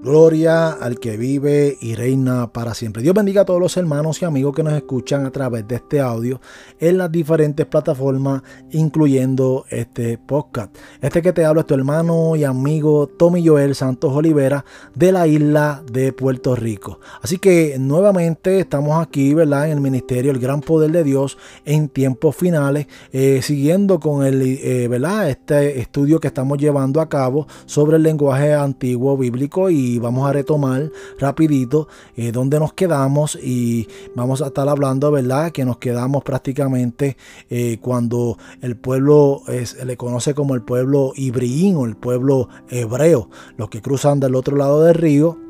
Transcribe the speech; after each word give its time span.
Gloria 0.00 0.70
al 0.70 1.00
que 1.00 1.16
vive 1.16 1.76
y 1.80 1.96
reina 1.96 2.52
para 2.52 2.72
siempre. 2.72 3.02
Dios 3.02 3.16
bendiga 3.16 3.42
a 3.42 3.44
todos 3.44 3.60
los 3.60 3.76
hermanos 3.76 4.22
y 4.22 4.24
amigos 4.24 4.54
que 4.54 4.62
nos 4.62 4.74
escuchan 4.74 5.26
a 5.26 5.32
través 5.32 5.66
de 5.66 5.74
este 5.74 6.00
audio 6.00 6.40
en 6.78 6.98
las 6.98 7.10
diferentes 7.10 7.66
plataformas, 7.66 8.42
incluyendo 8.70 9.64
este 9.70 10.16
podcast. 10.16 10.72
Este 11.00 11.20
que 11.20 11.32
te 11.32 11.44
habla 11.44 11.62
es 11.62 11.66
tu 11.66 11.74
hermano 11.74 12.36
y 12.36 12.44
amigo 12.44 13.08
Tommy 13.08 13.44
Joel 13.44 13.74
Santos 13.74 14.12
Olivera 14.14 14.64
de 14.94 15.10
la 15.10 15.26
isla 15.26 15.82
de 15.90 16.12
Puerto 16.12 16.54
Rico. 16.54 17.00
Así 17.20 17.38
que 17.38 17.74
nuevamente 17.80 18.60
estamos 18.60 19.04
aquí, 19.04 19.34
¿verdad? 19.34 19.66
En 19.66 19.72
el 19.72 19.80
ministerio 19.80 20.30
El 20.30 20.38
Gran 20.38 20.60
Poder 20.60 20.92
de 20.92 21.02
Dios 21.02 21.38
en 21.64 21.88
tiempos 21.88 22.36
finales, 22.36 22.86
eh, 23.12 23.40
siguiendo 23.42 23.98
con 23.98 24.24
el, 24.24 24.42
eh, 24.42 24.86
¿verdad? 24.86 25.28
Este 25.28 25.80
estudio 25.80 26.20
que 26.20 26.28
estamos 26.28 26.56
llevando 26.58 27.00
a 27.00 27.08
cabo 27.08 27.48
sobre 27.66 27.96
el 27.96 28.04
lenguaje 28.04 28.54
antiguo 28.54 29.16
bíblico 29.16 29.70
y 29.70 29.87
vamos 29.96 30.28
a 30.28 30.34
retomar 30.34 30.92
rapidito 31.18 31.88
eh, 32.16 32.32
donde 32.32 32.58
nos 32.58 32.74
quedamos 32.74 33.38
y 33.42 33.88
vamos 34.14 34.42
a 34.42 34.48
estar 34.48 34.68
hablando, 34.68 35.10
¿verdad? 35.10 35.50
Que 35.52 35.64
nos 35.64 35.78
quedamos 35.78 36.22
prácticamente 36.22 37.16
eh, 37.48 37.78
cuando 37.80 38.36
el 38.60 38.76
pueblo 38.76 39.40
es, 39.48 39.82
le 39.82 39.96
conoce 39.96 40.34
como 40.34 40.54
el 40.54 40.60
pueblo 40.60 41.12
ibriín 41.16 41.76
o 41.76 41.86
el 41.86 41.96
pueblo 41.96 42.50
hebreo, 42.68 43.30
los 43.56 43.70
que 43.70 43.80
cruzan 43.80 44.20
del 44.20 44.34
otro 44.34 44.56
lado 44.56 44.84
del 44.84 44.94
río 44.94 45.48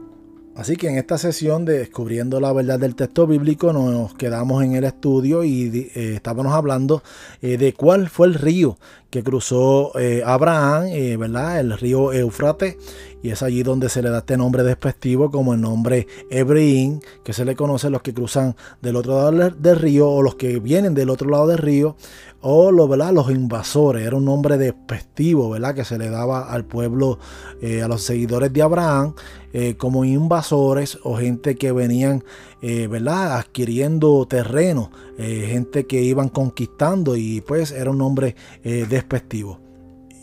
Así 0.58 0.76
que 0.76 0.88
en 0.88 0.98
esta 0.98 1.18
sesión 1.18 1.64
de 1.64 1.78
Descubriendo 1.78 2.40
la 2.40 2.52
verdad 2.52 2.80
del 2.80 2.96
texto 2.96 3.28
bíblico 3.28 3.72
nos 3.72 4.12
quedamos 4.14 4.64
en 4.64 4.74
el 4.74 4.82
estudio 4.82 5.44
y 5.44 5.88
eh, 5.94 6.14
estábamos 6.16 6.52
hablando 6.52 7.04
eh, 7.40 7.56
de 7.56 7.74
cuál 7.74 8.08
fue 8.08 8.26
el 8.26 8.34
río 8.34 8.76
que 9.08 9.22
cruzó 9.22 9.92
Abraham, 10.26 10.90
¿verdad? 11.18 11.60
El 11.60 11.78
río 11.78 12.12
Éufrates. 12.12 12.76
Y 13.22 13.30
es 13.30 13.42
allí 13.42 13.62
donde 13.62 13.88
se 13.88 14.02
le 14.02 14.10
da 14.10 14.18
este 14.18 14.36
nombre 14.36 14.62
despectivo 14.62 15.30
como 15.30 15.54
el 15.54 15.60
nombre 15.60 16.06
Hebreín, 16.30 17.00
que 17.24 17.32
se 17.32 17.44
le 17.44 17.56
conoce 17.56 17.88
a 17.88 17.90
los 17.90 18.02
que 18.02 18.14
cruzan 18.14 18.56
del 18.80 18.96
otro 18.96 19.30
lado 19.30 19.50
del 19.50 19.78
río 19.78 20.08
o 20.10 20.22
los 20.22 20.36
que 20.36 20.58
vienen 20.60 20.94
del 20.94 21.10
otro 21.10 21.28
lado 21.28 21.46
del 21.46 21.58
río 21.58 21.96
o 22.40 22.70
los, 22.70 22.88
¿verdad? 22.88 23.12
los 23.12 23.30
invasores. 23.30 24.06
Era 24.06 24.16
un 24.16 24.24
nombre 24.24 24.58
despectivo 24.58 25.50
¿verdad? 25.50 25.74
que 25.74 25.84
se 25.84 25.98
le 25.98 26.10
daba 26.10 26.52
al 26.52 26.64
pueblo, 26.64 27.18
a 27.62 27.88
los 27.88 28.02
seguidores 28.02 28.52
de 28.52 28.62
Abraham. 28.62 29.14
Eh, 29.54 29.76
como 29.78 30.04
invasores 30.04 30.98
o 31.04 31.16
gente 31.16 31.56
que 31.56 31.72
venían 31.72 32.22
eh, 32.60 32.86
¿verdad? 32.86 33.38
adquiriendo 33.38 34.26
terreno, 34.26 34.90
eh, 35.16 35.46
gente 35.50 35.86
que 35.86 36.02
iban 36.02 36.28
conquistando 36.28 37.16
y 37.16 37.40
pues 37.40 37.70
era 37.70 37.90
un 37.90 37.98
nombre 37.98 38.36
despectivo. 38.62 39.67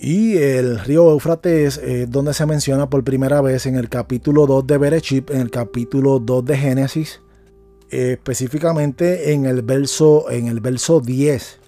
Y 0.06 0.38
el 0.38 0.78
río 0.78 1.10
Éufrates 1.10 1.80
es 1.80 2.12
donde 2.12 2.36
se 2.36 2.46
menciona 2.46 2.92
por 2.92 3.04
primera 3.04 3.42
vez 3.42 3.66
en 3.66 3.76
el 3.76 3.90
capítulo 3.90 4.46
2 4.46 4.68
de 4.68 4.78
Berechip, 4.78 5.32
en 5.32 5.42
el 5.42 5.50
capítulo 5.50 6.20
2 6.20 6.46
de 6.46 6.56
Génesis, 6.56 7.22
específicamente 7.90 9.34
en 9.34 9.48
el 9.48 9.64
verso 9.64 10.30
en 10.30 10.46
el 10.46 10.60
verso 10.60 11.00
10. 11.00 11.60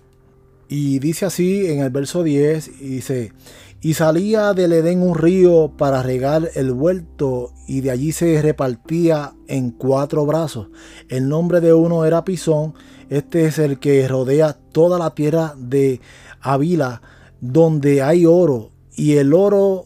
Y 0.70 1.00
dice 1.00 1.26
así 1.26 1.66
en 1.66 1.80
el 1.80 1.90
verso 1.90 2.22
10 2.22 2.80
dice 2.80 3.34
y 3.82 3.96
salía 3.96 4.54
del 4.54 4.74
Edén 4.74 5.02
un 5.02 5.18
río 5.18 5.72
para 5.76 6.04
regar 6.04 6.52
el 6.54 6.72
huerto 6.72 7.54
y 7.68 7.82
de 7.82 7.90
allí 7.90 8.12
se 8.12 8.40
repartía 8.44 9.34
en 9.48 9.72
cuatro 9.72 10.28
brazos. 10.28 10.68
El 11.10 11.28
nombre 11.28 11.60
de 11.60 11.74
uno 11.74 12.06
era 12.06 12.24
Pisón, 12.24 12.76
este 13.10 13.46
es 13.46 13.58
el 13.58 13.80
que 13.80 14.08
rodea 14.08 14.54
toda 14.72 15.00
la 15.00 15.16
tierra 15.16 15.56
de 15.58 16.02
Avila, 16.40 17.02
donde 17.42 18.02
hay 18.02 18.26
oro, 18.26 18.72
y 18.96 19.14
el 19.14 19.34
oro 19.34 19.86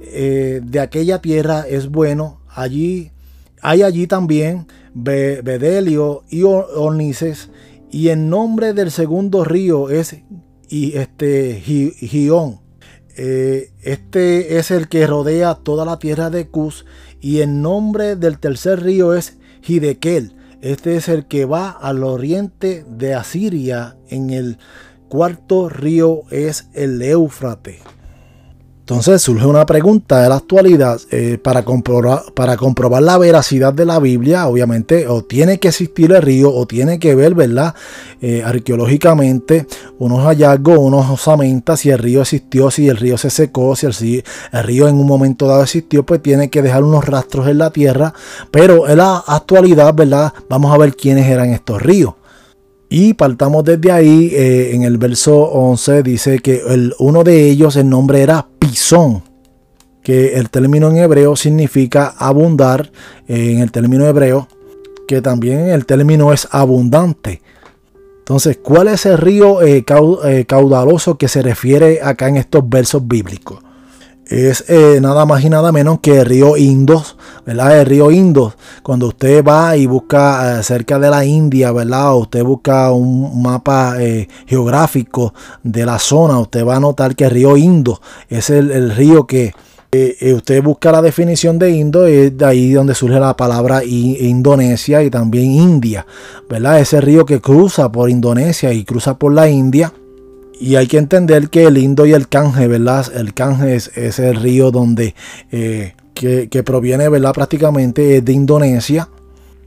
eh, 0.00 0.60
de 0.62 0.80
aquella 0.80 1.20
tierra 1.20 1.66
es 1.68 1.88
bueno. 1.88 2.40
Allí 2.48 3.12
hay 3.60 3.82
allí 3.82 4.06
también 4.06 4.66
Bedelio 4.94 6.24
y 6.28 6.42
Ornices, 6.42 7.50
y 7.90 8.08
el 8.08 8.28
nombre 8.28 8.72
del 8.72 8.90
segundo 8.90 9.44
río 9.44 9.90
es 9.90 10.16
y 10.68 10.96
este 10.96 11.62
eh, 13.18 13.70
este 13.82 14.58
es 14.58 14.70
el 14.70 14.88
que 14.88 15.06
rodea 15.06 15.54
toda 15.54 15.84
la 15.84 15.98
tierra 15.98 16.28
de 16.28 16.48
Cus 16.48 16.84
y 17.20 17.40
el 17.40 17.62
nombre 17.62 18.16
del 18.16 18.38
tercer 18.38 18.82
río 18.82 19.14
es 19.14 19.38
Hidekel. 19.66 20.34
Este 20.60 20.96
es 20.96 21.08
el 21.08 21.26
que 21.26 21.44
va 21.44 21.70
al 21.70 22.04
oriente 22.04 22.84
de 22.88 23.14
Asiria. 23.14 23.96
En 24.08 24.30
el 24.30 24.58
cuarto 25.08 25.68
río 25.68 26.22
es 26.30 26.68
el 26.74 27.00
Éufrates. 27.02 27.80
Entonces 28.88 29.20
surge 29.20 29.44
una 29.44 29.66
pregunta 29.66 30.22
de 30.22 30.28
la 30.28 30.36
actualidad 30.36 31.00
eh, 31.10 31.38
para, 31.42 31.64
comprobar, 31.64 33.02
la 33.02 33.18
veracidad 33.18 33.72
de 33.72 33.84
la 33.84 33.98
Biblia, 33.98 34.46
obviamente, 34.46 35.08
o 35.08 35.24
tiene 35.24 35.58
que 35.58 35.66
existir 35.66 36.12
el 36.12 36.22
río, 36.22 36.54
o 36.54 36.68
tiene 36.68 37.00
que 37.00 37.16
ver, 37.16 37.34
¿verdad? 37.34 37.74
Eh, 38.20 38.44
arqueológicamente, 38.44 39.66
unos 39.98 40.24
hallazgos, 40.24 40.78
unos 40.78 41.10
osamentas, 41.10 41.80
si 41.80 41.90
el 41.90 41.98
río 41.98 42.20
existió, 42.20 42.70
si 42.70 42.88
el 42.88 42.96
río 42.96 43.18
se 43.18 43.28
secó, 43.28 43.74
si 43.74 43.86
el, 43.86 44.24
el, 44.52 44.62
río 44.62 44.86
en 44.86 44.94
un 44.94 45.06
momento 45.08 45.48
dado 45.48 45.64
existió, 45.64 46.06
pues 46.06 46.22
tiene 46.22 46.48
que 46.48 46.62
dejar 46.62 46.84
unos 46.84 47.04
rastros 47.06 47.48
en 47.48 47.58
la 47.58 47.70
tierra. 47.70 48.14
Pero 48.52 48.88
en 48.88 48.98
la 48.98 49.16
actualidad, 49.16 49.94
¿verdad? 49.94 50.32
Vamos 50.48 50.72
a 50.72 50.78
ver 50.78 50.94
quiénes 50.94 51.26
eran 51.26 51.50
estos 51.50 51.82
ríos. 51.82 52.14
Y 52.88 53.14
partamos 53.14 53.64
desde 53.64 53.90
ahí, 53.90 54.30
eh, 54.32 54.74
en 54.74 54.84
el 54.84 54.96
verso 54.98 55.36
11 55.36 56.02
dice 56.02 56.38
que 56.38 56.62
uno 56.98 57.24
de 57.24 57.48
ellos, 57.48 57.74
el 57.76 57.88
nombre 57.88 58.22
era 58.22 58.46
Pisón, 58.58 59.22
que 60.02 60.34
el 60.34 60.50
término 60.50 60.88
en 60.90 60.98
hebreo 60.98 61.34
significa 61.34 62.14
abundar, 62.16 62.92
eh, 63.26 63.52
en 63.52 63.58
el 63.58 63.72
término 63.72 64.06
hebreo, 64.06 64.46
que 65.08 65.20
también 65.20 65.68
el 65.68 65.84
término 65.84 66.32
es 66.32 66.46
abundante. 66.52 67.42
Entonces, 68.18 68.58
¿cuál 68.62 68.88
es 68.88 69.04
el 69.06 69.18
río 69.18 69.62
eh, 69.62 69.84
caudaloso 69.84 71.18
que 71.18 71.28
se 71.28 71.42
refiere 71.42 72.00
acá 72.02 72.28
en 72.28 72.36
estos 72.36 72.68
versos 72.68 73.06
bíblicos? 73.06 73.60
es 74.28 74.64
nada 75.00 75.24
más 75.24 75.44
y 75.44 75.48
nada 75.48 75.70
menos 75.70 76.00
que 76.00 76.18
el 76.18 76.26
río 76.26 76.56
Indos, 76.56 77.15
¿verdad? 77.46 77.80
El 77.80 77.86
río 77.86 78.10
Indos. 78.10 78.54
Cuando 78.82 79.06
usted 79.06 79.44
va 79.44 79.76
y 79.76 79.86
busca 79.86 80.58
eh, 80.58 80.62
cerca 80.62 80.98
de 80.98 81.08
la 81.08 81.24
India, 81.24 81.72
¿verdad? 81.72 82.16
usted 82.16 82.42
busca 82.42 82.90
un 82.90 83.40
mapa 83.42 83.94
eh, 83.98 84.28
geográfico 84.46 85.32
de 85.62 85.86
la 85.86 85.98
zona, 85.98 86.38
usted 86.38 86.66
va 86.66 86.76
a 86.76 86.80
notar 86.80 87.14
que 87.14 87.24
el 87.24 87.30
río 87.30 87.56
Indos 87.56 88.00
es 88.28 88.50
el, 88.50 88.90
río 88.90 89.26
que 89.26 89.54
usted 90.34 90.62
busca 90.62 90.92
la 90.92 91.00
definición 91.00 91.58
de 91.58 91.70
Indo, 91.70 92.06
es 92.06 92.36
de 92.36 92.44
ahí 92.44 92.72
donde 92.72 92.94
surge 92.94 93.18
la 93.18 93.34
palabra 93.34 93.82
Indonesia 93.82 95.02
y 95.02 95.08
también 95.08 95.52
India, 95.52 96.06
¿verdad? 96.50 96.80
Ese 96.80 97.00
río 97.00 97.24
que 97.24 97.40
cruza 97.40 97.90
por 97.90 98.10
Indonesia 98.10 98.74
y 98.74 98.84
cruza 98.84 99.16
por 99.16 99.32
la 99.32 99.48
India 99.48 99.92
y 100.58 100.76
hay 100.76 100.86
que 100.86 100.98
entender 100.98 101.50
que 101.50 101.64
el 101.64 101.76
Indo 101.76 102.06
y 102.06 102.12
el 102.12 102.28
Canje, 102.28 102.66
¿verdad? 102.66 103.06
El 103.14 103.34
Canje 103.34 103.74
es, 103.74 104.18
el 104.18 104.36
río 104.36 104.70
donde 104.70 105.14
eh, 105.52 105.94
que, 106.16 106.62
proviene, 106.64 107.08
¿verdad? 107.08 107.32
Prácticamente 107.32 108.22
de 108.22 108.32
Indonesia. 108.32 109.08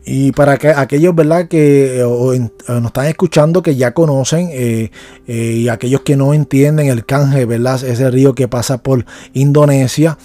Y 0.05 0.31
para 0.31 0.57
que, 0.57 0.69
aquellos, 0.69 1.13
¿verdad? 1.13 1.47
Que 1.47 2.01
eh, 2.01 2.49
nos 2.67 2.85
están 2.85 3.05
escuchando, 3.05 3.61
que 3.61 3.75
ya 3.75 3.93
conocen, 3.93 4.49
eh, 4.51 4.89
y 5.27 5.67
aquellos 5.67 6.01
que 6.01 6.15
no 6.15 6.33
entienden 6.33 6.87
el 6.87 7.05
Canje, 7.05 7.45
¿verdad? 7.45 7.83
Ese 7.83 8.09
río 8.09 8.33
que 8.33 8.47
pasa 8.47 8.79
por 8.79 9.05
Indonesia. 9.33 10.17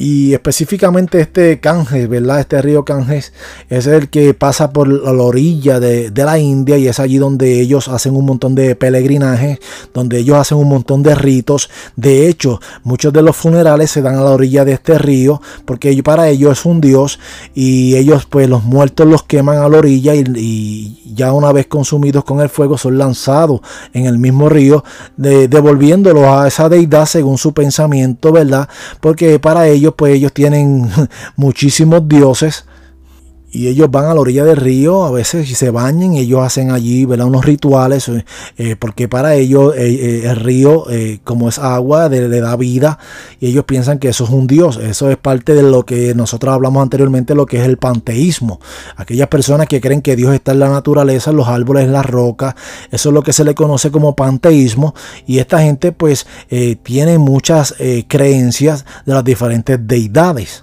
Y 0.00 0.32
específicamente 0.32 1.20
este 1.20 1.60
Canjes, 1.60 2.08
¿verdad? 2.08 2.40
Este 2.40 2.62
río 2.62 2.86
Canjes 2.86 3.34
es 3.68 3.86
el 3.86 4.08
que 4.08 4.32
pasa 4.32 4.72
por 4.72 4.88
la 4.88 5.22
orilla 5.22 5.78
de, 5.78 6.10
la 6.14 6.38
India 6.38 6.78
y 6.78 6.88
es 6.88 6.98
allí 6.98 7.18
donde 7.18 7.60
ellos 7.60 7.86
hacen 7.86 8.16
un 8.16 8.24
montón 8.24 8.54
de 8.54 8.74
peregrinajes, 8.76 9.58
donde 9.92 10.16
ellos 10.16 10.38
hacen 10.38 10.56
un 10.56 10.70
montón 10.70 11.02
de 11.02 11.14
ritos. 11.14 11.68
De 11.96 12.28
hecho, 12.28 12.60
muchos 12.82 13.12
de 13.12 13.20
los 13.20 13.36
funerales 13.36 13.90
se 13.90 14.00
dan 14.00 14.14
a 14.14 14.22
la 14.22 14.30
orilla 14.30 14.64
de 14.64 14.72
este 14.72 14.96
río 14.96 15.42
porque 15.66 16.02
para 16.02 16.30
ellos 16.30 16.58
es 16.58 16.64
un 16.64 16.80
dios 16.80 17.20
y 17.54 17.94
ellos 17.96 18.24
pues 18.24 18.48
los 18.48 18.64
muertos 18.64 19.06
los 19.06 19.24
queman 19.24 19.58
a 19.58 19.68
la 19.68 19.76
orilla 19.76 20.14
y, 20.14 20.96
ya 21.14 21.34
una 21.34 21.52
vez 21.52 21.66
consumidos 21.66 22.24
con 22.24 22.40
el 22.40 22.48
fuego 22.48 22.78
son 22.78 22.96
lanzados 22.96 23.60
en 23.92 24.06
el 24.06 24.18
mismo 24.18 24.48
río, 24.48 24.82
devolviéndolos 25.18 26.24
a 26.24 26.48
esa 26.48 26.70
deidad 26.70 27.04
según 27.04 27.36
su 27.36 27.52
pensamiento, 27.52 28.32
¿verdad? 28.32 28.66
Porque 29.00 29.38
para 29.38 29.68
ellos 29.68 29.89
pues 29.94 30.14
ellos 30.14 30.32
tienen 30.32 30.90
muchísimos 31.36 32.06
dioses 32.08 32.64
y 33.50 33.68
ellos 33.68 33.90
van 33.90 34.06
a 34.06 34.14
la 34.14 34.20
orilla 34.20 34.44
del 34.44 34.56
río 34.56 35.04
a 35.04 35.10
veces 35.10 35.48
se 35.56 35.70
bañan 35.70 36.14
ellos 36.14 36.40
hacen 36.40 36.70
allí 36.70 37.04
¿verdad? 37.04 37.26
unos 37.26 37.44
rituales 37.44 38.08
eh, 38.08 38.24
eh, 38.56 38.76
porque 38.76 39.08
para 39.08 39.34
ellos 39.34 39.74
eh, 39.76 40.22
el 40.24 40.36
río 40.36 40.86
como 41.24 41.48
es 41.48 41.58
agua 41.58 42.08
le, 42.08 42.28
da 42.28 42.56
vida 42.56 42.98
y 43.40 43.48
ellos 43.48 43.64
piensan 43.64 43.98
que 43.98 44.08
eso 44.08 44.24
es 44.24 44.30
un 44.30 44.46
dios. 44.46 44.76
Eso 44.76 45.10
es 45.10 45.16
parte 45.16 45.54
de 45.54 45.62
lo 45.62 45.84
que 45.84 46.14
nosotros 46.14 46.54
hablamos 46.54 46.82
anteriormente 46.82 47.34
lo 47.34 47.46
que 47.46 47.58
es 47.58 47.64
el 47.64 47.76
panteísmo. 47.76 48.60
Aquellas 48.96 49.28
personas 49.28 49.66
que 49.66 49.80
creen 49.80 50.02
que 50.02 50.16
Dios 50.16 50.34
está 50.34 50.52
en 50.52 50.60
la 50.60 50.68
naturaleza 50.68 51.30
en 51.30 51.36
los 51.36 51.48
árboles 51.48 51.84
en 51.84 51.92
las 51.92 52.06
rocas 52.06 52.54
eso 52.90 53.08
es 53.10 53.14
lo 53.14 53.22
que 53.22 53.32
se 53.32 53.44
le 53.44 53.54
conoce 53.54 53.90
como 53.90 54.16
panteísmo 54.16 54.94
y 55.26 55.38
esta 55.38 55.60
gente 55.60 55.92
pues 55.92 56.26
tiene 56.82 57.18
muchas 57.18 57.74
creencias 58.08 58.84
de 59.06 59.14
las 59.14 59.24
diferentes 59.24 59.78
deidades 59.86 60.62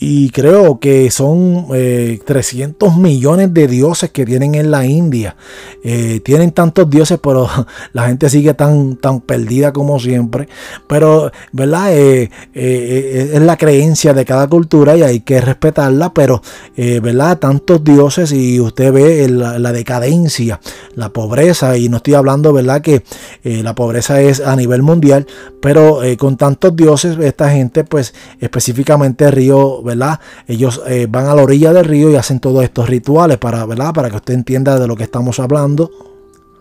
y 0.00 0.30
creo 0.30 0.78
que 0.78 1.10
son 1.10 1.66
300 1.68 2.88
eh, 2.88 2.96
millones 2.96 3.52
de 3.52 3.66
dioses 3.66 4.10
que 4.10 4.24
tienen 4.24 4.54
en 4.54 4.70
la 4.70 4.86
India. 4.86 5.34
Eh, 5.82 6.20
tienen 6.24 6.52
tantos 6.52 6.88
dioses, 6.88 7.18
pero 7.20 7.48
la 7.92 8.06
gente 8.06 8.30
sigue 8.30 8.54
tan, 8.54 8.96
tan 8.96 9.20
perdida 9.20 9.72
como 9.72 9.98
siempre. 9.98 10.48
Pero, 10.86 11.32
¿verdad? 11.50 11.92
Eh, 11.92 12.30
es 12.54 13.42
la 13.42 13.56
creencia 13.56 14.14
de 14.14 14.24
cada 14.24 14.46
cultura 14.46 14.96
y 14.96 15.02
hay 15.02 15.20
que 15.20 15.40
respetarla. 15.40 16.14
Pero, 16.14 16.42
¿verdad? 16.76 17.38
Tantos 17.38 17.82
dioses 17.82 18.30
y 18.30 18.60
usted 18.60 18.92
ve 18.92 19.28
la, 19.28 19.58
la, 19.58 19.72
decadencia, 19.72 20.60
la 20.94 21.08
pobreza. 21.08 21.76
Y 21.76 21.88
no 21.88 21.96
estoy 21.96 22.14
hablando, 22.14 22.52
¿verdad? 22.52 22.82
Que 22.82 23.02
la 23.42 23.74
pobreza 23.74 24.20
es 24.20 24.40
a 24.40 24.54
nivel 24.54 24.82
mundial. 24.82 25.26
Pero 25.60 26.00
con 26.18 26.36
tantos 26.36 26.76
dioses, 26.76 27.18
esta 27.18 27.50
gente, 27.50 27.82
pues 27.82 28.14
específicamente 28.40 29.28
Río 29.30 29.82
Ellos 30.46 30.82
eh, 30.86 31.06
van 31.08 31.26
a 31.26 31.34
la 31.34 31.42
orilla 31.42 31.72
del 31.72 31.84
río 31.84 32.10
y 32.10 32.16
hacen 32.16 32.40
todos 32.40 32.64
estos 32.64 32.88
rituales 32.88 33.38
para, 33.38 33.66
que 33.66 34.16
usted 34.16 34.34
entienda 34.34 34.78
de 34.78 34.86
lo 34.86 34.96
que 34.96 35.04
estamos 35.04 35.38
hablando. 35.40 35.90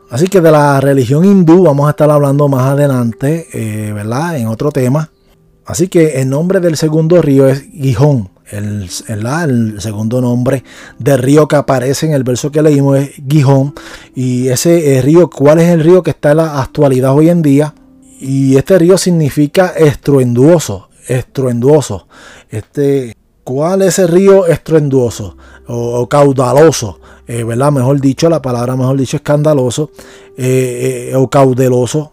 Así 0.09 0.27
que 0.27 0.39
de 0.39 0.51
la 0.51 0.79
religión 0.79 1.25
hindú 1.25 1.63
vamos 1.63 1.87
a 1.87 1.91
estar 1.91 2.09
hablando 2.09 2.47
más 2.47 2.63
adelante, 2.63 3.47
eh. 3.53 3.93
En 4.35 4.47
otro 4.47 4.71
tema. 4.71 5.09
Así 5.65 5.89
que 5.89 6.21
el 6.21 6.29
nombre 6.29 6.61
del 6.61 6.77
segundo 6.77 7.21
río 7.21 7.47
es 7.47 7.63
Gijón. 7.73 8.29
El, 8.49 8.89
el, 9.09 9.81
segundo 9.81 10.21
nombre 10.21 10.63
del 10.97 11.21
río 11.21 11.49
que 11.49 11.57
aparece 11.57 12.05
en 12.05 12.13
el 12.13 12.23
verso 12.23 12.49
que 12.49 12.61
leímos 12.61 12.99
es 12.99 13.11
Gijón. 13.29 13.73
Y 14.15 14.47
ese 14.47 14.95
eh, 14.95 15.01
río, 15.01 15.29
¿cuál 15.29 15.59
es 15.59 15.67
el 15.67 15.83
río 15.83 16.01
que 16.03 16.11
está 16.11 16.31
en 16.31 16.37
la 16.37 16.61
actualidad 16.61 17.13
hoy 17.13 17.29
en 17.29 17.41
día? 17.41 17.73
Y 18.19 18.55
este 18.55 18.79
río 18.79 18.97
significa 18.97 19.73
estruendoso, 19.77 20.86
estruendoso. 21.07 22.07
Este, 22.49 23.15
¿Cuál 23.47 23.81
es 23.81 23.97
el 23.97 24.09
río 24.09 24.45
estruendoso 24.45 25.37
o, 25.67 26.09
caudaloso? 26.09 26.99
Eh, 27.27 27.45
¿Verdad? 27.45 27.71
Mejor 27.71 28.01
dicho, 28.01 28.29
la 28.29 28.41
palabra 28.41 28.75
mejor 28.75 28.97
dicho 28.97 29.15
escandaloso 29.15 29.91
eh, 30.37 31.11
eh, 31.11 31.15
o 31.15 31.29
caudeloso. 31.29 32.11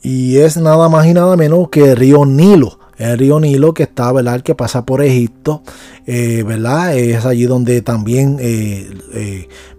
Y 0.00 0.36
es 0.36 0.56
nada 0.56 0.88
más 0.88 1.04
y 1.06 1.12
nada 1.12 1.36
menos 1.36 1.70
que 1.70 1.90
el 1.90 1.96
río 1.96 2.24
Nilo. 2.24 2.78
El 2.98 3.18
río 3.18 3.40
Nilo 3.40 3.74
que 3.74 3.82
está, 3.82 4.12
¿verdad? 4.12 4.42
Que 4.42 4.54
pasa 4.54 4.86
por 4.86 5.02
Egipto, 5.02 5.62
¿verdad? 6.06 6.96
Es 6.96 7.26
allí 7.26 7.46
donde 7.46 7.82
también 7.82 8.38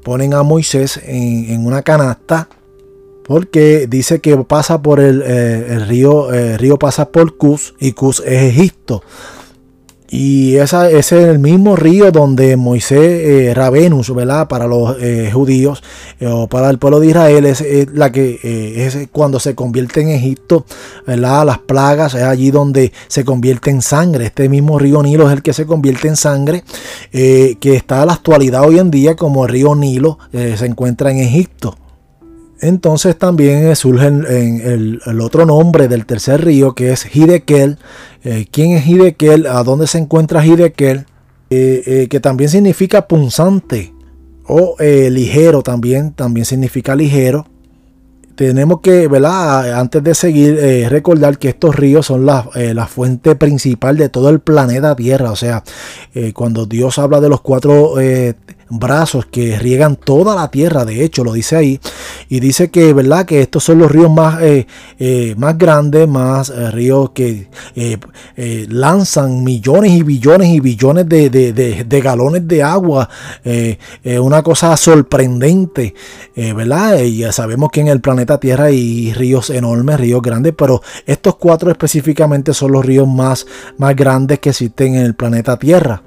ponen 0.03 0.33
a 0.33 0.43
Moisés 0.43 0.99
en, 1.05 1.65
una 1.65 1.83
canasta 1.83 2.49
porque 3.27 3.88
dice 3.88 4.19
que 4.19 4.38
pasa 4.38 4.81
por 4.81 5.00
el, 5.00 5.21
el 5.21 5.88
río, 5.88 6.33
el 6.33 6.57
río 6.57 6.77
pasa 6.77 7.09
por 7.09 7.38
Cus 7.38 7.75
y 7.79 7.91
Cus 7.91 8.21
es 8.25 8.44
Egipto. 8.44 9.03
Y 10.09 10.56
esa, 10.56 10.89
ese 10.89 11.21
es 11.21 11.27
el 11.27 11.39
mismo 11.39 11.75
río 11.75 12.12
donde 12.12 12.56
Moisés, 12.56 13.00
eh, 13.00 13.53
Ravenus, 13.53 14.13
¿verdad? 14.15 14.47
Para 14.47 14.65
los 14.65 14.95
eh, 15.01 15.29
judíos 15.33 15.83
eh, 16.21 16.27
o 16.27 16.47
para 16.47 16.69
el 16.69 16.77
pueblo 16.77 17.01
de 17.01 17.07
Israel, 17.07 17.45
es, 17.45 17.62
la 17.94 18.12
que 18.12 18.39
es 18.85 18.97
cuando 19.12 19.39
se 19.39 19.53
convierte 19.53 20.01
en 20.01 20.09
Egipto, 20.09 20.65
¿verdad? 21.06 21.45
Las 21.45 21.59
plagas, 21.59 22.13
es 22.13 22.23
allí 22.23 22.51
donde 22.51 22.94
se 23.07 23.25
convierte 23.25 23.69
en 23.69 23.81
sangre. 23.81 24.27
Este 24.27 24.47
mismo 24.47 24.80
río 24.80 25.03
Nilo 25.03 25.27
es 25.27 25.33
el 25.33 25.41
que 25.41 25.51
se 25.51 25.65
convierte 25.65 26.07
en 26.07 26.15
sangre, 26.15 26.63
que 27.12 27.57
está 27.62 28.01
a 28.01 28.06
la 28.06 28.13
actualidad 28.13 28.63
hoy 28.63 28.80
en 28.80 28.91
día 28.91 29.15
como 29.15 29.45
el 29.45 29.51
río 29.51 29.75
Nilo, 29.75 30.19
se 30.31 30.65
encuentra 30.65 31.12
en 31.12 31.18
Egipto. 31.18 31.77
Entonces 32.59 33.18
también 33.18 33.75
surge 33.75 34.07
el, 34.07 35.21
otro 35.21 35.45
nombre 35.45 35.88
del 35.88 36.06
tercer 36.06 36.44
río 36.44 36.74
que 36.74 36.92
es 36.92 37.06
Hidekel. 37.15 37.77
Eh, 38.24 38.48
¿Quién 38.51 38.71
es 38.71 38.88
Hidekel? 38.88 39.45
¿A 39.45 39.63
dónde 39.63 39.88
se 39.88 40.00
encuentra 40.00 40.45
Hidekel? 40.45 41.06
Eh, 41.50 41.83
eh, 41.86 42.07
que 42.09 42.19
también 42.19 42.50
significa 42.50 43.07
punzante 43.07 43.94
o 44.48 44.75
ligero 44.80 45.62
también, 45.62 46.13
también 46.13 46.45
significa 46.45 46.95
ligero. 46.95 47.45
Tenemos 48.36 48.81
que, 48.81 49.07
¿verdad? 49.07 49.80
Antes 49.80 50.04
de 50.04 50.13
seguir, 50.13 50.59
recordar 50.89 51.39
que 51.39 51.50
estos 51.50 51.75
ríos 51.75 52.06
son 52.06 52.25
la, 52.25 52.44
fuente 52.88 53.36
principal 53.36 53.98
de 53.98 54.09
todo 54.09 54.30
el 54.30 54.39
planeta 54.39 54.95
Tierra. 54.95 55.31
O 55.31 55.36
sea, 55.36 55.63
cuando 56.33 56.65
Dios 56.65 56.98
habla 57.00 57.19
de 57.19 57.30
los 57.30 57.42
cuatro 57.42 57.95
brazos 58.69 59.25
que 59.25 59.57
riegan 59.59 59.95
toda 59.95 60.36
la 60.36 60.50
tierra, 60.50 60.86
de 60.86 61.04
hecho 61.04 61.24
lo 61.24 61.33
dice 61.33 61.56
ahí, 61.56 61.80
y 62.29 62.39
dice 62.39 62.69
que, 62.69 62.94
¿verdad? 62.94 63.25
Que 63.25 63.41
estos 63.41 63.63
son 63.63 63.79
los 63.79 63.91
ríos 63.91 64.12
más, 64.12 64.41
eh, 64.41 64.68
eh, 65.00 65.35
más 65.38 65.57
grandes, 65.57 66.07
más 66.07 66.50
eh, 66.50 66.71
ríos 66.71 67.12
que 67.12 67.47
lanzan 68.69 69.44
millones 69.44 69.91
y 69.91 70.03
billones 70.03 70.50
y 70.50 70.59
billones 70.59 71.07
de, 71.07 72.01
galones 72.03 72.47
de 72.47 72.63
agua, 72.63 73.09
una 74.19 74.44
cosa 74.44 74.75
sorprendente, 74.77 75.94
¿verdad? 76.35 77.00
Ya 77.03 77.31
sabemos 77.31 77.69
que 77.71 77.81
en 77.81 77.88
el 77.88 78.01
planeta 78.01 78.39
Tierra 78.39 78.65
hay 78.65 79.13
ríos 79.13 79.50
enormes, 79.50 80.00
ríos 80.00 80.21
grandes, 80.21 80.53
pero 80.57 80.81
estos 81.06 81.35
cuatro 81.35 81.71
específicamente 81.71 82.53
son 82.53 82.71
los 82.73 82.85
ríos 82.85 83.07
más, 83.07 83.45
más 83.77 83.95
grandes 83.95 84.39
que 84.39 84.50
existen 84.50 84.95
en 84.95 85.06
el 85.06 85.15
planeta 85.15 85.57
Tierra. 85.57 86.01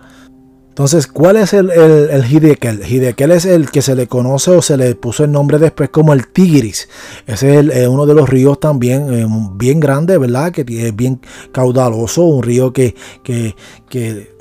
Entonces, 0.81 1.09
¿cuál 1.09 1.37
es 1.37 1.53
el, 1.53 1.69
el, 1.69 2.25
Hidekel? 2.25 2.83
Hidekel 2.83 3.33
es 3.33 3.45
el 3.45 3.71
que 3.71 3.83
se 3.83 3.95
le 3.95 4.07
conoce 4.07 4.53
o 4.53 4.63
se 4.63 4.79
le 4.79 4.95
puso 4.95 5.25
el 5.25 5.31
nombre 5.31 5.59
después 5.59 5.91
como 5.91 6.15
el 6.15 6.29
Tigris. 6.29 6.89
Es 7.27 7.43
eh, 7.43 7.87
uno 7.87 8.07
de 8.07 8.15
los 8.15 8.27
ríos 8.27 8.59
también 8.61 9.13
eh, 9.13 9.27
bien 9.57 9.79
grande, 9.79 10.17
¿verdad? 10.17 10.51
Que 10.53 10.63
es 10.63 10.97
bien 10.97 11.21
caudaloso, 11.53 12.23
un 12.23 12.43
río 12.43 12.73
que, 12.73 12.95
que, 13.23 13.55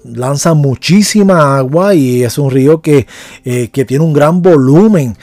lanza 0.05 0.53
muchísima 0.53 1.57
agua 1.57 1.93
y 1.93 2.23
es 2.23 2.37
un 2.37 2.51
río 2.51 2.81
que, 2.81 3.05
eh, 3.43 3.67
que 3.73 3.83
tiene 3.83 4.05
un 4.05 4.13
gran 4.13 4.41
volumen, 4.41 5.17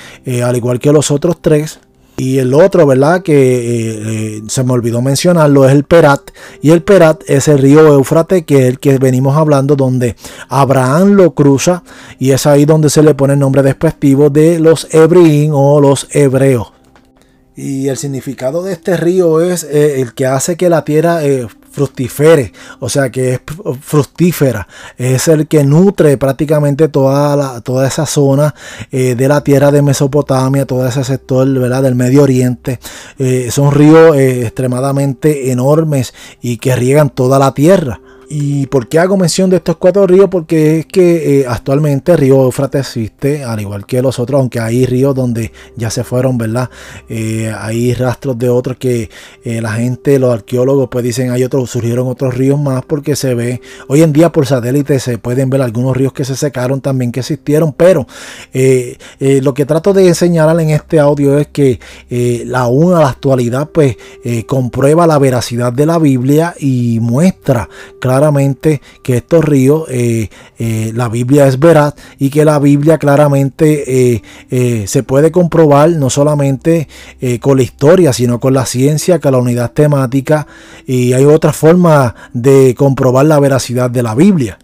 al 0.45 0.55
igual 0.55 0.79
que 0.79 0.93
los 0.93 1.11
otros 1.11 1.41
tres. 1.41 1.81
Y 2.17 2.39
el 2.39 2.55
otro, 2.55 2.87
¿verdad? 2.87 3.23
Que 3.23 3.35
eh, 3.35 4.03
eh, 4.39 4.43
se 4.49 4.65
me 4.65 4.73
olvidó 4.73 5.03
mencionarlo, 5.03 5.67
es 5.67 5.73
el 5.73 5.85
Perat. 5.85 6.31
Y 6.63 6.71
el 6.71 6.83
Perat 6.83 7.23
es 7.27 7.49
el 7.49 7.59
río 7.59 7.93
Éufrates, 7.93 8.45
que 8.47 8.61
es 8.61 8.65
el 8.65 8.79
que 8.79 8.99
venimos 8.99 9.37
hablando, 9.37 9.77
donde 9.77 10.17
Abraham 10.49 11.13
lo 11.13 11.35
cruza. 11.35 11.83
Y 12.19 12.31
es 12.31 12.47
ahí 12.47 12.65
donde 12.65 12.89
se 12.89 13.03
le 13.03 13.15
pone 13.15 13.35
el 13.35 13.39
nombre 13.39 13.63
despectivo 13.63 14.31
de 14.31 14.59
los 14.59 14.89
Hebreín 14.95 15.51
o 15.55 15.81
los 15.81 16.09
hebreos. 16.11 16.73
Y 17.55 17.89
el 17.89 17.97
significado 17.97 18.63
de 18.63 18.73
este 18.73 18.97
río 18.97 19.41
es 19.41 19.65
eh, 19.65 20.01
el 20.01 20.15
que 20.15 20.27
hace 20.27 20.57
que 20.57 20.69
la 20.69 20.85
tierra 20.85 21.21
fructifere, 21.77 22.53
o 22.81 22.89
sea 22.89 23.11
que 23.11 23.35
es 23.35 23.41
fructífera, 23.83 24.67
es 24.97 25.29
el 25.29 25.47
que 25.47 25.63
nutre 25.63 26.17
prácticamente 26.17 26.89
toda, 26.89 27.37
la, 27.37 27.61
toda 27.61 27.87
esa 27.87 28.07
zona 28.07 28.55
eh, 28.91 29.15
de 29.15 29.29
la 29.29 29.43
tierra 29.43 29.71
de 29.71 29.83
Mesopotamia, 29.83 30.65
todo 30.65 30.89
ese 30.89 31.05
sector 31.05 31.47
¿verdad? 31.47 31.83
del 31.83 31.95
Medio 31.95 32.23
Oriente. 32.23 32.81
Eh, 33.19 33.51
son 33.51 33.73
ríos 33.73 34.17
eh, 34.17 34.47
extremadamente 34.47 35.51
enormes 35.51 36.15
y 36.41 36.57
que 36.57 36.75
riegan 36.75 37.11
toda 37.11 37.39
la 37.39 37.53
tierra. 37.53 38.01
¿Y 38.29 38.67
por 38.67 38.89
qué 38.89 38.99
hago 38.99 39.17
mención 39.17 39.51
de 39.51 39.57
estos 39.57 39.77
cuatro 39.77 40.07
ríos? 40.07 40.29
Porque 40.29 40.81
es 40.81 40.87
que 40.87 41.41
eh, 41.41 41.47
actualmente 41.49 42.17
río 42.17 42.45
Éufrates 42.45 42.81
existe, 42.81 43.45
al 43.45 43.61
igual 43.61 43.87
que 43.87 44.03
los 44.03 44.19
otros, 44.19 44.41
aunque 44.41 44.59
hay 44.59 44.85
ríos 44.85 45.15
donde 45.15 45.53
ya 45.77 45.91
se 45.91 46.03
fueron, 46.03 46.37
¿verdad? 46.37 46.69
Eh, 47.09 47.53
hay 47.57 47.95
rastros 47.95 48.37
de 48.37 48.49
otros 48.49 48.79
que 48.79 49.11
eh, 49.45 49.61
la 49.61 49.73
gente, 49.75 50.19
los 50.19 50.33
arqueólogos, 50.33 50.89
pues 50.91 51.05
dicen, 51.05 51.31
hay 51.31 51.45
otros, 51.45 51.71
surgieron 51.71 52.09
otros 52.09 52.35
ríos 52.35 52.59
más 52.59 52.85
porque 52.85 53.15
se 53.15 53.35
ve, 53.35 53.61
hoy 53.87 54.03
en 54.03 54.13
día 54.13 54.33
por 54.33 54.47
satélite 54.47 54.99
se 54.99 55.19
pueden 55.19 55.49
ver 55.49 55.63
algunos 55.63 55.97
ríos 55.97 56.13
que 56.13 56.25
se 56.25 56.35
secaron 56.35 56.81
también 56.81 57.13
que 57.13 57.21
existieron, 57.21 57.73
pero 57.73 58.07
lo 59.21 59.55
que 59.55 59.67
trato 59.67 59.93
de 59.93 60.15
señalar 60.15 60.59
en 60.61 60.71
este 60.71 60.99
audio 60.99 61.39
es 61.39 61.49
que 61.49 61.79
la 62.47 62.67
una, 62.67 63.01
la 63.01 63.09
actualidad, 63.11 63.69
pues 63.71 63.97
comprueba 64.47 65.07
la 65.07 65.19
veracidad 65.19 65.73
de 65.73 65.87
la 65.87 65.99
Biblia 65.99 66.55
y 66.59 66.99
muestra, 67.01 67.69
claro, 68.01 68.16
claramente 68.17 68.81
que 69.03 69.19
estos 69.19 69.45
ríos, 69.45 69.85
eh, 69.91 70.31
eh, 70.59 70.91
la 70.95 71.09
Biblia 71.09 71.47
es 71.47 71.59
veraz 71.59 71.95
y 72.19 72.31
que 72.31 72.45
la 72.45 72.59
Biblia 72.59 72.99
claramente 72.99 74.23
eh, 74.51 74.87
se 74.87 75.03
puede 75.03 75.31
comprobar 75.31 75.91
no 75.91 76.09
solamente 76.09 76.89
con 77.41 77.59
la 77.59 77.63
historia, 77.63 78.13
sino 78.13 78.41
con 78.41 78.55
la 78.55 78.65
ciencia, 78.65 79.19
con 79.21 79.33
la 79.33 79.39
unidad 79.39 79.73
temática 79.73 80.47
y 80.87 81.13
hay 81.13 81.25
otra 81.25 81.53
forma 81.53 82.15
de 82.33 82.75
comprobar 82.77 83.27
la 83.27 83.39
veracidad 83.39 83.91
de 83.91 84.03
la 84.03 84.15
Biblia. 84.15 84.59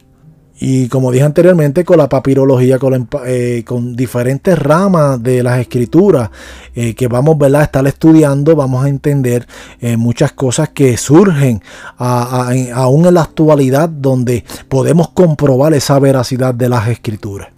Y 0.65 0.87
como 0.87 1.11
dije 1.11 1.25
anteriormente, 1.25 1.85
con 1.85 1.99
la 1.99 2.09
papirología, 2.09 2.79
con, 2.79 3.09
eh, 3.27 3.65
diferentes 3.97 4.57
ramas 4.57 5.21
de 5.21 5.43
las 5.43 5.59
escrituras 5.59 6.31
eh, 6.77 6.95
que 6.95 7.09
vamos 7.09 7.37
a 7.43 7.63
estar 7.65 7.85
estudiando, 7.85 8.55
vamos 8.55 8.85
a 8.85 8.89
entender 8.89 9.45
eh, 9.81 9.97
muchas 9.97 10.31
cosas 10.31 10.69
que 10.69 10.97
surgen 10.97 11.61
aún 11.99 13.07
en 13.07 13.15
la 13.15 13.23
actualidad 13.23 13.89
donde 13.89 14.45
podemos 14.69 15.09
comprobar 15.09 15.75
esa 15.75 15.99
veracidad 15.99 16.55
de 16.55 16.69
las 16.69 16.87
escrituras. 16.87 17.49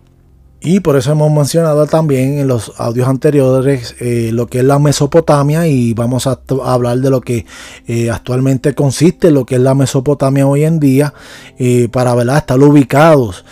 Y 0.66 0.80
por 0.80 0.96
eso 0.96 1.12
hemos 1.12 1.30
mencionado 1.30 1.86
también 1.86 2.38
en 2.38 2.48
los 2.48 2.72
audios 2.78 3.06
anteriores 3.06 3.96
eh, 4.00 4.30
lo 4.32 4.46
que 4.46 4.60
es 4.60 4.64
la 4.64 4.78
Mesopotamia 4.78 5.66
y 5.66 5.92
vamos 5.92 6.26
a, 6.26 6.40
hablar 6.64 7.00
de 7.00 7.10
lo 7.10 7.20
que 7.20 7.44
eh, 7.86 8.10
actualmente 8.10 8.74
consiste, 8.74 9.30
lo 9.30 9.44
que 9.44 9.56
es 9.56 9.60
la 9.60 9.74
Mesopotamia 9.74 10.46
hoy 10.46 10.64
en 10.64 10.80
día, 10.80 11.12
eh, 11.58 11.88
para 11.92 12.14
¿verdad? 12.14 12.38
estar 12.38 12.58
ubicados 12.58 13.44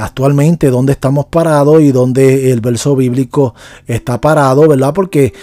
actualmente 0.00 0.70
dónde 0.70 0.92
estamos 0.92 1.26
parados 1.26 1.82
y 1.82 1.92
dónde 1.92 2.52
el 2.52 2.62
verso 2.62 2.96
bíblico 2.96 3.54
está 3.86 4.18
parado, 4.18 4.66
¿verdad? 4.66 4.94
Porque 4.94 5.34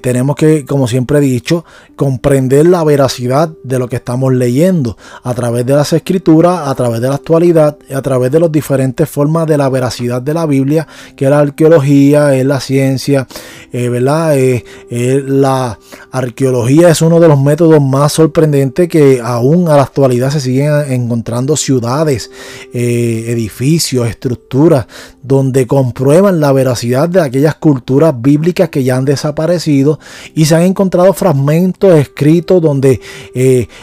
tenemos 0.00 0.36
que, 0.36 0.64
como 0.64 0.88
siempre 0.88 1.18
he 1.18 1.20
dicho, 1.20 1.66
comprender 1.96 2.66
la 2.66 2.82
veracidad 2.82 3.50
de 3.62 3.78
lo 3.78 3.88
que 3.88 3.96
estamos 3.96 4.32
leyendo 4.32 4.96
a 5.22 5.34
través 5.34 5.66
de 5.66 5.74
las 5.74 5.92
escrituras, 5.92 6.66
a 6.66 6.74
través 6.76 7.02
de 7.02 7.08
la 7.08 7.16
actualidad, 7.16 7.76
a 7.94 8.00
través 8.00 8.30
de 8.30 8.40
las 8.40 8.50
diferentes 8.50 9.06
formas 9.10 9.46
de 9.46 9.58
la 9.58 9.68
veracidad 9.68 10.05
de 10.06 10.34
la 10.34 10.46
Biblia, 10.46 10.86
que 11.16 11.28
la 11.28 11.40
arqueología, 11.40 12.34
es 12.34 12.44
la 12.44 12.60
ciencia, 12.60 13.26
eh, 13.72 13.88
¿verdad? 13.88 14.38
Eh, 14.38 14.64
eh, 14.90 15.22
la 15.26 15.78
arqueología 16.10 16.88
es 16.88 17.02
uno 17.02 17.20
de 17.20 17.28
los 17.28 17.40
métodos 17.40 17.82
más 17.82 18.12
sorprendentes 18.12 18.88
que 18.88 19.20
aún 19.22 19.68
a 19.68 19.76
la 19.76 19.82
actualidad 19.82 20.30
se 20.30 20.40
siguen 20.40 20.72
encontrando 20.88 21.56
ciudades, 21.56 22.30
edificios, 22.72 24.08
estructuras, 24.08 24.86
donde 25.22 25.66
comprueban 25.66 26.40
la 26.40 26.52
veracidad 26.52 27.08
de 27.08 27.20
aquellas 27.20 27.56
culturas 27.56 28.14
bíblicas 28.16 28.68
que 28.68 28.84
ya 28.84 28.96
han 28.96 29.04
desaparecido 29.04 29.98
y 30.34 30.44
se 30.44 30.54
han 30.54 30.62
encontrado 30.62 31.12
fragmentos 31.12 31.94
escritos 31.94 32.62
donde 32.62 33.00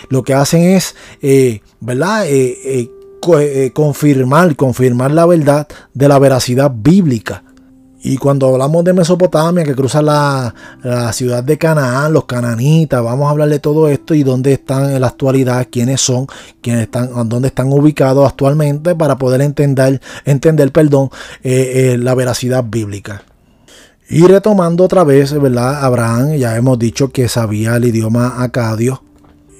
lo 0.09 0.23
que 0.23 0.33
hacen 0.33 0.63
es, 0.63 0.95
¿verdad? 1.79 2.25
Eh, 3.39 3.71
confirmar, 3.73 4.55
confirmar 4.55 5.11
la 5.11 5.25
verdad 5.25 5.67
de 5.93 6.07
la 6.07 6.19
veracidad 6.19 6.71
bíblica. 6.73 7.43
Y 8.05 8.17
cuando 8.17 8.47
hablamos 8.47 8.83
de 8.83 8.91
Mesopotamia, 8.91 9.63
que 9.63 9.75
cruza 9.75 10.01
la, 10.01 10.53
ciudad 11.13 11.41
de 11.41 11.57
Canaán, 11.57 12.11
los 12.11 12.25
cananitas, 12.25 13.01
vamos 13.01 13.27
a 13.27 13.29
hablar 13.29 13.47
de 13.47 13.59
todo 13.59 13.87
esto 13.87 14.13
y 14.13 14.23
dónde 14.23 14.51
están 14.51 14.91
en 14.91 14.99
la 14.99 15.07
actualidad, 15.07 15.67
quiénes 15.71 16.01
son, 16.01 16.27
quiénes 16.61 16.83
están, 16.83 17.29
dónde 17.29 17.47
están 17.47 17.71
ubicados 17.71 18.27
actualmente 18.27 18.93
para 18.93 19.17
poder 19.17 19.39
entender, 19.39 20.01
entender 20.25 20.73
perdón, 20.73 21.11
eh, 21.43 21.93
eh, 21.93 21.97
la 21.97 22.13
veracidad 22.13 22.65
bíblica. 22.67 23.23
Y 24.09 24.27
retomando 24.27 24.83
otra 24.83 25.05
vez, 25.05 25.31
¿verdad? 25.39 25.85
Abraham, 25.85 26.33
ya 26.33 26.57
hemos 26.57 26.77
dicho 26.77 27.09
que 27.09 27.29
sabía 27.29 27.77
el 27.77 27.85
idioma 27.85 28.43
acadio, 28.43 29.01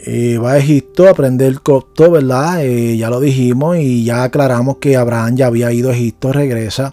eh, 0.05 0.38
va 0.38 0.53
a 0.53 0.57
Egipto 0.57 1.07
a 1.07 1.12
aprender 1.12 1.48
el 1.48 1.62
copto, 1.62 2.12
¿verdad? 2.12 2.65
Eh, 2.65 2.98
ya 2.98 3.10
lo 3.10 3.22
dijimos 3.22 3.77
y 3.77 4.03
ya 4.03 4.24
aclaramos 4.24 4.77
que 4.77 4.98
Abraham 4.98 5.38
ya 5.38 5.48
había 5.48 5.72
ido 5.72 5.89
a 5.89 5.93
Egipto, 5.93 6.33
regresa, 6.33 6.91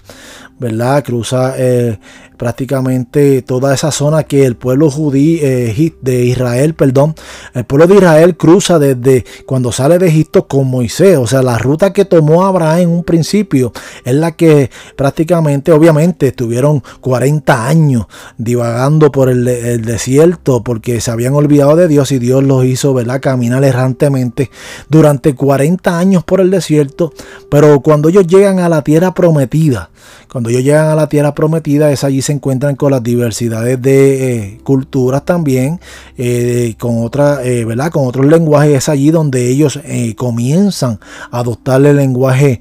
¿verdad? 0.61 1.03
Cruza 1.03 1.55
eh, 1.59 1.99
prácticamente 2.41 3.43
toda 3.43 3.75
esa 3.75 3.93
zona 3.93 4.23
que 4.23 4.47
el 4.47 4.57
pueblo 4.57 4.91
judío 4.91 5.41
eh, 5.43 5.93
de 6.01 6.25
Israel, 6.25 6.73
perdón, 6.73 7.15
el 7.53 7.65
pueblo 7.65 7.87
de 7.87 7.97
Israel 7.97 8.35
cruza 8.35 8.79
desde 8.79 9.27
cuando 9.45 9.73
sale 9.73 9.99
de 9.99 10.09
Egipto 10.09 10.49
con 10.49 10.67
Moisés, 10.67 11.19
o 11.19 11.27
sea, 11.27 11.43
la 11.43 11.59
ruta 11.59 11.93
que 11.93 12.07
tomó 12.07 12.47
Abraham 12.47 12.79
en 12.79 12.89
un 12.89 13.05
principio 13.05 13.75
es 14.07 14.15
la 14.15 14.33
que 14.33 14.71
prácticamente, 14.97 15.71
obviamente, 15.71 16.29
estuvieron 16.29 16.83
40 17.03 17.69
años 17.69 18.07
divagando 18.39 19.13
por 19.13 19.29
el, 19.29 19.45
desierto 19.85 20.65
porque 20.65 21.03
se 21.03 21.11
habían 21.11 21.35
olvidado 21.35 21.77
de 21.77 21.89
Dios 21.89 22.11
y 22.11 22.19
Dios 22.19 22.43
los 22.43 22.65
hizo, 22.65 22.95
¿verdad?, 22.95 23.21
caminar 23.21 23.65
errantemente 23.65 24.51
durante 24.89 25.35
40 25.35 25.99
años 25.99 26.25
por 26.25 26.41
el 26.41 26.51
desierto, 26.51 27.13
pero 27.51 27.81
cuando 27.81 28.09
ellos 28.09 28.27
llegan 28.27 28.61
a 28.61 28.71
la 28.71 28.81
tierra 28.81 29.13
prometida, 29.13 29.91
cuando 30.31 30.49
ellos 30.49 30.63
llegan 30.63 30.87
a 30.87 30.95
la 30.95 31.09
tierra 31.09 31.35
prometida, 31.35 31.91
es 31.91 32.05
allí 32.05 32.23
se 32.31 32.35
encuentran 32.35 32.77
con 32.77 32.93
las 32.93 33.03
diversidades 33.03 33.83
de 33.83 34.35
eh, 34.35 34.61
culturas 34.63 35.25
también, 35.25 35.81
eh, 36.17 36.77
con 36.79 37.03
otra, 37.03 37.43
eh, 37.43 37.65
¿verdad? 37.65 37.91
Con 37.91 38.07
otros 38.07 38.25
lenguajes. 38.25 38.77
Es 38.77 38.89
allí 38.89 39.11
donde 39.11 39.49
ellos 39.49 39.81
comienzan 40.17 41.01
a 41.33 41.41
adoptar 41.41 41.85
el 41.85 41.97
lenguaje 41.97 42.61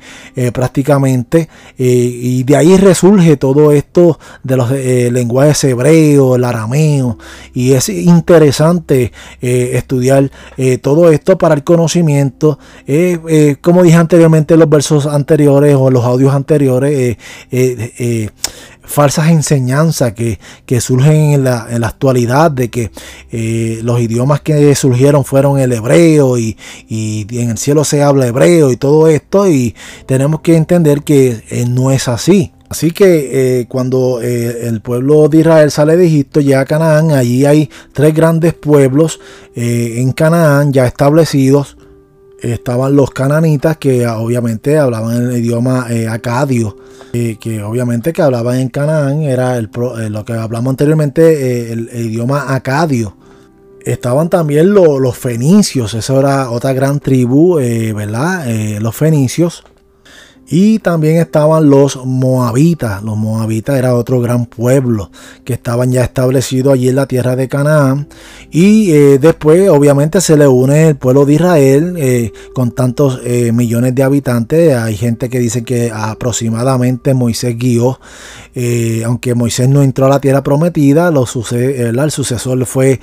prácticamente. 0.53 1.49
y 1.77 2.43
de 2.43 2.55
ahí 2.55 2.77
resurge 2.77 3.37
todo 3.37 3.71
esto 3.71 4.19
de 4.43 4.57
los 4.57 4.71
lenguajes 4.71 5.63
hebreos, 5.65 6.37
el 6.37 6.43
arameo. 6.43 7.17
Y 7.53 7.73
es 7.73 7.89
interesante 7.89 9.11
estudiar 9.41 10.31
todo 10.81 11.11
esto 11.11 11.37
para 11.37 11.53
el 11.53 11.63
conocimiento. 11.63 12.57
como 13.61 13.83
dije 13.83 13.97
anteriormente 13.97 14.55
en 14.55 14.61
los 14.61 14.69
versos 14.69 15.05
anteriores 15.05 15.75
o 15.75 15.91
los 15.91 16.03
audios 16.03 16.33
anteriores, 16.33 17.17
falsas 18.89 19.29
enseñanzas 19.29 20.13
que, 20.13 20.39
surgen 20.81 21.33
en 21.33 21.43
la, 21.43 21.67
en 21.69 21.81
la, 21.81 21.87
actualidad 21.87 22.51
de 22.51 22.69
que 22.69 22.91
eh, 23.31 23.79
los 23.83 24.01
idiomas 24.01 24.41
que 24.41 24.73
surgieron 24.75 25.23
fueron 25.23 25.59
el 25.59 25.71
hebreo 25.71 26.37
y, 26.37 26.57
en 26.89 27.51
el 27.51 27.57
cielo 27.57 27.83
se 27.83 28.01
habla 28.01 28.27
hebreo 28.27 28.71
y 28.71 28.77
todo 28.77 29.07
esto 29.07 29.47
y 29.47 29.75
tenemos 30.05 30.41
que 30.41 30.55
entender 30.55 31.03
que 31.03 31.41
no 31.69 31.91
es 31.91 32.07
así. 32.07 32.51
Así 32.69 32.91
que 32.91 33.65
cuando 33.67 34.21
el 34.21 34.81
pueblo 34.81 35.27
de 35.27 35.39
Israel 35.39 35.71
sale 35.71 35.97
de 35.97 36.05
Egipto, 36.05 36.39
llega 36.39 36.61
a 36.61 36.65
Canaán, 36.65 37.11
allí 37.11 37.45
hay 37.45 37.69
tres 37.93 38.13
grandes 38.13 38.53
pueblos 38.53 39.19
en 39.55 40.11
Canaán 40.11 40.71
ya 40.71 40.85
establecidos. 40.85 41.77
Estaban 42.41 42.95
los 42.95 43.11
cananitas 43.11 43.77
que 43.77 44.07
obviamente 44.07 44.77
hablaban 44.77 45.31
el 45.31 45.37
idioma 45.37 45.87
acadio 46.09 46.75
que 47.11 47.63
obviamente 47.63 48.13
que 48.13 48.21
hablaban 48.21 48.57
en 48.57 48.69
Canaán, 48.69 49.23
era 49.23 49.57
el, 49.57 49.69
eh, 49.99 50.09
lo 50.09 50.23
que 50.25 50.33
hablamos 50.33 50.71
anteriormente, 50.71 51.71
eh, 51.71 51.73
el, 51.73 51.89
idioma 51.93 52.53
acadio. 52.53 53.15
Estaban 53.83 54.29
también 54.29 54.73
los 54.73 55.17
fenicios, 55.17 55.93
esa 55.93 56.19
era 56.19 56.51
otra 56.51 56.73
gran 56.73 56.99
tribu, 56.99 57.59
eh, 57.59 57.93
¿verdad? 57.93 58.45
los 58.79 58.95
fenicios. 58.95 59.63
Y 60.51 60.79
también 60.79 61.17
estaban 61.17 61.69
los 61.69 62.03
moabitas. 62.05 63.03
Los 63.03 63.15
moabitas 63.17 63.77
era 63.77 63.93
otro 63.93 64.19
gran 64.19 64.47
pueblo 64.47 65.11
que 65.45 65.53
estaban 65.53 65.91
ya 65.91 66.03
establecidos 66.03 66.73
allí 66.73 66.89
en 66.89 66.95
la 66.95 67.05
tierra 67.05 67.35
de 67.35 67.47
Canaán. 67.47 68.07
Y 68.49 68.91
eh, 68.91 69.19
después 69.19 69.69
obviamente 69.69 70.21
se 70.21 70.35
le 70.37 70.47
une 70.47 70.89
el 70.89 70.95
pueblo 70.95 71.25
de 71.27 71.33
Israel 71.33 71.95
eh, 71.99 72.33
con 72.55 72.71
tantos 72.71 73.21
eh, 73.23 73.51
millones 73.51 73.93
de 73.93 74.01
habitantes. 74.01 74.75
Hay 74.75 74.97
gente 74.97 75.29
que 75.29 75.37
dice 75.37 75.63
que 75.63 75.91
aproximadamente 75.93 77.13
Moisés 77.13 77.55
guió, 77.55 77.99
aunque 79.05 79.35
Moisés 79.35 79.69
no 79.69 79.83
entró 79.83 80.07
a 80.07 80.09
la 80.09 80.19
tierra 80.19 80.43
prometida, 80.43 81.11
lo 81.11 81.27
sucede, 81.27 81.89
el 81.89 82.11
sucesor 82.11 82.65
fue 82.65 82.99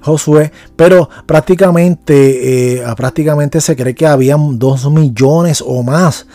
Josué. 0.00 0.50
Pero 0.74 1.08
prácticamente, 1.26 2.82
prácticamente 2.96 3.60
se 3.60 3.76
cree 3.76 3.94
que 3.94 4.06
habían 4.06 4.58
dos 4.58 4.90
millones 4.90 5.62
o 5.64 5.82
más 5.82 6.26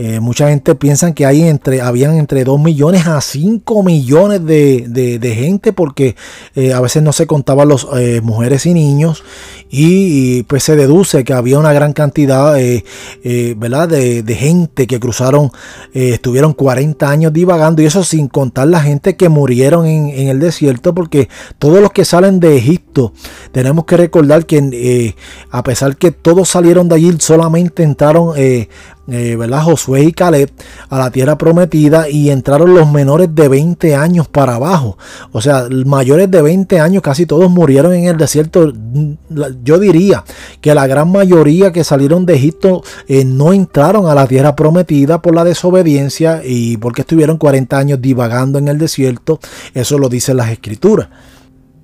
eh, 0.00 0.20
mucha 0.20 0.48
gente 0.48 0.76
piensa 0.76 1.12
que 1.12 1.26
hay 1.26 1.42
entre, 1.42 1.80
habían 1.80 2.14
entre 2.14 2.44
2 2.44 2.60
millones 2.60 3.08
a 3.08 3.20
5 3.20 3.82
millones 3.82 4.46
de, 4.46 5.34
gente 5.36 5.72
porque 5.72 6.14
eh, 6.54 6.72
a 6.72 6.80
veces 6.80 7.02
no 7.02 7.12
se 7.12 7.26
contaban 7.26 7.68
las 7.68 7.84
eh, 7.96 8.20
mujeres 8.22 8.64
y 8.66 8.74
niños 8.74 9.24
y, 9.68 10.44
pues 10.44 10.62
se 10.62 10.76
deduce 10.76 11.24
que 11.24 11.32
había 11.32 11.58
una 11.58 11.72
gran 11.72 11.92
cantidad 11.94 12.54
¿verdad? 13.56 13.88
De, 13.88 14.36
gente 14.38 14.86
que 14.86 15.00
cruzaron, 15.00 15.50
estuvieron 15.92 16.52
40 16.52 17.10
años 17.10 17.32
divagando 17.32 17.82
y 17.82 17.86
eso 17.86 18.04
sin 18.04 18.28
contar 18.28 18.68
la 18.68 18.80
gente 18.80 19.16
que 19.16 19.28
murieron 19.28 19.84
en, 19.84 20.10
en, 20.10 20.28
el 20.28 20.38
desierto 20.38 20.94
porque 20.94 21.28
todos 21.58 21.82
los 21.82 21.90
que 21.90 22.04
salen 22.04 22.38
de 22.38 22.56
Egipto 22.56 23.12
tenemos 23.50 23.84
que 23.84 23.96
recordar 23.96 24.46
que 24.46 25.16
a 25.50 25.62
pesar 25.64 25.96
que 25.96 26.12
todos 26.12 26.48
salieron 26.48 26.88
de 26.88 26.94
allí 26.94 27.16
solamente 27.18 27.82
entraron 27.82 28.34
eh. 29.10 29.36
Josué 29.62 30.02
y 30.04 30.12
Caleb 30.12 30.50
a 30.88 30.98
la 30.98 31.10
tierra 31.10 31.36
prometida 31.36 32.08
y 32.08 32.30
entraron 32.30 32.74
los 32.74 32.90
menores 32.90 33.34
de 33.34 33.48
20 33.48 33.96
años 33.96 34.28
para 34.28 34.54
abajo. 34.54 34.98
O 35.32 35.40
sea, 35.40 35.66
mayores 35.86 36.30
de 36.30 36.42
20 36.42 36.80
años 36.80 37.02
casi 37.02 37.26
todos 37.26 37.50
murieron 37.50 37.94
en 37.94 38.04
el 38.04 38.16
desierto. 38.16 38.72
Yo 39.64 39.78
diría 39.78 40.24
que 40.60 40.74
la 40.74 40.86
gran 40.86 41.10
mayoría 41.10 41.72
que 41.72 41.84
salieron 41.84 42.26
de 42.26 42.34
Egipto 42.34 42.82
eh, 43.06 43.24
no 43.24 43.52
entraron 43.52 44.06
a 44.06 44.14
la 44.14 44.26
tierra 44.26 44.54
prometida 44.54 45.22
por 45.22 45.34
la 45.34 45.44
desobediencia 45.44 46.42
y 46.44 46.76
porque 46.76 47.02
estuvieron 47.02 47.38
40 47.38 47.78
años 47.78 48.00
divagando 48.00 48.58
en 48.58 48.68
el 48.68 48.78
desierto. 48.78 49.40
Eso 49.74 49.98
lo 49.98 50.08
dicen 50.08 50.36
las 50.36 50.50
escrituras. 50.50 51.08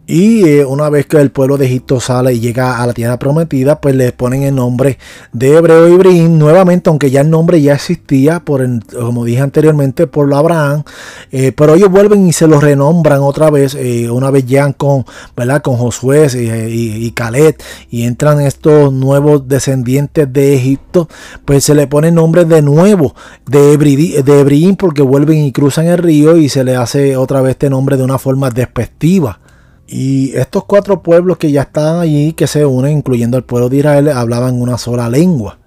Y 0.07 0.47
eh, 0.47 0.65
una 0.65 0.91
vez 0.91 1.07
que 1.07 1.17
el 1.19 1.31
pueblo 1.31 1.57
de 1.57 1.67
Egipto 1.67 1.99
sale 1.99 2.35
y 2.35 2.41
llega 2.41 2.83
a 2.83 2.87
la 2.87 2.93
tierra 2.93 3.19
prometida, 3.19 3.81
pues 3.81 3.95
le 3.95 4.13
ponen 4.13 4.43
el 4.43 4.55
nombre 4.55 4.99
de 5.33 5.57
Hebreo 5.57 5.89
Ibrahim 5.89 6.39
nuevamente, 6.39 6.91
aunque 6.91 7.11
ya 7.11 7.23
el 7.23 7.31
nombre 7.31 7.61
ya 7.63 7.75
existía, 7.75 8.41
por 8.41 8.65
como 8.93 9.25
dije 9.25 9.41
anteriormente, 9.41 10.07
por 10.07 10.33
Abraham. 10.35 10.85
Eh, 11.33 11.53
pero 11.53 11.75
ellos 11.75 11.91
vuelven 11.91 12.29
y 12.29 12.33
se 12.33 12.47
lo 12.47 12.61
renombran 12.61 13.21
otra 13.23 13.51
vez. 13.51 13.75
Eh, 13.75 14.11
una 14.11 14.31
vez 14.31 14.47
llegan 14.47 14.73
con, 14.75 15.05
¿verdad? 15.37 15.63
con 15.63 15.77
Josué 15.77 16.29
y, 16.35 17.07
y, 17.07 17.11
Caleb 17.13 17.57
y 17.91 18.05
entran 18.05 18.41
estos 18.41 18.93
nuevos 18.93 19.49
descendientes 19.49 20.33
de 20.33 20.55
Egipto, 20.55 21.09
pues 21.45 21.65
se 21.65 21.75
le 21.75 21.87
pone 21.87 22.09
el 22.09 22.15
nombre 22.15 22.45
de 22.45 22.63
nuevo 22.63 23.15
de, 23.47 23.75
Ibrahim 23.75 24.77
porque 24.77 25.03
vuelven 25.03 25.39
y 25.39 25.53
cruzan 25.53 25.87
el 25.87 25.99
río 25.99 26.37
y 26.37 26.49
se 26.49 26.65
le 26.65 26.77
hace 26.77 27.17
otra 27.17 27.41
vez 27.41 27.53
este 27.53 27.71
nombre 27.71 27.97
de 27.97 28.03
una 28.03 28.19
forma 28.19 28.51
despectiva. 28.51 29.41
Y 29.87 30.35
estos 30.37 30.65
cuatro 30.65 31.03
pueblos 31.03 31.37
que 31.37 31.53
ya 31.53 31.63
están 31.63 32.01
allí, 32.01 32.33
que 32.33 32.47
se 32.47 32.65
unen, 32.65 32.99
incluyendo 32.99 33.37
el 33.37 33.45
pueblo 33.45 33.69
de 33.69 33.79
Israel, 33.79 34.09
hablaban 34.09 34.61
una 34.61 34.79
sola 34.79 35.09
lengua. 35.09 35.59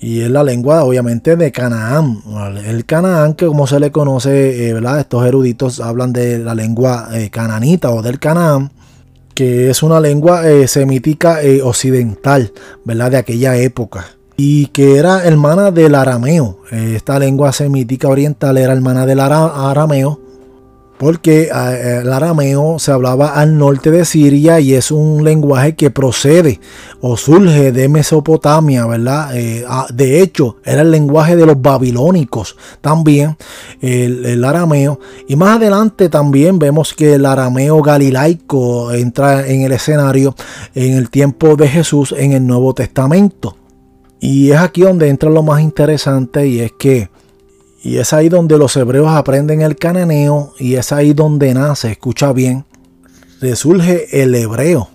Y 0.00 0.20
es 0.20 0.30
la 0.30 0.42
lengua, 0.42 0.84
obviamente, 0.84 1.36
de 1.36 1.52
Canaán. 1.52 2.20
El 2.64 2.84
Canaán, 2.84 3.34
que 3.34 3.46
como 3.46 3.66
se 3.66 3.80
le 3.80 3.90
conoce, 3.90 4.68
eh, 4.68 4.72
¿verdad? 4.72 5.00
Estos 5.00 5.26
eruditos 5.26 5.80
hablan 5.80 6.12
de 6.12 6.38
la 6.38 6.54
lengua 6.54 7.08
eh, 7.12 7.30
cananita 7.30 7.90
o 7.90 8.02
del 8.02 8.18
Canaán, 8.18 8.70
que 9.34 9.70
es 9.70 9.82
una 9.82 10.00
lengua 10.00 10.48
eh, 10.48 10.68
semítica 10.68 11.38
occidental, 11.62 12.52
¿verdad? 12.84 13.12
De 13.12 13.16
aquella 13.18 13.56
época. 13.56 14.06
Y 14.36 14.66
que 14.68 14.96
era 14.96 15.24
hermana 15.24 15.70
del 15.70 15.94
arameo. 15.94 16.58
esta 16.70 17.18
lengua 17.18 17.52
semítica 17.52 18.08
oriental 18.08 18.58
era 18.58 18.72
hermana 18.72 19.06
del 19.06 19.20
arameo 19.20 20.23
porque 21.04 21.50
eh, 21.54 22.00
el 22.00 22.10
arameo 22.10 22.78
se 22.78 22.90
hablaba 22.90 23.34
al 23.34 23.58
norte 23.58 23.90
de 23.90 24.06
Siria 24.06 24.58
y 24.60 24.72
es 24.72 24.90
un 24.90 25.22
lenguaje 25.22 25.74
que 25.74 25.90
procede 25.90 26.60
o 27.02 27.18
surge 27.18 27.72
de 27.72 27.90
Mesopotamia, 27.90 28.86
¿verdad? 28.86 29.36
Eh, 29.36 29.66
ah, 29.68 29.86
de 29.92 30.22
hecho, 30.22 30.56
era 30.64 30.80
el 30.80 30.90
lenguaje 30.90 31.36
de 31.36 31.44
los 31.44 31.60
babilónicos 31.60 32.56
también, 32.80 33.36
el, 33.82 34.42
arameo. 34.42 34.98
Y 35.28 35.36
más 35.36 35.56
adelante 35.56 36.08
también 36.08 36.58
vemos 36.58 36.94
que 36.94 37.12
el 37.12 37.26
arameo 37.26 37.82
galilaico 37.82 38.90
entra 38.90 39.46
en 39.46 39.60
el 39.60 39.72
escenario 39.72 40.34
en 40.74 40.94
el 40.94 41.10
tiempo 41.10 41.54
de 41.56 41.68
Jesús 41.68 42.14
en 42.16 42.32
el 42.32 42.46
Nuevo 42.46 42.72
Testamento. 42.72 43.58
Y 44.20 44.52
es 44.52 44.58
aquí 44.58 44.80
donde 44.80 45.10
entra 45.10 45.28
lo 45.28 45.42
más 45.42 45.60
interesante 45.60 46.46
y 46.46 46.60
es 46.60 46.72
que 46.78 47.10
y 47.84 47.98
es 47.98 48.14
ahí 48.14 48.30
donde 48.30 48.56
los 48.56 48.74
hebreos 48.76 49.10
aprenden 49.10 49.60
el 49.60 49.76
cananeo 49.76 50.54
y 50.58 50.76
es 50.76 50.90
ahí 50.90 51.12
donde 51.12 51.52
nace, 51.52 51.92
escucha 51.92 52.32
bien, 52.32 52.64
resurge 53.42 54.22
el 54.22 54.34
hebreo. 54.34 54.88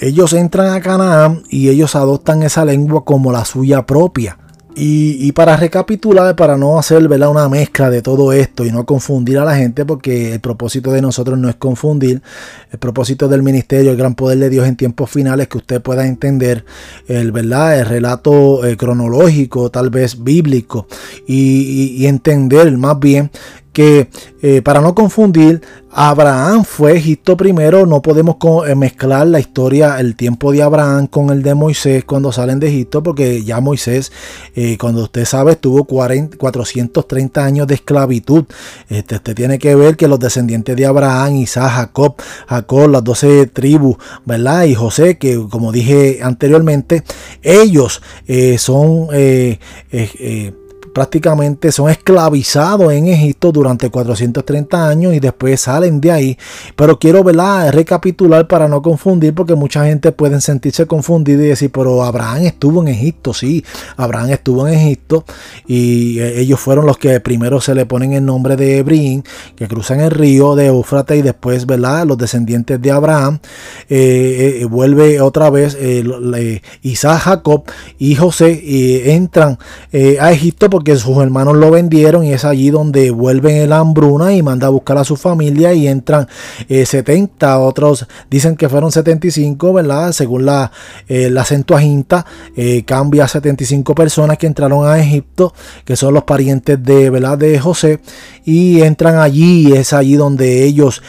Ellos 0.00 0.32
entran 0.32 0.74
a 0.74 0.80
Canaán 0.80 1.44
y 1.48 1.68
ellos 1.68 1.94
adoptan 1.94 2.42
esa 2.42 2.64
lengua 2.64 3.04
como 3.04 3.30
la 3.30 3.44
suya 3.44 3.86
propia. 3.86 4.36
Y, 4.80 5.32
para 5.32 5.56
recapitular, 5.56 6.36
para 6.36 6.56
no 6.56 6.78
hacer 6.78 7.04
una 7.06 7.48
mezcla 7.48 7.90
de 7.90 8.00
todo 8.00 8.32
esto 8.32 8.64
y 8.64 8.70
no 8.70 8.86
confundir 8.86 9.38
a 9.38 9.44
la 9.44 9.56
gente, 9.56 9.84
porque 9.84 10.34
el 10.34 10.40
propósito 10.40 10.92
de 10.92 11.02
nosotros 11.02 11.36
no 11.36 11.48
es 11.48 11.56
confundir, 11.56 12.22
el 12.70 12.78
propósito 12.78 13.26
del 13.28 13.42
ministerio, 13.42 13.90
el 13.90 13.96
gran 13.96 14.14
poder 14.14 14.38
de 14.38 14.50
Dios 14.50 14.68
en 14.68 14.76
tiempos 14.76 15.10
finales, 15.10 15.48
que 15.48 15.58
usted 15.58 15.82
pueda 15.82 16.06
entender 16.06 16.64
el, 17.08 17.32
¿verdad? 17.32 17.80
el 17.80 17.86
relato 17.86 18.64
eh, 18.64 18.76
cronológico, 18.76 19.70
tal 19.70 19.90
vez 19.90 20.22
bíblico, 20.22 20.86
y 21.26 22.06
entender 22.06 22.76
más 22.78 22.98
bien 23.00 23.30
que 23.78 24.08
eh, 24.42 24.60
para 24.60 24.80
no 24.80 24.92
confundir, 24.92 25.62
Abraham 25.92 26.64
fue 26.64 26.96
Egipto 26.96 27.36
primero, 27.36 27.86
no 27.86 28.02
podemos 28.02 28.34
eh, 28.66 28.74
mezclar 28.74 29.28
la 29.28 29.38
historia, 29.38 30.00
el 30.00 30.16
tiempo 30.16 30.50
de 30.50 30.64
Abraham 30.64 31.06
con 31.06 31.30
el 31.30 31.44
de 31.44 31.54
Moisés 31.54 32.02
cuando 32.04 32.32
salen 32.32 32.58
de 32.58 32.66
Egipto, 32.66 33.04
porque 33.04 33.44
ya 33.44 33.60
Moisés, 33.60 34.10
eh, 34.56 34.76
cuando 34.80 35.04
usted 35.04 35.24
sabe, 35.24 35.54
tuvo 35.54 35.84
430 35.84 37.44
años 37.44 37.68
de 37.68 37.74
esclavitud. 37.74 38.46
Este, 38.88 39.14
usted 39.14 39.36
tiene 39.36 39.60
que 39.60 39.76
ver 39.76 39.96
que 39.96 40.08
los 40.08 40.18
descendientes 40.18 40.74
de 40.74 40.84
Abraham, 40.84 41.36
Isaac, 41.36 41.70
Jacob, 41.70 42.16
Jacob, 42.48 42.90
las 42.90 43.04
12 43.04 43.46
tribus, 43.46 43.96
¿verdad? 44.24 44.64
Y 44.64 44.74
José, 44.74 45.18
que 45.18 45.40
como 45.48 45.70
dije 45.70 46.18
anteriormente, 46.20 47.04
ellos 47.44 48.02
son 48.58 49.10
prácticamente 50.92 51.72
son 51.72 51.90
esclavizados 51.90 52.92
en 52.92 53.08
Egipto 53.08 53.52
durante 53.52 53.90
430 53.90 54.88
años 54.88 55.14
y 55.14 55.20
después 55.20 55.60
salen 55.60 56.00
de 56.00 56.12
ahí. 56.12 56.38
Pero 56.76 56.98
quiero 56.98 57.24
¿verdad? 57.24 57.72
recapitular 57.72 58.46
para 58.46 58.68
no 58.68 58.82
confundir 58.82 59.34
porque 59.34 59.54
mucha 59.54 59.84
gente 59.84 60.12
puede 60.12 60.40
sentirse 60.40 60.86
confundida 60.86 61.42
y 61.42 61.48
decir, 61.48 61.70
pero 61.70 62.02
Abraham 62.02 62.42
estuvo 62.44 62.82
en 62.82 62.88
Egipto, 62.88 63.34
sí, 63.34 63.64
Abraham 63.96 64.30
estuvo 64.30 64.66
en 64.66 64.74
Egipto 64.74 65.24
y 65.66 66.18
eh, 66.18 66.40
ellos 66.40 66.60
fueron 66.60 66.86
los 66.86 66.98
que 66.98 67.20
primero 67.20 67.60
se 67.60 67.74
le 67.74 67.86
ponen 67.86 68.12
el 68.12 68.24
nombre 68.24 68.56
de 68.56 68.78
Ebrín, 68.78 69.24
que 69.56 69.68
cruzan 69.68 70.00
el 70.00 70.10
río 70.10 70.54
de 70.54 70.66
Eufrates 70.66 71.18
y 71.18 71.22
después, 71.22 71.66
¿verdad? 71.66 72.06
Los 72.06 72.18
descendientes 72.18 72.80
de 72.80 72.90
Abraham, 72.90 73.38
eh, 73.88 74.60
eh, 74.60 74.64
vuelve 74.64 75.20
otra 75.20 75.50
vez 75.50 75.76
Isaac, 76.82 77.20
Jacob 77.22 77.64
y 77.98 78.14
José 78.14 78.60
y 78.62 79.10
entran 79.10 79.58
a 80.20 80.32
Egipto 80.32 80.70
porque 80.70 80.87
sus 80.96 81.16
hermanos 81.18 81.56
lo 81.56 81.70
vendieron 81.70 82.24
y 82.24 82.32
es 82.32 82.44
allí 82.44 82.70
donde 82.70 83.10
vuelven 83.10 83.56
el 83.56 83.72
hambruna 83.72 84.32
y 84.32 84.42
manda 84.42 84.68
a 84.68 84.70
buscar 84.70 84.98
a 84.98 85.04
su 85.04 85.16
familia 85.16 85.72
y 85.74 85.88
entran 85.88 86.28
70, 86.68 87.50
eh, 87.50 87.56
otros 87.56 88.06
dicen 88.30 88.56
que 88.56 88.68
fueron 88.68 88.92
75, 88.92 89.72
¿verdad? 89.72 90.12
Según 90.12 90.46
la, 90.46 90.72
eh, 91.08 91.30
la 91.30 91.46
eh, 92.56 92.84
cambia 92.84 93.24
a 93.24 93.28
75 93.28 93.94
personas 93.94 94.38
que 94.38 94.46
entraron 94.46 94.86
a 94.86 94.98
Egipto, 94.98 95.52
que 95.84 95.96
son 95.96 96.14
los 96.14 96.24
parientes 96.24 96.82
de, 96.82 97.10
¿verdad? 97.10 97.38
de 97.38 97.58
José, 97.58 98.00
y 98.44 98.80
entran 98.82 99.16
allí, 99.16 99.72
es 99.72 99.92
allí 99.92 100.16
donde 100.16 100.64
ellos 100.64 101.02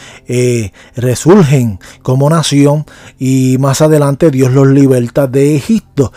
resurgen 0.96 1.78
como 2.02 2.28
nación 2.28 2.84
y 3.18 3.56
más 3.58 3.80
adelante 3.80 4.30
Dios 4.30 4.52
los 4.52 4.66
liberta 4.68 5.26
de 5.26 5.56
Egipto. 5.56 6.12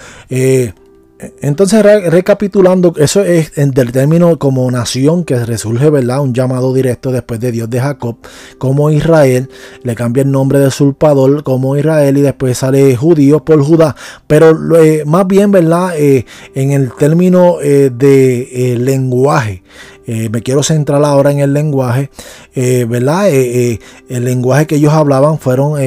Entonces, 1.42 1.84
recapitulando, 1.84 2.94
eso 2.98 3.24
es 3.24 3.52
del 3.56 3.92
término 3.92 4.38
como 4.40 4.70
nación 4.72 5.24
que 5.24 5.44
resurge, 5.46 5.90
¿verdad? 5.90 6.22
Un 6.22 6.34
llamado 6.34 6.74
directo 6.74 7.12
después 7.12 7.40
de 7.40 7.52
Dios 7.52 7.70
de 7.70 7.80
Jacob, 7.80 8.18
como 8.58 8.90
Israel, 8.92 9.50
le 9.84 9.96
cambia 9.96 10.24
el 10.24 10.32
nombre 10.32 10.60
de 10.60 10.68
usurpador 10.68 11.44
como 11.44 11.78
Israel 11.78 12.18
y 12.18 12.22
después 12.22 12.58
sale 12.58 12.96
judío 12.96 13.44
por 13.44 13.62
Judá. 13.64 13.96
Pero 14.28 14.78
eh, 14.78 15.04
más 15.06 15.28
bien, 15.28 15.52
¿verdad? 15.52 15.98
Eh, 15.98 16.26
en 16.56 16.72
el 16.72 16.92
término 16.94 17.58
eh, 17.62 17.92
de 17.94 18.78
lenguaje, 18.80 19.64
eh, 20.06 20.30
me 20.30 20.42
quiero 20.42 20.64
centrar 20.64 21.04
ahora 21.06 21.32
en 21.32 21.40
el 21.40 21.54
lenguaje, 21.54 22.10
eh, 22.56 22.86
¿verdad? 22.88 23.30
Eh, 23.30 23.80
el 24.10 24.26
lenguaje 24.26 24.68
que 24.68 24.76
ellos 24.76 24.92
hablaban 24.92 25.40
fueron, 25.40 25.80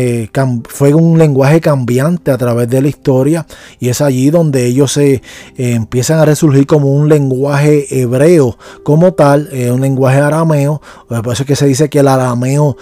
fue 0.69 0.95
un 0.95 1.19
lenguaje 1.19 1.61
cambiante 1.61 2.31
a 2.31 2.39
través 2.39 2.69
de 2.71 2.81
la 2.81 2.89
historia 2.89 3.47
y 3.79 3.91
es 3.91 4.01
allí 4.01 4.31
donde 4.31 4.65
ellos 4.65 4.93
se 4.93 5.23
empiezan 5.57 6.19
a 6.19 6.25
resurgir 6.25 6.67
como 6.67 6.93
un 6.93 7.09
lenguaje 7.09 7.87
hebreo 8.01 8.57
como 8.83 9.13
tal, 9.13 9.51
un 9.71 9.81
lenguaje 9.81 10.19
arameo, 10.19 10.81
por 11.09 11.33
eso 11.33 11.43
es 11.43 11.47
que 11.47 11.57
se 11.57 11.67
dice 11.67 11.91
que 11.91 11.99
el 11.99 12.09
arameo 12.09 12.77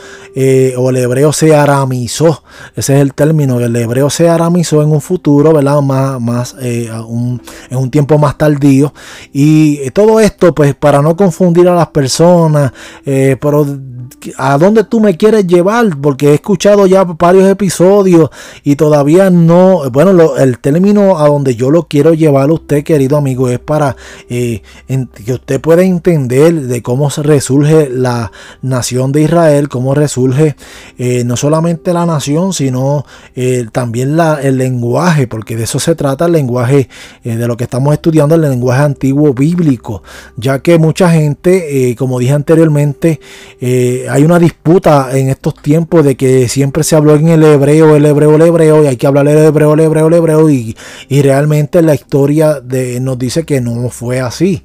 o 0.76 0.90
el 0.90 0.96
hebreo 0.96 1.32
se 1.32 1.54
aramizó, 1.54 2.42
ese 2.76 2.94
es 2.94 3.00
el 3.00 3.12
término, 3.14 3.60
el 3.60 3.74
hebreo 3.74 4.08
se 4.08 4.28
aramizó 4.28 4.82
en 4.82 4.90
un 4.90 5.00
futuro, 5.00 5.52
¿verdad? 5.52 5.80
Más, 5.82 6.20
más 6.20 6.56
en 6.60 7.76
un 7.76 7.90
tiempo 7.90 8.18
más 8.18 8.38
tardío 8.38 8.94
y 9.32 9.90
todo 9.90 10.20
esto 10.20 10.54
pues 10.54 10.74
para 10.74 11.02
no 11.02 11.16
confundir 11.24 11.66
a 11.68 11.74
las 11.74 11.88
personas, 11.88 12.72
eh, 13.04 13.36
pero 13.40 13.64
¿a 14.36 14.58
dónde 14.58 14.84
tú 14.84 15.00
me 15.00 15.16
quieres 15.16 15.46
llevar? 15.46 15.98
Porque 16.00 16.30
he 16.30 16.34
escuchado 16.34 16.86
ya 16.86 17.04
varios 17.04 17.48
episodios 17.48 18.30
y 18.62 18.76
todavía 18.76 19.30
no, 19.30 19.90
bueno, 19.90 20.36
el 20.36 20.58
término 20.58 21.18
a 21.18 21.28
donde 21.28 21.56
yo 21.56 21.70
lo 21.70 21.84
quiero 21.84 22.14
llevar 22.14 22.50
a 22.50 22.52
usted, 22.52 22.84
querido 22.84 23.16
amigo, 23.16 23.48
es 23.48 23.58
para 23.58 23.96
eh, 24.28 24.62
que 25.24 25.32
usted 25.32 25.60
pueda 25.60 25.82
entender 25.82 26.54
de 26.62 26.82
cómo 26.82 27.08
resurge 27.08 27.88
la 27.90 28.32
nación 28.62 29.12
de 29.12 29.22
Israel, 29.22 29.68
cómo 29.68 29.94
resurge 29.94 30.56
eh, 30.98 31.22
no 31.24 31.36
solamente 31.36 31.92
la 31.92 32.06
nación, 32.06 32.52
sino 32.52 33.04
también 33.72 34.16
la, 34.16 34.40
el 34.40 34.58
lenguaje, 34.58 35.26
porque 35.26 35.56
de 35.56 35.64
eso 35.64 35.78
se 35.78 35.94
trata 35.94 36.26
el 36.26 36.32
lenguaje 36.32 36.88
de 37.22 37.46
lo 37.46 37.56
que 37.56 37.64
estamos 37.64 37.92
estudiando, 37.92 38.34
el 38.34 38.42
lenguaje 38.42 38.82
antiguo 38.82 39.34
bíblico, 39.34 40.02
ya 40.36 40.60
que 40.60 40.78
mucha 40.78 41.10
gente, 41.10 41.90
eh, 41.90 41.96
como 41.96 42.18
dije 42.18 42.32
anteriormente, 42.32 43.20
eh, 43.60 43.93
hay 44.08 44.24
una 44.24 44.38
disputa 44.38 45.16
en 45.16 45.28
estos 45.28 45.54
tiempos 45.54 46.04
de 46.04 46.16
que 46.16 46.48
siempre 46.48 46.84
se 46.84 46.96
habló 46.96 47.14
en 47.14 47.28
el 47.28 47.42
hebreo, 47.42 47.96
el 47.96 48.06
hebreo, 48.06 48.36
el 48.36 48.42
hebreo, 48.42 48.84
y 48.84 48.86
hay 48.86 48.96
que 48.96 49.06
hablar 49.06 49.28
el 49.28 49.38
hebreo, 49.38 49.74
el 49.74 49.80
hebreo, 49.80 50.06
el 50.08 50.14
hebreo, 50.14 50.50
y, 50.50 50.76
y 51.08 51.22
realmente 51.22 51.82
la 51.82 51.94
historia 51.94 52.60
de, 52.60 53.00
nos 53.00 53.18
dice 53.18 53.44
que 53.44 53.60
no 53.60 53.88
fue 53.90 54.20
así. 54.20 54.62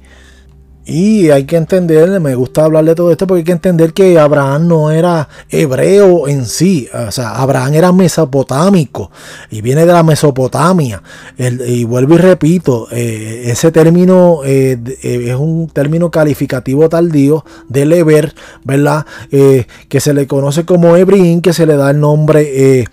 Y 0.86 1.30
hay 1.30 1.44
que 1.44 1.56
entender, 1.56 2.18
me 2.20 2.34
gusta 2.34 2.64
hablar 2.64 2.84
de 2.84 2.94
todo 2.94 3.12
esto 3.12 3.26
porque 3.26 3.40
hay 3.40 3.44
que 3.44 3.52
entender 3.52 3.92
que 3.92 4.18
Abraham 4.18 4.66
no 4.66 4.90
era 4.90 5.28
hebreo 5.50 6.26
en 6.26 6.46
sí. 6.46 6.88
O 7.06 7.12
sea, 7.12 7.36
Abraham 7.36 7.74
era 7.74 7.92
mesopotámico 7.92 9.10
y 9.50 9.60
viene 9.60 9.84
de 9.84 9.92
la 9.92 10.02
Mesopotamia. 10.02 11.02
y 11.38 11.84
vuelvo 11.84 12.14
y 12.14 12.18
repito, 12.18 12.88
eh, 12.90 13.42
ese 13.46 13.70
término 13.70 14.40
eh, 14.44 14.78
eh, 15.02 15.26
es 15.28 15.36
un 15.36 15.68
término 15.68 16.10
calificativo 16.10 16.88
tardío 16.88 17.44
del 17.68 17.92
Eber, 17.92 18.34
¿verdad? 18.64 19.04
que 19.30 20.00
se 20.00 20.14
le 20.14 20.26
conoce 20.26 20.64
como 20.64 20.96
Hebrín, 20.96 21.42
que 21.42 21.52
se 21.52 21.66
le 21.66 21.76
da 21.76 21.90
el 21.90 22.00
nombre 22.00 22.86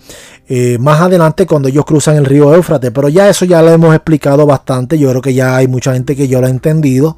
más 0.78 1.00
adelante 1.00 1.46
cuando 1.46 1.68
ellos 1.68 1.84
cruzan 1.84 2.16
el 2.16 2.26
río 2.26 2.54
Éufrates. 2.54 2.90
Pero 2.90 3.08
ya 3.08 3.28
eso 3.28 3.44
ya 3.44 3.62
lo 3.62 3.70
hemos 3.70 3.94
explicado 3.94 4.46
bastante. 4.46 4.98
Yo 4.98 5.08
creo 5.10 5.22
que 5.22 5.34
ya 5.34 5.56
hay 5.56 5.68
mucha 5.68 5.94
gente 5.94 6.14
que 6.14 6.28
yo 6.28 6.40
lo 6.40 6.46
ha 6.46 6.50
entendido. 6.50 7.16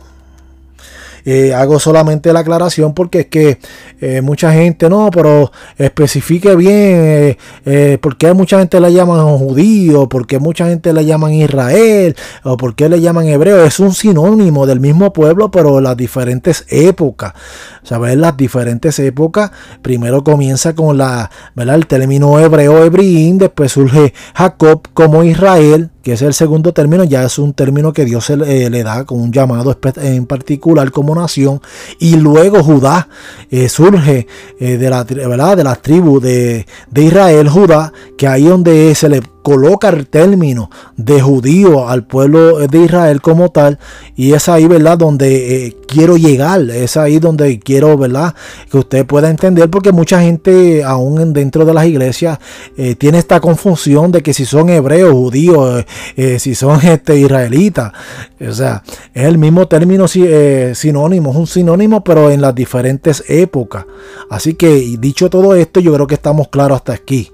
Eh, 1.24 1.54
hago 1.54 1.78
solamente 1.78 2.32
la 2.32 2.40
aclaración 2.40 2.94
porque 2.94 3.20
es 3.20 3.26
que 3.26 3.58
eh, 4.00 4.20
mucha 4.22 4.52
gente, 4.52 4.88
no, 4.88 5.10
pero 5.10 5.52
especifique 5.78 6.54
bien 6.56 7.36
eh, 7.64 7.98
por 8.00 8.16
qué 8.16 8.32
mucha 8.32 8.58
gente 8.58 8.80
le 8.80 8.92
llaman 8.92 9.38
judío, 9.38 10.08
por 10.08 10.26
qué 10.26 10.38
mucha 10.38 10.66
gente 10.66 10.92
le 10.92 11.04
llaman 11.04 11.32
Israel, 11.34 12.16
o 12.44 12.56
por 12.56 12.74
qué 12.74 12.88
le 12.88 13.00
llaman 13.00 13.26
hebreo. 13.26 13.64
Es 13.64 13.80
un 13.80 13.92
sinónimo 13.92 14.66
del 14.66 14.80
mismo 14.80 15.12
pueblo, 15.12 15.50
pero 15.50 15.80
las 15.80 15.96
diferentes 15.96 16.64
épocas. 16.68 17.34
¿Sabes? 17.82 18.16
Las 18.16 18.36
diferentes 18.36 18.98
épocas. 18.98 19.50
Primero 19.82 20.22
comienza 20.22 20.74
con 20.74 20.98
la, 20.98 21.30
¿verdad? 21.54 21.76
el 21.76 21.86
término 21.86 22.38
hebreo, 22.38 22.84
hebrín, 22.84 23.38
después 23.38 23.72
surge 23.72 24.12
Jacob 24.34 24.82
como 24.92 25.24
Israel 25.24 25.90
que 26.02 26.12
es 26.12 26.22
el 26.22 26.34
segundo 26.34 26.72
término, 26.72 27.04
ya 27.04 27.24
es 27.24 27.38
un 27.38 27.52
término 27.52 27.92
que 27.92 28.04
Dios 28.04 28.30
le, 28.30 28.70
le 28.70 28.82
da 28.82 29.04
con 29.04 29.20
un 29.20 29.32
llamado 29.32 29.76
en 29.96 30.26
particular 30.26 30.90
como 30.90 31.14
nación. 31.14 31.60
Y 31.98 32.16
luego 32.16 32.62
Judá 32.62 33.08
eh, 33.50 33.68
surge 33.68 34.26
eh, 34.58 34.76
de, 34.78 34.90
la, 34.90 35.04
¿verdad? 35.04 35.56
de 35.56 35.64
las 35.64 35.82
tribus 35.82 36.22
de, 36.22 36.66
de 36.90 37.02
Israel, 37.02 37.48
Judá, 37.48 37.92
que 38.16 38.26
ahí 38.26 38.44
donde 38.44 38.94
se 38.94 39.08
le 39.08 39.22
coloca 39.42 39.88
el 39.88 40.06
término 40.06 40.70
de 40.96 41.20
judío 41.20 41.88
al 41.88 42.06
pueblo 42.06 42.58
de 42.58 42.78
Israel 42.78 43.20
como 43.20 43.50
tal 43.50 43.78
y 44.16 44.32
es 44.32 44.48
ahí 44.48 44.66
verdad 44.66 44.98
donde 44.98 45.66
eh, 45.66 45.76
quiero 45.86 46.16
llegar 46.16 46.60
es 46.70 46.96
ahí 46.96 47.18
donde 47.18 47.58
quiero 47.58 47.96
verdad 47.96 48.34
que 48.70 48.78
usted 48.78 49.06
pueda 49.06 49.30
entender 49.30 49.70
porque 49.70 49.92
mucha 49.92 50.20
gente 50.20 50.84
aún 50.84 51.32
dentro 51.32 51.64
de 51.64 51.74
las 51.74 51.86
iglesias 51.86 52.38
eh, 52.76 52.94
tiene 52.94 53.18
esta 53.18 53.40
confusión 53.40 54.12
de 54.12 54.22
que 54.22 54.34
si 54.34 54.44
son 54.44 54.68
hebreos 54.68 55.12
judíos 55.12 55.84
eh, 56.16 56.38
si 56.38 56.54
son 56.54 56.80
este 56.86 57.18
israelitas. 57.18 57.92
O 58.40 58.52
sea 58.52 58.82
es 59.14 59.24
el 59.24 59.38
mismo 59.38 59.68
término 59.68 60.06
sinónimo 60.08 61.30
es 61.30 61.36
un 61.36 61.46
sinónimo 61.46 62.04
pero 62.04 62.30
en 62.30 62.40
las 62.40 62.54
diferentes 62.54 63.24
épocas. 63.28 63.86
Así 64.28 64.54
que 64.54 64.96
dicho 64.98 65.30
todo 65.30 65.54
esto 65.54 65.80
yo 65.80 65.94
creo 65.94 66.06
que 66.06 66.14
estamos 66.14 66.48
claros 66.48 66.76
hasta 66.76 66.92
aquí 66.92 67.32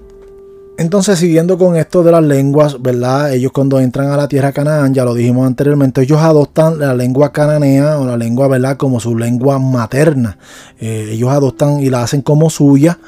entonces, 0.77 1.17
siguiendo 1.17 1.57
con 1.57 1.75
esto 1.75 2.03
de 2.03 2.11
las 2.11 2.23
lenguas, 2.23 2.79
¿verdad? 2.79 3.33
Ellos 3.33 3.51
cuando 3.51 3.79
entran 3.79 4.11
a 4.11 4.17
la 4.17 4.27
tierra 4.27 4.51
Canaán, 4.51 4.93
ya 4.93 5.03
lo 5.05 5.15
dijimos 5.15 5.47
anteriormente, 5.47 6.03
ellos 6.03 6.19
adoptan 6.19 6.77
la 6.77 6.93
lengua 6.93 7.31
cananea 7.31 7.97
o 7.97 8.05
la 8.05 8.15
lengua, 8.15 8.47
¿verdad? 8.47 8.77
Como 8.77 8.99
su 8.99 9.17
lengua 9.17 9.57
materna. 9.57 10.37
Eh, 10.79 11.09
ellos 11.13 11.31
adoptan 11.31 11.79
y 11.79 11.89
la 11.89 12.03
hacen 12.03 12.21
como 12.21 12.51
suya 12.51 12.99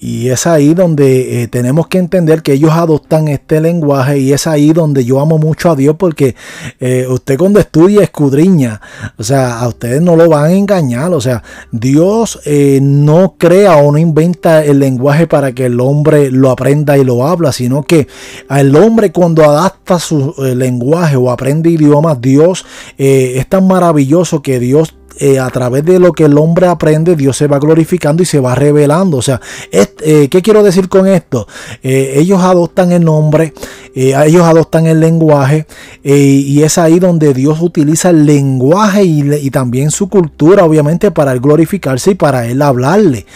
y 0.00 0.30
es 0.30 0.46
ahí 0.46 0.72
donde 0.72 1.42
eh, 1.42 1.48
tenemos 1.48 1.86
que 1.86 1.98
entender 1.98 2.42
que 2.42 2.54
ellos 2.54 2.70
adoptan 2.72 3.28
este 3.28 3.60
lenguaje 3.60 4.18
y 4.18 4.32
es 4.32 4.46
ahí 4.46 4.72
donde 4.72 5.04
yo 5.04 5.20
amo 5.20 5.36
mucho 5.36 5.70
a 5.70 5.76
Dios 5.76 5.96
porque 5.98 6.34
eh, 6.80 7.06
usted 7.06 7.36
cuando 7.36 7.60
estudia 7.60 8.02
escudriña, 8.02 8.80
o 9.18 9.22
sea, 9.22 9.60
a 9.60 9.68
ustedes 9.68 10.00
no 10.00 10.16
lo 10.16 10.26
van 10.30 10.44
a 10.46 10.52
engañar, 10.52 11.12
o 11.12 11.20
sea, 11.20 11.42
Dios 11.70 12.40
eh, 12.46 12.78
no 12.80 13.34
crea 13.36 13.76
o 13.76 13.92
no 13.92 13.98
inventa 13.98 14.64
el 14.64 14.78
lenguaje 14.78 15.26
para 15.26 15.52
que 15.52 15.66
el 15.66 15.78
hombre 15.80 16.30
lo 16.30 16.50
aprenda 16.50 16.96
y 16.96 17.04
lo 17.04 17.26
habla, 17.26 17.52
sino 17.52 17.82
que 17.82 18.08
el 18.48 18.74
hombre 18.76 19.12
cuando 19.12 19.44
adapta 19.44 19.98
su 19.98 20.34
lenguaje 20.56 21.16
o 21.16 21.30
aprende 21.30 21.68
idiomas, 21.68 22.20
Dios 22.22 22.64
es 22.96 23.46
tan 23.48 23.66
maravilloso 23.66 24.40
que 24.40 24.58
Dios 24.58 24.94
eh, 25.18 25.38
a 25.38 25.50
través 25.50 25.84
de 25.84 25.98
lo 25.98 26.12
que 26.12 26.24
el 26.24 26.38
hombre 26.38 26.66
aprende, 26.66 27.16
Dios 27.16 27.36
se 27.36 27.46
va 27.46 27.58
glorificando 27.58 28.22
y 28.22 28.26
se 28.26 28.40
va 28.40 28.54
revelando. 28.54 29.18
O 29.18 29.22
sea, 29.22 29.40
eh, 29.70 30.28
¿qué 30.28 30.42
quiero 30.42 30.62
decir 30.62 30.88
con 30.88 31.06
esto? 31.06 31.46
Eh, 31.82 32.14
ellos 32.16 32.40
adoptan 32.42 32.92
el 32.92 33.04
nombre, 33.04 33.52
ellos 33.94 34.42
adoptan 34.42 34.86
el 34.86 35.00
lenguaje 35.00 35.66
y 36.02 36.62
es 36.62 36.78
ahí 36.78 36.98
donde 36.98 37.34
Dios 37.34 37.60
utiliza 37.60 38.10
el 38.10 38.26
lenguaje 38.26 39.04
y, 39.04 39.50
también 39.50 39.90
su 39.90 40.08
cultura, 40.08 40.64
obviamente, 40.64 41.10
para 41.10 41.32
él 41.32 41.40
glorificarse 41.40 42.12
y 42.12 42.14
para 42.14 42.46
él 42.46 42.62
hablarle. 42.62 43.26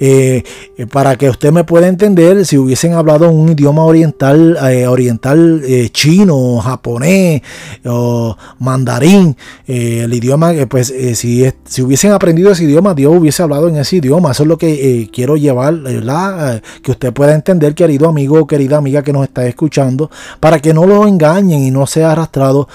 Eh, 0.00 0.42
eh, 0.76 0.86
para 0.86 1.16
que 1.16 1.30
usted 1.30 1.52
me 1.52 1.64
pueda 1.64 1.88
entender, 1.88 2.44
si 2.44 2.58
hubiesen 2.58 2.94
hablado 2.94 3.30
un 3.30 3.50
idioma 3.50 3.84
oriental, 3.84 4.58
eh, 4.70 4.86
oriental 4.86 5.62
chino, 5.92 6.58
japonés 6.58 7.42
o 7.84 8.36
mandarín, 8.58 9.36
el 9.66 10.12
idioma, 10.12 10.52
pues 10.68 10.92
si, 11.14 11.44
si 11.64 11.82
hubiesen 11.82 12.12
aprendido 12.12 12.50
ese 12.50 12.64
idioma, 12.64 12.94
Dios 12.94 13.14
hubiese 13.16 13.42
hablado 13.42 13.68
en 13.68 13.76
ese 13.76 13.96
idioma. 13.96 14.32
Eso 14.32 14.42
es 14.42 14.48
lo 14.48 14.58
que 14.58 15.08
quiero 15.12 15.36
llevar, 15.36 15.74
¿verdad? 15.80 16.62
que 16.82 16.90
usted 16.90 17.12
pueda 17.12 17.34
entender, 17.34 17.74
querido 17.74 18.08
amigo 18.08 18.40
o 18.40 18.46
querida 18.46 18.76
amiga 18.76 19.02
que 19.02 19.12
nos 19.12 19.24
está 19.24 19.46
escuchando, 19.46 20.03
para 20.40 20.60
que 20.60 20.74
no 20.74 20.86
lo 20.86 21.06
engañen 21.06 21.62
y 21.62 21.70
no 21.70 21.86
sea 21.86 22.12
arrastrado 22.12 22.68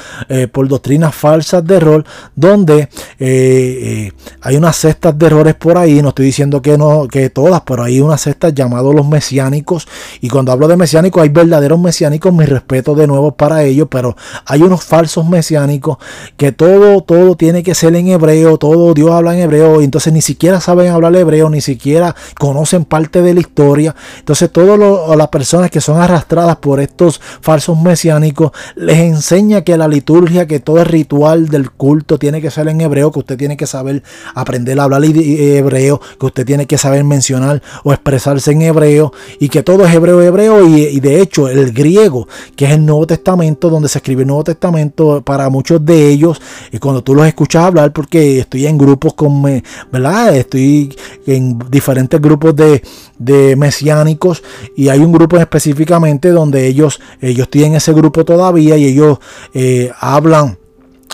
por 0.51 0.67
doctrinas 0.67 1.15
falsas 1.15 1.65
de 1.65 1.75
error, 1.75 2.05
donde 2.35 2.89
hay 3.19 4.55
unas 4.55 4.75
cestas 4.75 5.17
de 5.17 5.25
errores 5.25 5.55
por 5.55 5.77
ahí. 5.77 6.01
No 6.01 6.09
estoy 6.09 6.25
diciendo 6.25 6.61
que 6.61 6.77
no 6.77 7.07
que 7.07 7.29
todas, 7.29 7.61
pero 7.61 7.83
hay 7.83 7.99
una 7.99 8.17
secta 8.17 8.49
llamados 8.49 8.93
los 8.93 9.07
mesiánicos. 9.07 9.87
Y 10.21 10.29
cuando 10.29 10.51
hablo 10.51 10.67
de 10.67 10.77
mesiánicos, 10.77 11.21
hay 11.21 11.29
verdaderos 11.29 11.79
mesiánicos, 11.79 12.33
mi 12.33 12.45
respeto 12.45 12.95
de 12.95 13.07
nuevo 13.07 13.31
para 13.31 13.63
ellos, 13.63 13.87
pero 13.89 14.15
hay 14.45 14.61
unos 14.61 14.83
falsos 14.83 15.27
mesiánicos 15.27 15.97
que 16.37 16.51
todo, 16.51 17.01
todo 17.01 17.35
tiene 17.35 17.63
que 17.63 17.75
ser 17.75 17.95
en 17.95 18.07
hebreo, 18.09 18.57
todo 18.57 18.93
Dios 18.93 19.11
habla 19.11 19.33
en 19.33 19.41
hebreo, 19.41 19.81
y 19.81 19.85
entonces 19.85 20.13
ni 20.13 20.21
siquiera 20.21 20.59
saben 20.59 20.91
hablar 20.91 21.15
hebreo, 21.15 21.49
ni 21.49 21.61
siquiera 21.61 22.15
conocen 22.37 22.85
parte 22.85 23.21
de 23.21 23.33
la 23.33 23.39
historia. 23.39 23.95
Entonces, 24.19 24.51
todas 24.51 24.79
las 25.17 25.27
personas 25.29 25.71
que 25.71 25.81
son 25.81 25.99
arrastradas 26.01 26.57
por 26.57 26.79
estos 26.79 27.18
falsos 27.19 27.79
mesiánicos 27.79 28.51
les 28.75 28.97
enseña 28.97 29.61
que 29.63 29.77
la 29.77 29.87
liturgia, 29.87 30.47
que 30.47 30.59
todo 30.59 30.79
el 30.79 30.85
ritual 30.85 31.49
del 31.49 31.71
culto 31.71 32.17
tiene 32.17 32.41
que 32.41 32.51
ser 32.51 32.67
en 32.67 32.81
hebreo, 32.81 33.11
que 33.11 33.19
usted 33.19 33.37
tiene 33.37 33.57
que 33.57 33.67
saber 33.67 34.03
aprender 34.35 34.79
a 34.79 34.83
hablar 34.83 35.03
hebreo, 35.03 36.01
que 36.19 36.25
usted 36.25 36.45
tiene 36.45 36.65
que 36.65 36.77
saber 36.77 37.03
mencionar 37.03 37.61
o 37.83 37.93
expresarse 37.93 38.51
en 38.51 38.61
hebreo 38.61 39.13
y 39.39 39.49
que 39.49 39.63
todo 39.63 39.85
es 39.85 39.93
hebreo 39.93 40.21
hebreo 40.21 40.67
y, 40.67 40.99
de 40.99 41.21
hecho 41.21 41.47
el 41.47 41.71
griego 41.71 42.27
que 42.55 42.65
es 42.65 42.71
el 42.71 42.85
Nuevo 42.85 43.07
Testamento 43.07 43.69
donde 43.69 43.89
se 43.89 43.99
escribe 43.99 44.23
el 44.23 44.27
Nuevo 44.27 44.43
Testamento 44.43 45.21
para 45.21 45.49
muchos 45.49 45.83
de 45.83 46.09
ellos 46.09 46.41
y 46.71 46.77
cuando 46.77 47.03
tú 47.03 47.15
los 47.15 47.25
escuchas 47.25 47.65
hablar 47.65 47.93
porque 47.93 48.39
estoy 48.39 48.65
en 48.65 48.77
grupos 48.77 49.13
con 49.13 49.43
verdad 49.91 50.35
estoy 50.35 50.95
en 51.25 51.59
diferentes 51.69 52.19
grupos 52.19 52.55
de, 52.55 52.83
de 53.17 53.55
mesiánicos 53.55 54.43
y 54.75 54.89
hay 54.89 54.99
un 54.99 55.11
grupo 55.11 55.37
específicamente 55.37 56.29
donde 56.29 56.67
ellos 56.67 56.99
ellos 57.21 57.49
tienen 57.49 57.75
ese 57.75 57.93
grupo 57.93 58.25
todavía 58.25 58.77
y 58.77 58.85
ellos 58.85 59.19
eh, 59.53 59.91
hablan 59.99 60.57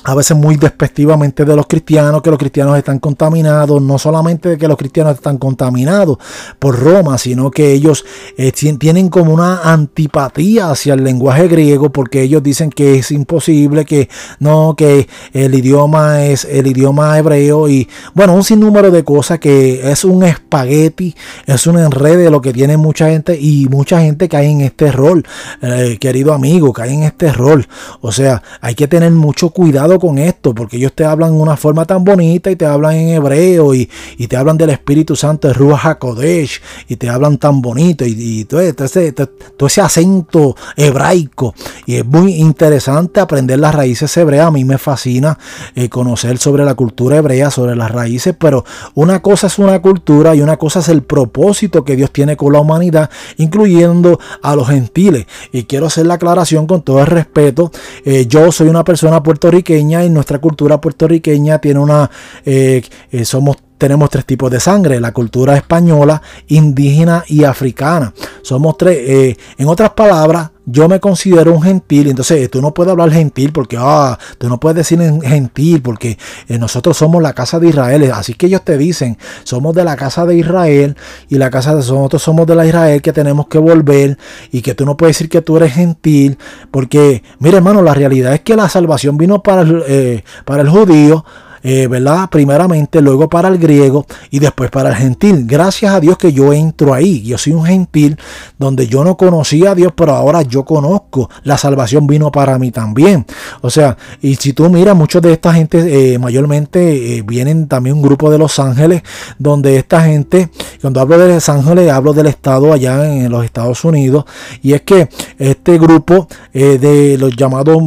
a 0.05 0.15
veces 0.15 0.37
muy 0.37 0.55
despectivamente 0.55 1.45
de 1.45 1.55
los 1.55 1.67
cristianos, 1.67 2.21
que 2.21 2.29
los 2.29 2.39
cristianos 2.39 2.77
están 2.77 2.99
contaminados, 2.99 3.81
no 3.81 3.97
solamente 3.99 4.49
de 4.49 4.57
que 4.57 4.67
los 4.67 4.77
cristianos 4.77 5.15
están 5.15 5.37
contaminados 5.37 6.17
por 6.59 6.79
Roma, 6.79 7.17
sino 7.17 7.51
que 7.51 7.73
ellos 7.73 8.05
eh, 8.37 8.51
tienen 8.51 9.09
como 9.09 9.33
una 9.33 9.61
antipatía 9.61 10.71
hacia 10.71 10.93
el 10.93 11.03
lenguaje 11.03 11.47
griego 11.47 11.91
porque 11.91 12.21
ellos 12.21 12.41
dicen 12.41 12.69
que 12.69 12.99
es 12.99 13.11
imposible, 13.11 13.85
que 13.85 14.09
no, 14.39 14.75
que 14.77 15.07
el 15.33 15.53
idioma 15.53 16.25
es 16.25 16.45
el 16.45 16.67
idioma 16.67 17.17
hebreo 17.17 17.67
y 17.67 17.87
bueno, 18.13 18.33
un 18.33 18.43
sinnúmero 18.43 18.91
de 18.91 19.03
cosas 19.03 19.39
que 19.39 19.91
es 19.91 20.05
un 20.05 20.23
espagueti, 20.23 21.15
es 21.45 21.67
un 21.67 21.79
enredo 21.79 22.15
lo 22.29 22.41
que 22.41 22.53
tiene 22.53 22.77
mucha 22.77 23.09
gente 23.09 23.37
y 23.39 23.67
mucha 23.69 24.01
gente 24.01 24.29
cae 24.29 24.47
en 24.47 24.61
este 24.61 24.91
rol, 24.91 25.25
eh, 25.61 25.97
querido 25.99 26.33
amigo, 26.33 26.71
cae 26.73 26.93
en 26.93 27.03
este 27.03 27.31
rol. 27.31 27.67
O 28.01 28.11
sea, 28.11 28.41
hay 28.61 28.75
que 28.75 28.87
tener 28.87 29.11
mucho 29.11 29.49
cuidado 29.49 29.94
con 29.99 30.17
esto, 30.17 30.53
porque 30.53 30.77
ellos 30.77 30.93
te 30.93 31.05
hablan 31.05 31.31
de 31.31 31.41
una 31.41 31.57
forma 31.57 31.85
tan 31.85 32.03
bonita 32.03 32.51
y 32.51 32.55
te 32.55 32.65
hablan 32.65 32.95
en 32.95 33.09
hebreo 33.09 33.73
y, 33.73 33.89
te 34.27 34.37
hablan 34.37 34.57
del 34.57 34.71
Espíritu 34.71 35.15
Santo 35.15 35.47
de 35.47 35.53
Ruach 35.53 35.85
HaKodesh 35.85 36.61
y 36.87 36.95
te 36.95 37.09
hablan 37.09 37.37
tan 37.37 37.61
bonito 37.61 38.03
y, 38.05 38.45
todo, 38.45 38.61
ese, 38.61 39.11
todo, 39.11 39.67
ese, 39.67 39.81
acento 39.81 40.55
hebraico 40.75 41.53
y 41.85 41.95
es 41.95 42.05
muy 42.05 42.35
interesante 42.35 43.19
aprender 43.19 43.59
las 43.59 43.75
raíces 43.75 44.15
hebreas. 44.17 44.47
A 44.47 44.51
mí 44.51 44.65
me 44.65 44.77
fascina 44.77 45.37
eh, 45.75 45.89
conocer 45.89 46.37
sobre 46.37 46.65
la 46.65 46.73
cultura 46.73 47.17
hebrea, 47.17 47.51
sobre 47.51 47.75
las 47.75 47.91
raíces, 47.91 48.35
pero 48.37 48.65
una 48.95 49.21
cosa 49.21 49.47
es 49.47 49.59
una 49.59 49.81
cultura 49.81 50.35
y 50.35 50.41
una 50.41 50.57
cosa 50.57 50.79
es 50.79 50.89
el 50.89 51.03
propósito 51.03 51.83
que 51.83 51.95
Dios 51.95 52.11
tiene 52.11 52.35
con 52.37 52.53
la 52.53 52.59
humanidad, 52.59 53.09
incluyendo 53.37 54.19
a 54.41 54.55
los 54.55 54.67
gentiles. 54.67 55.27
Y 55.51 55.63
quiero 55.63 55.87
hacer 55.87 56.05
la 56.05 56.15
aclaración 56.15 56.67
con 56.67 56.81
todo 56.81 56.99
el 56.99 57.07
respeto. 57.07 57.71
Eh, 58.03 58.25
yo 58.27 58.51
soy 58.51 58.67
una 58.67 58.83
persona 58.83 59.21
puertorriqueña 59.23 59.84
y 59.91 60.09
nuestra 60.09 60.39
cultura 60.39 60.81
puertorriqueña 60.81 61.59
tiene 61.59 61.79
una... 61.79 62.09
Eh, 62.45 62.81
somos 63.23 63.57
tenemos 63.77 64.09
tres 64.09 64.25
tipos 64.25 64.49
de 64.51 64.59
sangre, 64.59 64.99
la 64.99 65.11
cultura 65.11 65.55
española, 65.55 66.21
indígena 66.47 67.23
y 67.27 67.43
africana. 67.43 68.13
Somos 68.41 68.77
tres, 68.77 68.97
eh, 69.01 69.37
en 69.57 69.67
otras 69.67 69.91
palabras, 69.91 70.51
yo 70.65 70.89
me 70.89 70.99
considero 70.99 71.53
un 71.53 71.61
gentil, 71.61 72.07
entonces 72.07 72.49
tú 72.49 72.61
no 72.61 72.73
puedes 72.73 72.91
hablar 72.91 73.11
gentil 73.11 73.51
porque, 73.51 73.77
ah, 73.79 74.17
tú 74.39 74.49
no 74.49 74.59
puedes 74.59 74.77
decir 74.77 74.99
gentil 75.21 75.81
porque 75.81 76.17
eh, 76.47 76.57
nosotros 76.57 76.97
somos 76.97 77.21
la 77.21 77.33
casa 77.33 77.59
de 77.59 77.69
Israel, 77.69 78.11
así 78.11 78.33
que 78.33 78.47
ellos 78.47 78.63
te 78.63 78.77
dicen, 78.77 79.17
somos 79.43 79.75
de 79.75 79.83
la 79.83 79.95
casa 79.95 80.25
de 80.25 80.35
Israel 80.35 80.97
y 81.29 81.37
la 81.37 81.51
casa 81.51 81.71
de 81.71 81.77
nosotros 81.77 82.21
somos 82.21 82.47
de 82.47 82.55
la 82.55 82.65
Israel 82.65 83.01
que 83.01 83.13
tenemos 83.13 83.47
que 83.47 83.59
volver 83.59 84.17
y 84.51 84.61
que 84.61 84.73
tú 84.73 84.85
no 84.85 84.97
puedes 84.97 85.15
decir 85.15 85.29
que 85.29 85.41
tú 85.41 85.57
eres 85.57 85.73
gentil 85.73 86.39
porque, 86.71 87.21
mire 87.37 87.57
hermano, 87.57 87.83
la 87.83 87.93
realidad 87.93 88.33
es 88.33 88.41
que 88.41 88.55
la 88.55 88.67
salvación 88.67 89.17
vino 89.17 89.43
para 89.43 89.65
eh, 89.87 90.23
para 90.45 90.63
el 90.63 90.69
judío, 90.69 91.25
eh, 91.67 91.87
¿verdad? 91.87 92.29
Primeramente, 92.29 93.01
luego 93.01 93.27
para 93.27 93.47
el 93.47 93.57
griego 93.57 94.05
y 94.29 94.37
después 94.37 94.69
para 94.69 94.89
el 94.89 94.95
gentil. 94.95 95.45
Gracias 95.47 95.91
a 95.91 95.99
Dios 95.99 96.15
que 96.15 96.31
yo 96.31 96.53
entro 96.53 96.93
ahí. 96.93 97.23
Yo 97.23 97.39
soy 97.39 97.53
un 97.53 97.65
gentil 97.65 98.19
donde 98.59 98.85
yo 98.85 99.03
no 99.03 99.17
conocía 99.17 99.71
a 99.71 99.75
Dios, 99.75 99.91
pero 99.95 100.13
ahora 100.13 100.43
yo 100.43 100.63
conozco. 100.63 101.27
La 101.41 101.57
salvación 101.57 102.05
vino 102.05 102.31
para 102.31 102.59
mí 102.59 102.69
también. 102.69 103.25
O 103.61 103.71
sea, 103.71 103.97
y 104.21 104.35
si 104.35 104.53
tú 104.53 104.69
miras, 104.69 104.95
muchos 104.95 105.23
de 105.23 105.33
esta 105.33 105.55
gente 105.55 106.13
eh, 106.13 106.19
mayormente 106.19 107.17
eh, 107.17 107.23
vienen 107.23 107.67
también 107.67 107.95
un 107.95 108.03
grupo 108.03 108.29
de 108.29 108.37
Los 108.37 108.59
Ángeles, 108.59 109.01
donde 109.39 109.77
esta 109.77 110.03
gente, 110.03 110.51
cuando 110.81 111.01
hablo 111.01 111.17
de 111.17 111.33
Los 111.33 111.49
Ángeles, 111.49 111.91
hablo 111.91 112.13
del 112.13 112.27
estado 112.27 112.73
allá 112.73 113.11
en 113.11 113.31
los 113.31 113.43
Estados 113.43 113.83
Unidos. 113.83 114.25
Y 114.61 114.73
es 114.73 114.83
que 114.83 115.09
este 115.39 115.79
grupo 115.79 116.27
de 116.53 117.17
los 117.17 117.35
llamados 117.35 117.77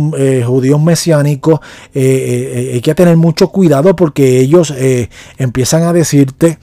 judíos 0.45 0.83
mesiánicos, 0.83 1.61
hay 1.95 2.81
que 2.81 2.95
tener 2.97 3.17
mucho 3.17 3.49
cuidado 3.49 3.68
porque 3.95 4.41
ellos 4.41 4.73
eh, 4.77 5.09
empiezan 5.39 5.83
a 5.83 5.93
decirte 5.93 6.59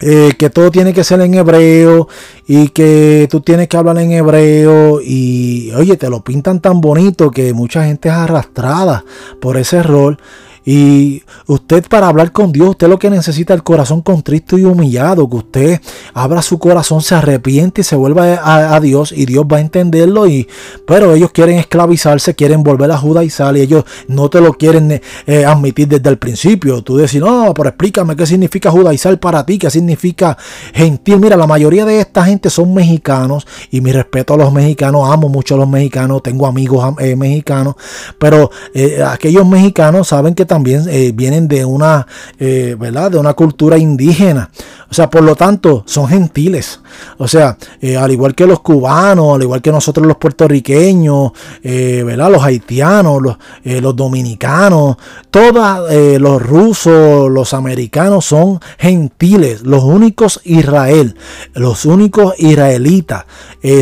eh, 0.00 0.32
que 0.36 0.50
todo 0.50 0.70
tiene 0.70 0.92
que 0.92 1.04
ser 1.04 1.20
en 1.20 1.34
hebreo 1.34 2.08
y 2.48 2.68
que 2.68 3.28
tú 3.30 3.40
tienes 3.40 3.68
que 3.68 3.76
hablar 3.76 3.98
en 3.98 4.12
hebreo 4.12 5.00
y 5.00 5.70
oye, 5.76 5.96
te 5.96 6.10
lo 6.10 6.22
pintan 6.22 6.60
tan 6.60 6.80
bonito 6.80 7.30
que 7.30 7.54
mucha 7.54 7.84
gente 7.84 8.08
es 8.08 8.14
arrastrada 8.14 9.04
por 9.40 9.56
ese 9.56 9.82
rol 9.82 10.18
y 10.64 11.22
usted 11.46 11.84
para 11.88 12.08
hablar 12.08 12.32
con 12.32 12.50
Dios, 12.50 12.70
usted 12.70 12.88
lo 12.88 12.98
que 12.98 13.10
necesita 13.10 13.52
es 13.52 13.58
el 13.58 13.62
corazón 13.62 14.00
contristo 14.00 14.56
y 14.56 14.64
humillado, 14.64 15.28
que 15.28 15.36
usted 15.36 15.80
abra 16.14 16.40
su 16.40 16.58
corazón, 16.58 17.02
se 17.02 17.14
arrepiente 17.14 17.82
y 17.82 17.84
se 17.84 17.96
vuelva 17.96 18.40
a, 18.42 18.80
Dios 18.80 19.12
y 19.12 19.26
Dios 19.26 19.44
va 19.44 19.58
a 19.58 19.60
entenderlo. 19.60 20.26
Y, 20.26 20.48
pero 20.86 21.12
ellos 21.12 21.30
quieren 21.32 21.58
esclavizarse, 21.58 22.34
quieren 22.34 22.62
volver 22.62 22.90
a 22.90 22.96
judaizar 22.96 23.54
y 23.56 23.60
ellos 23.60 23.84
no 24.08 24.30
te 24.30 24.40
lo 24.40 24.54
quieren 24.54 25.02
eh, 25.26 25.44
admitir 25.44 25.88
desde 25.88 26.08
el 26.08 26.18
principio. 26.18 26.82
Tú 26.82 26.96
decís, 26.96 27.20
no, 27.20 27.52
pero 27.54 27.68
explícame 27.68 28.16
qué 28.16 28.26
significa 28.26 28.70
judaizar 28.70 29.18
para 29.20 29.44
ti, 29.44 29.58
qué 29.58 29.68
significa 29.68 30.38
gentil. 30.72 31.20
Mira, 31.20 31.36
la 31.36 31.46
mayoría 31.46 31.84
de 31.84 32.00
esta 32.00 32.24
gente 32.24 32.48
son 32.48 32.72
mexicanos 32.72 33.46
y 33.70 33.82
mi 33.82 33.92
respeto 33.92 34.32
a 34.32 34.38
los 34.38 34.52
mexicanos, 34.52 35.10
amo 35.10 35.28
mucho 35.28 35.56
a 35.56 35.58
los 35.58 35.68
mexicanos, 35.68 36.22
tengo 36.22 36.46
amigos 36.46 36.94
eh, 37.00 37.16
mexicanos, 37.16 37.74
pero 38.18 38.50
eh, 38.72 39.02
aquellos 39.06 39.46
mexicanos 39.46 40.08
saben 40.08 40.34
que 40.34 40.46
también 40.46 40.53
eh, 40.64 41.12
vienen 41.14 41.48
de 41.48 41.64
una, 41.64 42.06
eh, 42.38 42.76
¿verdad? 42.78 43.10
De 43.10 43.18
una 43.18 43.34
cultura 43.34 43.78
indígena. 43.78 44.50
O 44.90 44.94
sea, 44.94 45.10
por 45.10 45.22
lo 45.22 45.34
tanto, 45.34 45.82
son 45.86 46.06
gentiles. 46.06 46.80
O 47.18 47.26
sea, 47.26 47.56
eh, 47.80 47.96
al 47.96 48.12
igual 48.12 48.34
que 48.34 48.46
los 48.46 48.60
cubanos, 48.60 49.34
al 49.34 49.42
igual 49.42 49.60
que 49.60 49.72
nosotros 49.72 50.06
los 50.06 50.18
puertorriqueños, 50.18 51.32
¿verdad? 51.62 52.30
Los 52.30 52.42
haitianos, 52.44 53.20
los, 53.20 53.36
los 53.64 53.96
dominicanos, 53.96 54.96
todos 55.30 55.90
los 56.20 56.40
rusos, 56.40 57.28
los 57.30 57.54
americanos 57.54 58.24
son 58.24 58.60
gentiles. 58.78 59.62
Los 59.62 59.82
únicos 59.82 60.40
Israel, 60.44 61.16
los 61.54 61.86
únicos 61.86 62.34
israelitas 62.38 63.24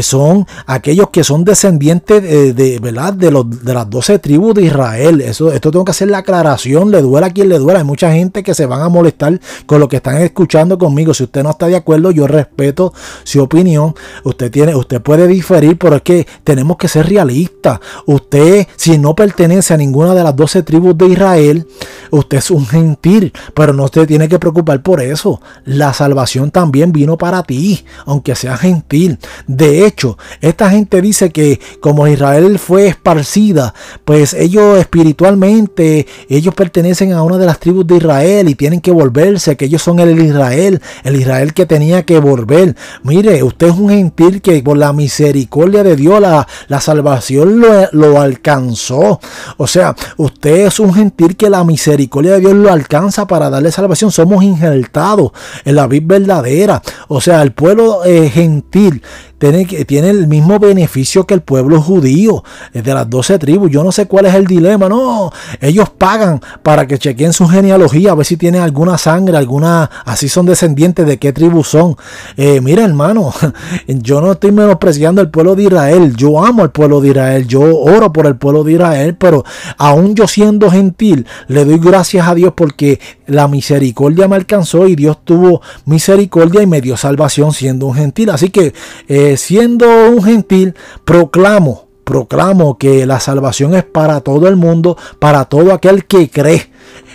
son 0.01 0.47
aquellos 0.67 1.11
que 1.11 1.25
son 1.25 1.45
descendientes 1.45 2.23
de, 2.23 2.79
¿verdad? 2.81 3.13
De, 3.13 3.31
los, 3.31 3.65
de 3.65 3.75
las 3.75 3.91
doce 3.91 4.19
tribus 4.19 4.55
de 4.55 4.63
Israel. 4.63 5.21
Eso, 5.21 5.53
esto 5.53 5.71
tengo 5.71 5.85
que 5.85 5.91
hacer 5.91 6.09
la 6.09 6.19
aclaración 6.19 6.62
le 6.67 7.03
duela 7.03 7.29
a 7.29 7.31
quien 7.31 7.49
le 7.49 7.59
duela. 7.59 7.81
Hay 7.81 7.85
mucha 7.85 8.13
gente 8.13 8.43
que 8.43 8.55
se 8.55 8.67
van 8.67 8.83
a 8.83 8.89
molestar 8.89 9.41
con 9.67 9.81
lo 9.81 9.89
que 9.89 9.97
están 9.97 10.17
escuchando 10.17 10.79
conmigo. 10.79 11.15
Si 11.15 11.25
usted 11.25 11.43
no 11.43 11.51
está 11.51 11.67
de 11.67 11.77
acuerdo, 11.77 12.11
yo 12.11 12.27
respeto 12.27 12.93
su 13.25 13.43
opinión. 13.43 13.95
Usted 14.25 14.51
tiene, 14.51 14.75
usted 14.75 15.01
puede 15.01 15.27
diferir, 15.27 15.79
pero 15.79 15.97
es 15.97 16.03
que 16.03 16.27
tenemos 16.45 16.77
que 16.77 16.89
ser 16.89 17.09
realistas. 17.09 17.81
Usted, 18.07 18.67
si 18.77 18.99
no 18.99 19.15
pertenece 19.15 19.75
a 19.75 19.77
ninguna 19.77 20.15
de 20.15 20.23
las 20.23 20.35
12 20.35 20.63
tribus 20.63 20.97
de 20.97 21.07
Israel, 21.07 21.67
usted 22.11 22.39
es 22.39 22.51
un 22.51 22.67
gentil, 22.67 23.33
pero 23.55 23.73
no 23.73 23.89
se 23.89 24.07
tiene 24.07 24.29
que 24.29 24.39
preocupar 24.39 24.83
por 24.83 25.01
eso. 25.01 25.41
La 25.65 25.93
salvación 25.93 26.51
también 26.51 26.93
vino 26.93 27.17
para 27.19 27.43
ti, 27.43 27.85
aunque 28.07 28.35
sea 28.35 28.57
gentil. 28.57 29.19
De 29.47 29.87
hecho, 29.87 30.19
esta 30.41 30.71
gente 30.71 31.01
dice 31.01 31.31
que 31.31 31.61
como 31.81 32.07
Israel 32.07 32.59
fue 32.59 32.89
esparcida, 32.89 33.75
pues 34.05 34.35
ellos 34.35 34.79
espiritualmente, 34.79 36.07
ellos 36.29 36.52
pertenecen 36.55 37.13
a 37.13 37.23
una 37.23 37.39
de 37.39 37.47
las 37.47 37.59
tribus 37.59 37.87
de 37.87 37.97
Israel 37.97 38.49
y 38.49 38.55
tienen 38.55 38.81
que 38.81 38.91
volverse, 38.91 39.57
que 39.57 39.67
ellos 39.67 39.83
son 39.83 40.01
el 40.01 40.19
Israel, 40.19 40.81
el 41.05 41.17
Israel 41.17 41.55
que 41.55 41.67
tenía 41.67 42.05
que 42.05 42.19
volver. 42.19 42.77
Mire, 43.03 43.43
usted 43.43 43.69
es 43.69 43.75
un 43.75 43.89
gentil 43.89 44.41
que 44.41 44.63
por 44.63 44.77
la 44.77 44.93
misericordia 44.93 45.83
de 45.83 45.97
Dios 45.97 46.21
la, 46.21 46.47
la 46.69 46.81
salvación 46.81 47.61
lo, 47.61 47.89
lo 47.93 48.21
alcanzó. 48.21 49.21
O 49.57 49.67
sea, 49.67 49.95
usted 50.17 50.67
es 50.67 50.81
un 50.81 50.95
gentil 50.95 51.37
que 51.37 51.51
la 51.51 51.65
misericordia 51.65 52.33
de 52.33 52.41
Dios 52.41 52.55
lo 52.55 52.73
alcanza 52.73 53.27
para 53.27 53.51
darle 53.51 53.73
salvación. 53.73 54.11
Somos 54.11 54.45
injertados 54.45 55.33
en 55.65 55.77
la 55.77 55.87
vida 55.87 56.03
verdadera. 56.07 56.83
O 57.09 57.21
sea, 57.21 57.43
el 57.43 57.53
pueblo 57.53 58.05
eh, 58.05 58.31
gentil 58.31 59.03
tiene, 59.43 59.65
tiene 59.65 60.11
el 60.11 60.29
mismo 60.29 60.61
beneficio 60.61 61.27
que 61.27 61.35
el 61.35 61.41
pueblo 61.41 61.83
judío 61.83 62.45
de 62.73 62.95
las 62.95 63.11
doce 63.11 63.41
tribus. 63.41 63.73
Yo 63.73 63.83
no 63.83 63.91
sé 63.91 64.07
cuál 64.07 64.27
es 64.27 64.35
el 64.37 64.47
dilema. 64.47 64.89
No, 64.89 65.33
ellos 65.61 65.91
pagan 65.91 66.41
para 66.63 66.87
que 66.87 66.97
chequen 66.97 67.33
su 67.33 67.49
genealogía, 67.49 68.13
a 68.13 68.15
ver 68.15 68.25
si 68.25 68.37
tienen 68.37 68.63
alguna 68.63 68.99
sangre, 68.99 69.37
alguna, 69.37 69.91
así 70.05 70.29
son 70.29 70.47
descendientes 70.47 71.05
de 71.07 71.19
qué 71.19 71.33
tribu 71.33 71.65
son. 71.65 71.97
Eh, 72.37 72.61
mira, 72.61 72.85
hermano, 72.85 73.35
yo 73.89 74.21
no 74.21 74.31
estoy 74.31 74.53
menospreciando 74.53 75.21
el 75.21 75.29
pueblo 75.29 75.57
de 75.57 75.65
Israel. 75.65 76.15
Yo 76.15 76.45
amo 76.45 76.63
al 76.63 76.71
pueblo 76.71 77.01
de 77.01 77.09
Israel. 77.09 77.49
Yo 77.49 77.63
oro 77.63 78.13
por 78.13 78.27
el 78.27 78.37
pueblo 78.37 78.63
de 78.63 78.75
Israel, 78.75 79.17
pero 79.17 79.45
aún 79.77 80.15
yo 80.15 80.29
siendo 80.29 80.71
gentil, 80.71 81.27
le 81.49 81.65
doy 81.65 81.79
gracias 81.79 82.29
a 82.29 82.35
Dios 82.37 82.53
porque 82.57 83.01
la 83.27 83.49
misericordia 83.49 84.29
me 84.29 84.37
alcanzó 84.37 84.87
y 84.87 84.95
Dios 84.95 85.19
tuvo 85.25 85.63
misericordia 85.85 86.63
y 86.63 86.67
me 86.69 86.81
dio 86.81 86.97
salvación 86.97 87.53
siendo 87.53 87.87
un 87.87 87.95
gentil. 87.95 88.31
Así 88.31 88.51
que 88.51 88.73
eh, 89.09 89.32
siendo 89.37 89.87
un 90.11 90.23
gentil, 90.23 90.75
proclamo, 91.05 91.89
proclamo 92.05 92.79
que 92.79 93.07
la 93.07 93.21
salvación 93.21 93.75
es 93.75 93.85
para 93.85 94.21
todo 94.21 94.49
el 94.49 94.57
mundo, 94.57 94.97
para 95.19 95.45
todo 95.45 95.73
aquel 95.73 96.05
que 96.05 96.31
cree 96.31 96.71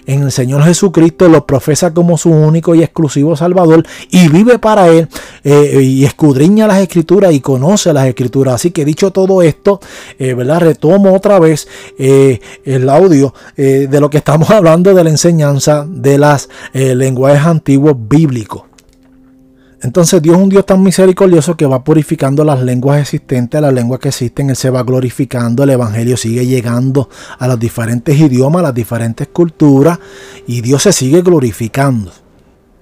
en 0.08 0.24
el 0.24 0.32
Señor 0.32 0.64
Jesucristo, 0.64 1.28
lo 1.28 1.46
profesa 1.46 1.94
como 1.94 2.18
su 2.18 2.32
único 2.32 2.74
y 2.74 2.82
exclusivo 2.82 3.36
Salvador 3.36 3.86
y 4.10 4.30
vive 4.30 4.58
para 4.58 4.88
Él 4.88 5.10
eh, 5.44 5.82
y 5.84 6.06
escudriña 6.06 6.66
las 6.66 6.80
escrituras 6.80 7.34
y 7.34 7.42
conoce 7.42 7.94
las 7.94 8.08
escrituras. 8.08 8.56
Así 8.56 8.72
que 8.72 8.86
dicho 8.86 9.12
todo 9.12 9.42
esto, 9.42 9.82
eh, 10.18 10.34
retomo 10.34 11.14
otra 11.14 11.40
vez 11.40 11.68
eh, 12.00 12.40
el 12.64 12.90
audio 12.90 13.34
de 13.58 14.00
lo 14.00 14.10
que 14.10 14.18
estamos 14.18 14.50
hablando 14.58 14.94
de 14.94 15.04
la 15.04 15.10
enseñanza 15.10 15.86
de 15.88 16.18
las 16.18 16.50
lenguajes 16.74 17.46
antiguos 17.46 17.96
bíblicos. 17.98 18.64
Entonces 19.88 20.22
Dios 20.22 20.36
es 20.36 20.44
un 20.44 20.50
Dios 20.50 20.66
tan 20.66 20.84
misericordioso 20.84 21.56
que 21.56 21.66
va 21.66 21.82
purificando 21.82 22.44
las 22.44 22.62
lenguas 22.62 23.00
existentes, 23.00 23.62
las 23.62 23.72
lenguas 23.74 24.02
que 24.02 24.10
existen, 24.10 24.50
Él 24.50 24.58
se 24.58 24.70
va 24.70 24.84
glorificando, 24.84 25.64
el 25.64 25.70
Evangelio 25.70 26.18
sigue 26.18 26.46
llegando 26.46 27.08
a 27.40 27.48
los 27.48 27.58
diferentes 27.58 28.20
idiomas, 28.20 28.60
a 28.60 28.64
las 28.64 28.74
diferentes 28.74 29.30
culturas 29.30 29.98
y 30.46 30.60
Dios 30.60 30.84
se 30.84 30.92
sigue 30.92 31.22
glorificando. 31.22 32.27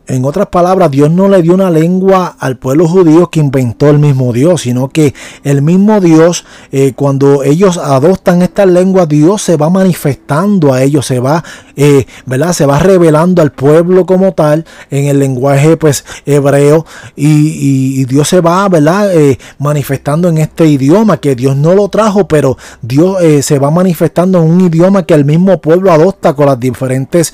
En 0.07 0.23
otras 0.23 0.47
palabras, 0.47 0.91
Dios 0.91 1.09
no 1.09 1.27
le 1.27 1.41
dio 1.41 1.55
una 1.55 1.71
lengua 1.71 2.35
al 2.39 2.57
pueblo 2.57 2.87
judío 2.87 3.31
que 3.31 3.39
inventó 3.39 3.89
el 3.89 3.97
mismo 3.97 4.33
Dios, 4.33 4.61
sino 4.61 4.89
que 4.89 5.15
el 5.43 5.63
mismo 5.63 5.99
Dios, 5.99 6.45
eh, 6.71 6.93
cuando 6.95 7.43
ellos 7.43 7.79
adoptan 7.79 8.43
estas 8.43 8.67
lenguas, 8.67 9.09
Dios 9.09 9.41
se 9.41 9.57
va 9.57 9.71
manifestando 9.71 10.73
a 10.73 10.83
ellos, 10.83 11.07
se 11.07 11.19
va, 11.19 11.43
eh, 11.75 12.05
¿verdad? 12.27 12.53
Se 12.53 12.67
va 12.67 12.77
revelando 12.77 13.41
al 13.41 13.51
pueblo 13.51 14.05
como 14.05 14.33
tal 14.33 14.65
en 14.91 15.05
el 15.05 15.17
lenguaje, 15.17 15.75
pues, 15.75 16.05
hebreo 16.25 16.85
y, 17.15 18.05
Dios 18.05 18.27
se 18.29 18.41
va, 18.41 18.69
¿verdad? 18.69 19.11
Eh, 19.15 19.39
manifestando 19.57 20.29
en 20.29 20.37
este 20.37 20.67
idioma 20.67 21.17
que 21.17 21.35
Dios 21.35 21.55
no 21.55 21.73
lo 21.73 21.89
trajo, 21.89 22.27
pero 22.27 22.57
Dios 22.83 23.17
se 23.43 23.57
va 23.57 23.71
manifestando 23.71 24.39
en 24.39 24.51
un 24.51 24.61
idioma 24.61 25.03
que 25.03 25.15
el 25.15 25.25
mismo 25.25 25.59
pueblo 25.59 25.91
adopta 25.91 26.35
con 26.35 26.45
las 26.45 26.59
diferentes 26.59 27.33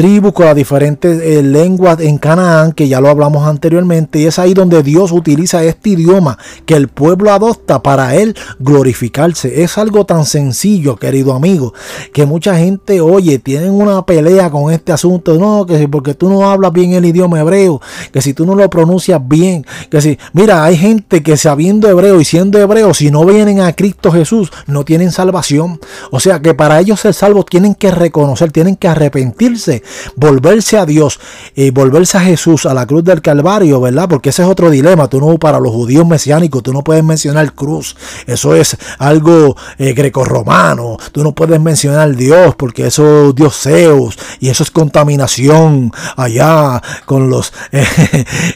tribus, 0.00 0.32
con 0.32 0.46
las 0.46 0.56
diferentes 0.56 1.20
eh, 1.20 1.42
lenguas 1.42 2.00
en 2.00 2.16
Canaán, 2.16 2.72
que 2.72 2.88
ya 2.88 3.02
lo 3.02 3.10
hablamos 3.10 3.46
anteriormente, 3.46 4.18
y 4.18 4.24
es 4.24 4.38
ahí 4.38 4.54
donde 4.54 4.82
Dios 4.82 5.12
utiliza 5.12 5.62
este 5.62 5.90
idioma 5.90 6.38
que 6.64 6.72
el 6.72 6.88
pueblo 6.88 7.30
adopta 7.30 7.82
para 7.82 8.14
él 8.14 8.34
glorificarse. 8.58 9.62
Es 9.62 9.76
algo 9.76 10.06
tan 10.06 10.24
sencillo, 10.24 10.96
querido 10.96 11.34
amigo, 11.34 11.74
que 12.14 12.24
mucha 12.24 12.56
gente, 12.56 13.02
oye, 13.02 13.38
tienen 13.40 13.72
una 13.72 14.06
pelea 14.06 14.50
con 14.50 14.72
este 14.72 14.90
asunto, 14.90 15.34
no, 15.34 15.66
que 15.66 15.78
si 15.78 15.86
porque 15.86 16.14
tú 16.14 16.30
no 16.30 16.50
hablas 16.50 16.72
bien 16.72 16.94
el 16.94 17.04
idioma 17.04 17.38
hebreo, 17.38 17.82
que 18.10 18.22
si 18.22 18.32
tú 18.32 18.46
no 18.46 18.54
lo 18.54 18.70
pronuncias 18.70 19.20
bien, 19.22 19.66
que 19.90 20.00
si, 20.00 20.18
mira, 20.32 20.64
hay 20.64 20.78
gente 20.78 21.22
que 21.22 21.36
sabiendo 21.36 21.90
hebreo 21.90 22.18
y 22.22 22.24
siendo 22.24 22.58
hebreo, 22.58 22.94
si 22.94 23.10
no 23.10 23.26
vienen 23.26 23.60
a 23.60 23.74
Cristo 23.74 24.10
Jesús, 24.10 24.50
no 24.66 24.82
tienen 24.82 25.12
salvación. 25.12 25.78
O 26.10 26.20
sea 26.20 26.40
que 26.40 26.54
para 26.54 26.80
ellos 26.80 27.00
ser 27.00 27.12
salvos 27.12 27.44
tienen 27.44 27.74
que 27.74 27.90
reconocer, 27.90 28.50
tienen 28.50 28.76
que 28.76 28.88
arrepentirse 28.88 29.82
volverse 30.16 30.78
a 30.78 30.86
Dios 30.86 31.20
y 31.54 31.70
volverse 31.70 32.18
a 32.18 32.20
Jesús 32.20 32.66
a 32.66 32.74
la 32.74 32.86
cruz 32.86 33.04
del 33.04 33.22
Calvario, 33.22 33.80
¿verdad? 33.80 34.08
Porque 34.08 34.30
ese 34.30 34.42
es 34.42 34.48
otro 34.48 34.70
dilema. 34.70 35.08
Tú 35.08 35.20
no, 35.20 35.38
para 35.38 35.60
los 35.60 35.72
judíos 35.72 36.06
mesiánicos, 36.06 36.62
tú 36.62 36.72
no 36.72 36.82
puedes 36.82 37.04
mencionar 37.04 37.54
cruz. 37.54 37.96
Eso 38.26 38.54
es 38.54 38.76
algo 38.98 39.56
eh, 39.78 39.92
grecorromano. 39.92 40.96
Tú 41.12 41.22
no 41.22 41.32
puedes 41.32 41.60
mencionar 41.60 42.14
Dios 42.14 42.54
porque 42.56 42.86
eso 42.86 43.28
es 43.28 43.34
Dios 43.34 43.58
Zeus 43.60 44.18
y 44.40 44.48
eso 44.48 44.62
es 44.62 44.70
contaminación 44.70 45.92
allá 46.16 46.82
con 47.06 47.30
los. 47.30 47.52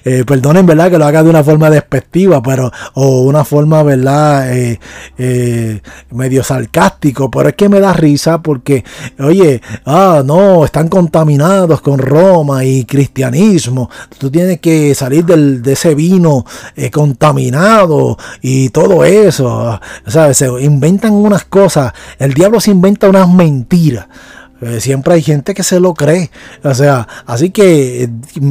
Eh, 0.05 0.25
perdonen, 0.27 0.67
¿verdad? 0.67 0.91
Que 0.91 0.99
lo 0.99 1.07
haga 1.07 1.23
de 1.23 1.31
una 1.31 1.43
forma 1.43 1.71
despectiva, 1.71 2.43
pero 2.43 2.71
o 2.95 3.23
una 3.23 3.45
forma, 3.45 3.83
¿verdad? 3.83 4.53
Eh, 4.53 5.81
medio 6.11 6.43
sarcástico, 6.45 7.31
pero 7.31 7.49
es 7.49 7.55
que 7.55 7.69
me 7.69 7.81
da 7.81 7.93
risa 7.93 8.43
porque, 8.43 8.85
oye, 9.19 9.63
ah, 9.87 10.23
no, 10.25 10.65
están 10.65 10.89
contaminados 10.89 11.14
contaminados 11.15 11.81
con 11.81 12.01
Roma 12.01 12.65
y 12.65 12.85
cristianismo. 12.85 13.89
Tú 14.19 14.33
tienes 14.33 14.59
que 14.59 14.97
salir 14.97 15.25
de 15.25 15.73
ese 15.73 15.95
vino 15.95 16.45
eh, 16.75 16.91
contaminado 16.91 18.19
y 18.43 18.71
todo 18.71 19.05
eso. 19.05 19.81
¿sabes? 20.09 20.39
Se 20.39 20.49
inventan 20.61 21.13
unas 21.13 21.45
cosas. 21.45 21.93
El 22.19 22.35
diablo 22.35 22.61
se 22.61 22.73
inventa 22.73 23.09
unas 23.09 23.29
mentiras. 23.29 24.09
Eh, 24.61 24.81
siempre 24.81 25.15
hay 25.15 25.23
gente 25.23 25.55
que 25.55 25.63
se 25.63 25.79
lo 25.79 25.95
cree. 25.95 26.33
O 26.65 26.75
sea, 26.75 27.07
así 27.27 27.51
que 27.51 28.03
eh, 28.03 28.09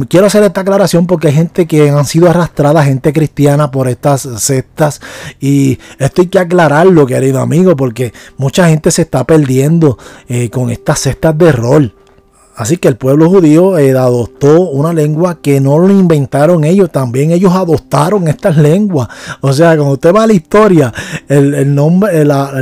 quiero 0.08 0.28
hacer 0.28 0.42
esta 0.42 0.62
aclaración 0.62 1.06
porque 1.06 1.28
hay 1.28 1.34
gente 1.34 1.66
que 1.66 1.90
han 1.90 2.06
sido 2.06 2.30
arrastrada, 2.30 2.82
gente 2.82 3.12
cristiana 3.12 3.70
por 3.70 3.88
estas 3.88 4.22
sectas. 4.38 5.02
Y 5.38 5.78
esto 5.98 6.22
hay 6.22 6.28
que 6.28 6.38
aclararlo, 6.38 7.04
querido 7.04 7.40
amigo, 7.40 7.76
porque 7.76 8.14
mucha 8.38 8.68
gente 8.70 8.90
se 8.90 9.02
está 9.02 9.24
perdiendo 9.24 9.98
con 10.50 10.70
estas 10.70 11.00
sectas 11.00 11.36
de 11.36 11.52
rol. 11.52 11.94
Así 12.56 12.76
que 12.76 12.86
el 12.88 12.96
pueblo 12.96 13.28
judío 13.28 13.78
eh, 13.78 13.90
adoptó 13.92 14.68
una 14.70 14.92
lengua 14.92 15.38
que 15.40 15.60
no 15.60 15.78
lo 15.78 15.90
inventaron 15.90 16.62
ellos, 16.64 16.90
también 16.90 17.32
ellos 17.32 17.52
adoptaron 17.52 18.28
estas 18.28 18.56
lenguas. 18.56 19.08
O 19.40 19.52
sea, 19.52 19.76
cuando 19.76 19.94
usted 19.94 20.14
va 20.14 20.22
a 20.22 20.26
la 20.28 20.34
historia, 20.34 20.92
el, 21.28 21.74
nombre, 21.74 22.24
la, 22.24 22.52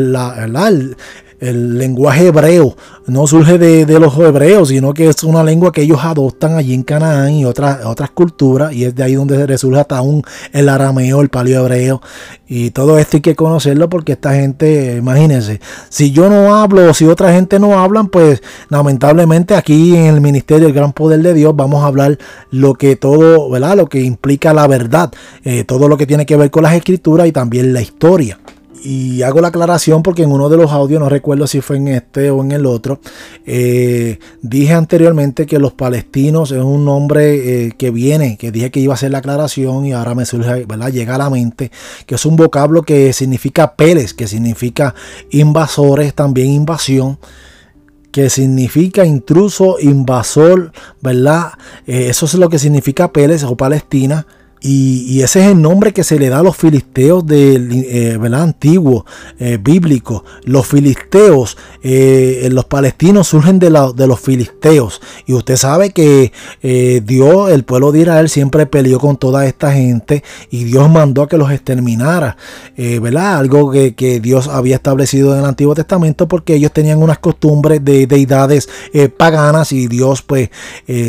el 1.42 1.76
lenguaje 1.76 2.28
hebreo 2.28 2.76
no 3.06 3.26
surge 3.26 3.58
de, 3.58 3.98
los 3.98 4.16
hebreos, 4.16 4.68
sino 4.68 4.94
que 4.94 5.08
es 5.08 5.24
una 5.24 5.42
lengua 5.42 5.72
que 5.72 5.82
ellos 5.82 5.98
adoptan 6.02 6.54
allí 6.54 6.72
en 6.72 6.84
Canaán 6.84 7.32
y 7.32 7.44
otras, 7.44 7.84
otras 7.84 8.10
culturas, 8.10 8.72
y 8.72 8.84
es 8.84 8.94
de 8.94 9.02
ahí 9.02 9.14
donde 9.14 9.44
resurge 9.44 9.80
hasta 9.80 9.98
aún 9.98 10.22
el 10.52 10.68
arameo, 10.68 11.20
el 11.20 11.28
paleo 11.28 11.62
hebreo, 11.62 12.00
y 12.46 12.70
todo 12.70 12.96
esto 12.96 13.16
hay 13.16 13.22
que 13.22 13.34
conocerlo 13.34 13.88
porque 13.88 14.12
esta 14.12 14.34
gente, 14.34 14.96
imagínense, 14.96 15.60
si 15.88 16.12
yo 16.12 16.30
no 16.30 16.54
hablo 16.54 16.88
o 16.88 16.94
si 16.94 17.06
otra 17.06 17.32
gente 17.32 17.58
no 17.58 17.76
hablan, 17.76 18.06
pues 18.06 18.40
lamentablemente 18.68 19.56
aquí 19.56 19.96
en 19.96 20.14
el 20.14 20.20
ministerio 20.20 20.66
del 20.66 20.74
gran 20.74 20.92
poder 20.92 21.22
de 21.22 21.34
Dios 21.34 21.56
vamos 21.56 21.82
a 21.82 21.86
hablar 21.86 22.18
lo 22.52 22.74
que 22.74 22.94
todo, 22.94 23.50
¿verdad? 23.50 23.76
Lo 23.76 23.88
que 23.88 24.00
implica 24.00 24.54
la 24.54 24.68
verdad, 24.68 25.10
eh, 25.42 25.64
todo 25.64 25.88
lo 25.88 25.96
que 25.96 26.06
tiene 26.06 26.24
que 26.24 26.36
ver 26.36 26.52
con 26.52 26.62
las 26.62 26.74
escrituras 26.74 27.26
y 27.26 27.32
también 27.32 27.72
la 27.72 27.82
historia 27.82 28.38
y 28.82 29.22
hago 29.22 29.40
la 29.40 29.48
aclaración 29.48 30.02
porque 30.02 30.22
en 30.22 30.32
uno 30.32 30.48
de 30.48 30.56
los 30.56 30.72
audios, 30.72 31.00
no 31.00 31.08
recuerdo 31.08 31.46
si 31.46 31.60
fue 31.60 31.76
en 31.76 31.88
este 31.88 32.30
o 32.30 32.42
en 32.42 32.52
el 32.52 32.66
otro, 32.66 33.00
eh, 33.46 34.18
dije 34.40 34.72
anteriormente 34.72 35.46
que 35.46 35.58
los 35.58 35.72
palestinos 35.72 36.50
es 36.52 36.62
un 36.62 36.84
nombre 36.84 37.66
eh, 37.66 37.72
que 37.76 37.90
viene, 37.90 38.36
que 38.36 38.50
dije 38.50 38.70
que 38.70 38.80
iba 38.80 38.94
a 38.94 38.96
hacer 38.96 39.10
la 39.10 39.18
aclaración 39.18 39.86
y 39.86 39.92
ahora 39.92 40.14
me 40.14 40.26
surge, 40.26 40.64
¿verdad? 40.64 40.90
Llega 40.90 41.14
a 41.14 41.18
la 41.18 41.30
mente, 41.30 41.70
que 42.06 42.16
es 42.16 42.26
un 42.26 42.36
vocablo 42.36 42.82
que 42.82 43.12
significa 43.12 43.74
peles, 43.74 44.14
que 44.14 44.26
significa 44.26 44.94
invasores, 45.30 46.14
también 46.14 46.50
invasión 46.50 47.18
que 48.12 48.28
significa 48.28 49.06
intruso, 49.06 49.78
invasor, 49.80 50.72
¿verdad? 51.00 51.52
Eh, 51.86 52.08
eso 52.10 52.26
es 52.26 52.34
lo 52.34 52.50
que 52.50 52.58
signica 52.58 53.10
Peles 53.10 53.42
o 53.42 53.56
Palestina. 53.56 54.26
Y, 54.64 55.22
ese 55.22 55.40
es 55.40 55.46
el 55.46 55.60
nombre 55.60 55.92
que 55.92 56.04
se 56.04 56.18
le 56.18 56.28
da 56.28 56.38
a 56.38 56.42
los 56.42 56.56
filisteos 56.56 57.26
del 57.26 57.68
eh, 57.72 58.18
antiguo, 58.32 59.04
eh, 59.38 59.58
bíblico. 59.60 60.24
Los 60.44 60.68
filisteos, 60.68 61.56
eh, 61.82 62.48
los 62.52 62.66
palestinos 62.66 63.26
surgen 63.26 63.58
de, 63.58 63.70
de, 63.70 64.06
los 64.06 64.20
filisteos. 64.20 65.00
Y 65.26 65.32
usted 65.32 65.56
sabe 65.56 65.90
que 65.90 66.32
Dios, 67.04 67.50
el 67.50 67.64
pueblo 67.64 67.90
de 67.90 68.00
Israel, 68.00 68.28
siempre 68.28 68.66
peleó 68.66 69.00
con 69.00 69.16
toda 69.16 69.46
esta 69.46 69.72
gente 69.72 70.22
y 70.50 70.64
Dios 70.64 70.88
mandó 70.88 71.22
a 71.22 71.28
que 71.28 71.36
los 71.36 71.50
exterminara. 71.50 72.36
¿verdad? 72.76 73.38
Algo 73.38 73.70
que, 73.70 73.94
que, 73.94 74.20
Dios 74.20 74.48
había 74.48 74.76
establecido 74.76 75.32
en 75.32 75.40
el 75.40 75.46
Antiguo 75.46 75.74
Testamento 75.74 76.28
porque 76.28 76.54
ellos 76.54 76.72
tenían 76.72 77.02
unas 77.02 77.18
costumbres 77.18 77.84
de 77.84 78.06
deidades 78.06 78.68
paganas 79.16 79.72
y 79.72 79.88
Dios, 79.88 80.22
pues, 80.22 80.50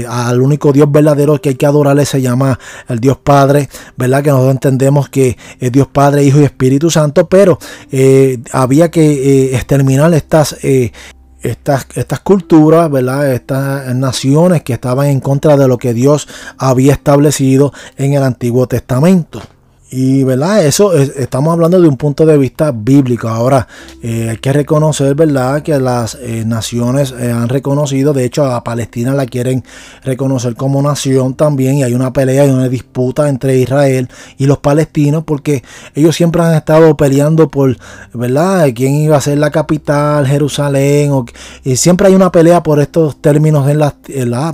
al 0.07 0.41
único 0.41 0.71
Dios 0.71 0.91
verdadero 0.91 1.39
que 1.39 1.49
hay 1.49 1.55
que 1.55 1.65
adorarle 1.65 2.05
se 2.05 2.21
llama 2.21 2.59
el 2.87 2.99
Dios 2.99 3.17
Padre 3.23 3.42
¿verdad? 3.47 4.23
Que 4.23 4.29
nosotros 4.29 4.51
entendemos 4.51 5.09
que 5.09 5.37
es 5.59 5.71
Dios 5.71 5.87
Padre, 5.87 6.23
Hijo 6.23 6.39
y 6.39 6.43
Espíritu 6.43 6.89
Santo, 6.89 7.27
pero 7.27 7.59
eh, 7.91 8.39
había 8.51 8.91
que 8.91 9.01
eh, 9.01 9.55
exterminar 9.55 10.13
estas... 10.13 10.57
Eh, 10.63 10.91
estas, 11.41 11.87
estas, 11.95 12.21
culturas, 12.21 12.89
¿verdad? 12.89 13.33
Estas 13.33 13.93
naciones 13.93 14.63
que 14.63 14.71
estaban 14.71 15.07
en 15.07 15.19
contra 15.19 15.57
de 15.57 15.67
lo 15.67 15.77
que 15.77 15.93
Dios 15.93 16.25
había 16.57 16.93
establecido 16.93 17.73
en 17.97 18.13
el 18.13 18.23
Antiguo 18.23 18.65
Testamento. 18.65 19.41
Y 19.95 20.23
verdad, 20.23 20.65
eso 20.65 20.91
estamos 20.91 21.53
hablando 21.53 21.79
de 21.79 21.87
un 21.87 21.97
punto 21.97 22.25
de 22.25 22.35
vista 22.35 22.71
bíblico. 22.71 23.29
Ahora, 23.29 23.67
eh, 24.01 24.27
hay 24.31 24.37
que 24.37 24.51
reconocer, 24.51 25.13
¿verdad?, 25.13 25.61
que 25.61 25.79
las 25.79 26.15
eh, 26.15 26.43
naciones 26.47 27.13
eh, 27.19 27.31
han 27.31 27.47
reconocido, 27.47 28.11
de 28.11 28.25
hecho, 28.25 28.43
a 28.43 28.63
Palestina 28.63 29.13
la 29.13 29.27
quieren 29.27 29.63
reconocer 30.03 30.55
como 30.55 30.81
nación 30.81 31.35
también, 31.35 31.75
y 31.75 31.83
hay 31.83 31.93
una 31.93 32.11
pelea 32.11 32.47
y 32.47 32.49
una 32.49 32.69
disputa 32.69 33.29
entre 33.29 33.59
Israel 33.59 34.09
y 34.39 34.47
los 34.47 34.57
palestinos, 34.57 35.25
porque 35.25 35.63
ellos 35.93 36.15
siempre 36.15 36.41
han 36.41 36.55
estado 36.55 36.97
peleando 36.97 37.49
por, 37.49 37.77
¿verdad?, 38.15 38.69
quién 38.73 38.95
iba 38.95 39.17
a 39.17 39.21
ser 39.21 39.37
la 39.37 39.51
capital, 39.51 40.25
Jerusalén, 40.25 41.11
o, 41.11 41.23
y 41.63 41.75
siempre 41.75 42.07
hay 42.07 42.15
una 42.15 42.31
pelea 42.31 42.63
por 42.63 42.79
estos 42.79 43.21
términos 43.21 43.69
en 43.69 43.77
las, 43.77 43.93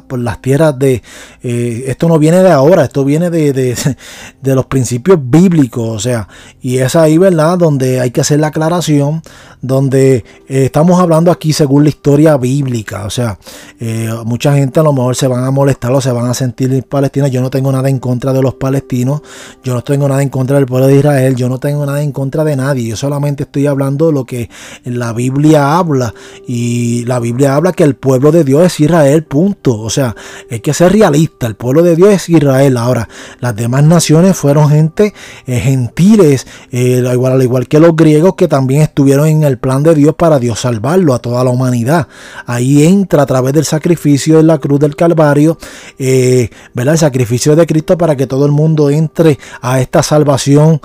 por 0.06 0.20
las 0.20 0.42
tierras 0.42 0.78
de, 0.78 1.02
esto 1.42 2.10
no 2.10 2.20
viene 2.20 2.44
de 2.44 2.52
ahora, 2.52 2.84
esto 2.84 3.06
viene 3.06 3.30
de, 3.30 3.54
de, 3.54 3.78
de 4.42 4.56
los 4.56 4.66
principios 4.66 5.18
bíblico, 5.30 5.84
o 5.84 6.00
sea, 6.00 6.28
y 6.62 6.78
es 6.78 6.96
ahí, 6.96 7.18
¿verdad?, 7.18 7.58
donde 7.58 8.00
hay 8.00 8.12
que 8.12 8.22
hacer 8.22 8.40
la 8.40 8.48
aclaración, 8.48 9.22
donde 9.62 10.18
eh, 10.48 10.66
estamos 10.66 11.00
hablando 11.00 11.32
aquí 11.32 11.54
según 11.54 11.84
la 11.84 11.90
historia 11.90 12.38
bíblica, 12.38 13.06
o 13.06 13.10
sea, 13.10 13.38
eh, 13.80 14.10
mucha 14.26 14.54
gente 14.54 14.80
a 14.80 14.84
lo 14.84 14.94
mejor 14.94 15.16
se 15.16 15.28
van 15.28 15.44
a 15.44 15.52
molestar 15.52 15.92
o 15.92 16.02
se 16.02 16.12
van 16.12 16.28
a 16.28 16.34
sentir 16.34 16.84
palestinos, 16.84 17.32
yo 17.32 17.42
no 17.42 17.50
tengo 17.50 17.72
nada 17.72 17.90
en 17.90 18.00
contra 18.00 18.34
de 18.34 18.42
los 18.42 18.56
palestinos, 18.56 19.22
yo 19.64 19.74
no 19.74 19.84
tengo 19.84 20.08
nada 20.08 20.22
en 20.22 20.30
contra 20.30 20.56
del 20.58 20.66
pueblo 20.66 20.88
de 20.88 20.98
Israel, 20.98 21.36
yo 21.36 21.50
no 21.50 21.60
tengo 21.60 21.86
nada 21.86 22.02
en 22.02 22.12
contra 22.12 22.44
de 22.44 22.56
nadie, 22.56 22.90
yo 22.90 22.96
solamente 22.96 23.44
estoy 23.44 23.68
hablando 23.68 24.08
de 24.08 24.14
lo 24.14 24.26
que 24.26 24.50
la 24.86 25.14
Biblia 25.14 25.78
habla, 25.78 26.14
y 26.48 27.04
la 27.06 27.20
Biblia 27.20 27.56
habla 27.56 27.74
que 27.74 27.84
el 27.84 27.96
pueblo 27.96 28.32
de 28.32 28.44
Dios 28.44 28.64
es 28.64 28.80
Israel, 28.80 29.24
punto, 29.24 29.80
o 29.80 29.90
sea, 29.90 30.16
hay 30.50 30.62
que 30.62 30.74
ser 30.74 30.94
realista, 30.94 31.48
el 31.48 31.56
pueblo 31.56 31.84
de 31.84 31.96
Dios 31.96 32.10
es 32.10 32.30
Israel, 32.30 32.78
ahora, 32.78 33.10
las 33.40 33.56
demás 33.56 33.84
naciones 33.84 34.38
fueron 34.38 34.70
gente 34.70 35.14
gentiles, 35.46 36.48
igual, 36.72 37.34
al 37.34 37.44
igual 37.44 37.68
que 37.68 37.80
los 37.80 37.96
griegos 37.96 38.36
que 38.36 38.48
también 38.48 38.82
estuvieron 38.82 39.28
en 39.28 39.44
el 39.44 39.58
plan 39.58 39.84
de 39.84 39.96
Dios 39.96 40.16
para 40.16 40.40
Dios 40.40 40.60
salvarlo 40.60 41.14
a 41.14 41.20
toda 41.20 41.44
la 41.44 41.50
humanidad. 41.50 42.08
Ahí 42.46 42.86
entra 42.86 43.24
a 43.24 43.26
través 43.26 43.54
del 43.54 43.66
sacrificio 43.66 44.38
de 44.38 44.44
la 44.44 44.58
cruz 44.58 44.80
del 44.80 44.96
Calvario, 44.96 45.58
¿verdad? 45.98 46.94
El 46.94 47.00
sacrificio 47.00 47.56
de 47.56 47.66
Cristo 47.66 47.98
para 47.98 48.16
que 48.16 48.28
todo 48.28 48.46
el 48.46 48.52
mundo 48.52 48.90
entre 48.90 49.40
a 49.62 49.82
esta 49.82 50.04
salvación 50.04 50.82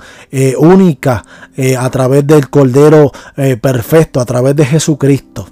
única 0.57 1.25
a 1.77 1.89
través 1.89 2.25
del 2.27 2.49
Cordero 2.49 3.11
perfecto, 3.61 4.19
a 4.19 4.25
través 4.25 4.55
de 4.55 4.65
Jesucristo. 4.65 5.47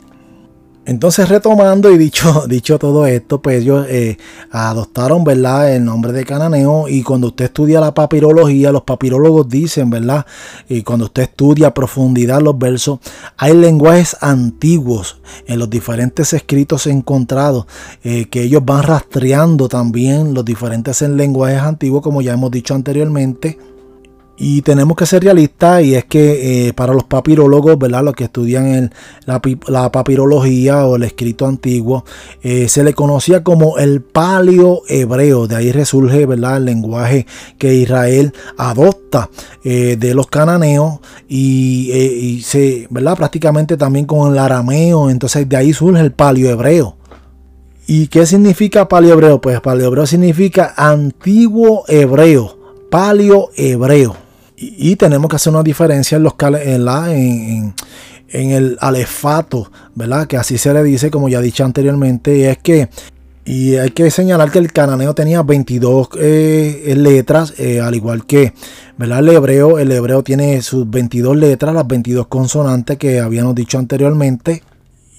Entonces 0.85 1.29
retomando 1.29 1.91
y 1.91 1.97
dicho, 1.97 2.45
dicho 2.49 2.77
todo 2.77 3.05
esto, 3.05 3.41
pues 3.41 3.61
ellos 3.61 3.85
eh, 3.89 4.17
adoptaron, 4.51 5.23
¿verdad? 5.23 5.73
El 5.73 5.85
nombre 5.85 6.11
de 6.11 6.25
cananeo 6.25 6.87
y 6.89 7.03
cuando 7.03 7.27
usted 7.27 7.45
estudia 7.45 7.79
la 7.79 7.93
papirología, 7.93 8.71
los 8.71 8.83
papirólogos 8.83 9.47
dicen, 9.47 9.89
¿verdad? 9.89 10.25
Y 10.67 10.83
cuando 10.83 11.05
usted 11.05 11.23
estudia 11.23 11.67
a 11.67 11.73
profundidad 11.73 12.41
los 12.41 12.57
versos, 12.57 12.99
hay 13.37 13.53
lenguajes 13.53 14.17
antiguos 14.19 15.21
en 15.47 15.59
los 15.59 15.69
diferentes 15.69 16.33
escritos 16.33 16.87
encontrados 16.87 17.65
eh, 18.03 18.25
que 18.25 18.43
ellos 18.43 18.63
van 18.65 18.83
rastreando 18.83 19.69
también 19.69 20.33
los 20.33 20.43
diferentes 20.43 21.01
lenguajes 21.01 21.59
antiguos, 21.59 22.01
como 22.01 22.21
ya 22.21 22.33
hemos 22.33 22.51
dicho 22.51 22.73
anteriormente 22.73 23.57
y 24.35 24.63
tenemos 24.63 24.97
que 24.97 25.05
ser 25.05 25.23
realistas 25.23 25.83
y 25.83 25.93
es 25.95 26.05
que 26.05 26.67
eh, 26.67 26.73
para 26.73 26.93
los 26.93 27.03
papirólogos, 27.03 27.77
¿verdad? 27.77 28.03
Los 28.03 28.15
que 28.15 28.23
estudian 28.23 28.91
la, 29.25 29.91
papirología 29.91 30.85
o 30.85 30.95
el 30.95 31.03
escrito 31.03 31.45
antiguo, 31.45 32.03
eh, 32.41 32.67
se 32.67 32.83
le 32.83 32.93
conocía 32.93 33.43
como 33.43 33.77
el 33.77 34.01
palio 34.01 34.81
hebreo. 34.87 35.47
De 35.47 35.55
ahí 35.55 35.71
resurge, 35.71 36.25
¿verdad? 36.25 36.57
El 36.57 36.65
lenguaje 36.65 37.27
que 37.59 37.75
Israel 37.75 38.33
adopta 38.57 39.29
eh, 39.63 39.97
de 39.99 40.15
los 40.15 40.27
cananeos 40.27 40.99
y, 41.29 42.41
se, 42.43 42.87
¿verdad? 42.89 43.15
Prácticamente 43.15 43.77
también 43.77 44.05
con 44.05 44.31
el 44.31 44.39
arameo. 44.39 45.11
Entonces 45.11 45.47
de 45.47 45.57
ahí 45.57 45.73
surge 45.73 46.01
el 46.01 46.11
palio 46.11 46.49
hebreo. 46.49 46.97
¿Y 47.85 48.07
qué 48.07 48.25
significa 48.25 48.87
palio 48.87 49.13
hebreo? 49.13 49.39
Pues 49.41 49.61
palio 49.61 49.87
hebreo 49.87 50.07
significa 50.07 50.73
antiguo 50.75 51.83
hebreo, 51.87 52.57
palio 52.89 53.49
hebreo. 53.55 54.22
Y, 54.55 54.95
tenemos 54.95 55.29
que 55.29 55.35
hacer 55.35 55.51
una 55.51 55.63
diferencia 55.63 56.15
en, 56.15 56.23
los, 56.23 56.33
en, 56.39 56.85
la, 56.85 57.13
en, 57.13 57.73
el 58.29 58.77
alefato, 58.79 59.71
¿verdad? 59.95 60.27
Que 60.27 60.37
así 60.37 60.57
se 60.57 60.73
le 60.73 60.83
dice, 60.83 61.09
como 61.09 61.27
ya 61.27 61.41
dicho 61.41 61.65
anteriormente, 61.65 62.37
y 62.37 62.43
es 62.43 62.59
que 62.59 62.89
y 63.45 63.75
hay 63.75 63.89
que 63.89 64.09
señalar 64.09 64.51
que 64.51 64.59
el 64.59 64.71
cananeo 64.71 65.13
tenía 65.13 65.41
22 65.41 66.09
eh, 66.17 66.93
letras, 66.95 67.53
eh, 67.57 67.81
al 67.81 67.93
igual 67.93 68.25
que 68.25 68.53
¿verdad? 68.97 69.19
el 69.19 69.29
hebreo. 69.29 69.79
El 69.79 69.91
hebreo 69.91 70.23
tiene 70.23 70.61
sus 70.61 70.89
22 70.89 71.35
letras, 71.35 71.73
las 71.73 71.85
22 71.85 72.27
consonantes 72.27 72.97
que 72.97 73.19
habíamos 73.19 73.53
dicho 73.55 73.77
anteriormente. 73.77 74.63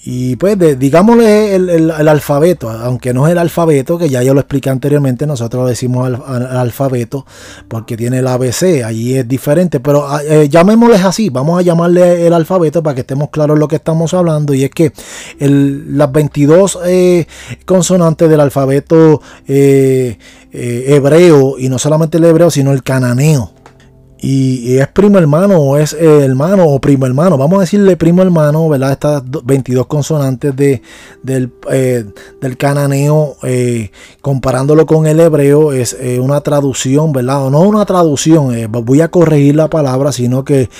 Y 0.06 0.36
pues 0.36 0.58
digámosle 0.78 1.54
el, 1.54 1.90
alfabeto, 1.90 2.68
aunque 2.68 3.14
no 3.14 3.26
es 3.26 3.32
el 3.32 3.38
alfabeto, 3.38 3.96
que 3.96 4.10
ya 4.10 4.22
yo 4.22 4.34
lo 4.34 4.40
expliqué 4.40 4.68
anteriormente, 4.68 5.26
nosotros 5.26 5.62
lo 5.62 5.68
decimos 5.68 6.06
al, 6.26 6.46
alfabeto 6.58 7.24
porque 7.68 7.96
tiene 7.96 8.18
el 8.18 8.26
ABC, 8.26 8.84
allí 8.84 9.16
es 9.16 9.26
diferente, 9.26 9.80
pero 9.80 10.06
ah, 10.06 10.20
eh, 10.22 10.50
llamémosles 10.50 11.02
así, 11.02 11.30
vamos 11.30 11.58
a 11.58 11.62
llamarle 11.62 12.26
el 12.26 12.34
alfabeto 12.34 12.82
para 12.82 12.94
que 12.94 13.00
estemos 13.00 13.30
claros 13.30 13.58
lo 13.58 13.66
que 13.66 13.76
estamos 13.76 14.12
hablando, 14.12 14.52
y 14.52 14.64
es 14.64 14.70
que 14.70 14.92
las 15.38 16.12
22 16.12 16.80
eh, 16.84 17.26
consonantes 17.64 18.28
del 18.28 18.40
alfabeto 18.40 19.22
eh, 19.48 20.18
hebreo, 20.52 21.58
y 21.58 21.70
no 21.70 21.78
solamente 21.78 22.18
el 22.18 22.24
hebreo, 22.24 22.50
sino 22.50 22.72
el 22.72 22.82
cananeo, 22.82 23.52
y, 24.24 24.78
es 24.78 24.88
primo 24.88 25.18
hermano 25.18 25.58
o 25.58 25.76
es 25.76 25.92
hermano 25.92 26.64
o 26.66 26.80
primo 26.80 27.04
hermano. 27.04 27.36
Vamos 27.36 27.58
a 27.58 27.60
decirle 27.60 27.96
primo 27.96 28.22
hermano, 28.22 28.66
¿verdad? 28.70 28.92
Estas 28.92 29.22
22 29.44 29.86
consonantes 29.86 30.56
de, 30.56 30.80
del, 31.22 31.52
eh, 31.70 32.06
del 32.40 32.56
cananeo, 32.56 33.36
eh, 33.42 33.90
comparándolo 34.22 34.86
con 34.86 35.06
el 35.06 35.20
hebreo, 35.20 35.72
es 35.72 35.94
eh, 36.00 36.18
una 36.20 36.40
traducción, 36.40 37.12
¿verdad? 37.12 37.44
O 37.44 37.50
no 37.50 37.60
una 37.60 37.84
traducción, 37.84 38.54
voy 38.70 39.02
a 39.02 39.10
corregir 39.10 39.56
la 39.56 39.68
palabra, 39.68 40.10
sino 40.10 40.42
que 40.42 40.70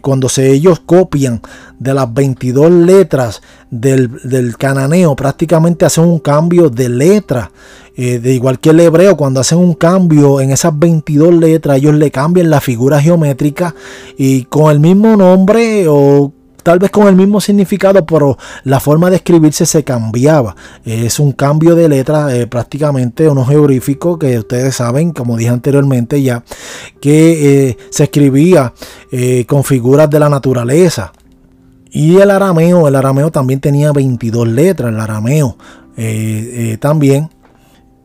cuando 0.00 0.28
se, 0.28 0.52
ellos 0.52 0.80
copian 0.80 1.40
de 1.80 1.94
las 1.94 2.12
22 2.14 2.70
letras 2.70 3.42
del, 3.70 4.10
del 4.22 4.56
cananeo, 4.56 5.16
prácticamente 5.16 5.84
hacen 5.84 6.04
un 6.04 6.20
cambio 6.20 6.70
de 6.70 6.88
letra. 6.88 7.50
Eh, 7.94 8.18
de 8.20 8.32
igual 8.32 8.58
que 8.58 8.70
el 8.70 8.80
hebreo, 8.80 9.16
cuando 9.16 9.40
hacen 9.40 9.58
un 9.58 9.74
cambio 9.74 10.40
en 10.40 10.50
esas 10.50 10.78
22 10.78 11.34
letras, 11.34 11.76
ellos 11.76 11.94
le 11.94 12.10
cambian 12.10 12.48
la 12.48 12.60
figura 12.60 13.00
geométrica 13.00 13.74
y 14.16 14.44
con 14.44 14.70
el 14.70 14.80
mismo 14.80 15.14
nombre 15.16 15.86
o 15.88 16.32
tal 16.62 16.78
vez 16.78 16.90
con 16.90 17.06
el 17.06 17.16
mismo 17.16 17.40
significado, 17.40 18.04
pero 18.06 18.38
la 18.64 18.80
forma 18.80 19.10
de 19.10 19.16
escribirse 19.16 19.66
se 19.66 19.84
cambiaba. 19.84 20.56
Es 20.84 21.18
un 21.18 21.32
cambio 21.32 21.74
de 21.74 21.88
letra 21.88 22.34
eh, 22.34 22.46
prácticamente 22.46 23.28
unos 23.28 23.48
geográfico 23.48 24.18
que 24.18 24.38
ustedes 24.38 24.76
saben, 24.76 25.12
como 25.12 25.36
dije 25.36 25.50
anteriormente 25.50 26.22
ya, 26.22 26.44
que 27.00 27.68
eh, 27.68 27.76
se 27.90 28.04
escribía 28.04 28.72
con 29.46 29.64
figuras 29.64 30.08
de 30.08 30.18
la 30.18 30.30
naturaleza. 30.30 31.12
Y 31.90 32.16
el 32.16 32.30
arameo, 32.30 32.88
el 32.88 32.96
arameo 32.96 33.30
también 33.30 33.60
tenía 33.60 33.92
22 33.92 34.48
letras, 34.48 34.94
el 34.94 34.98
arameo 34.98 35.58
también 36.80 37.28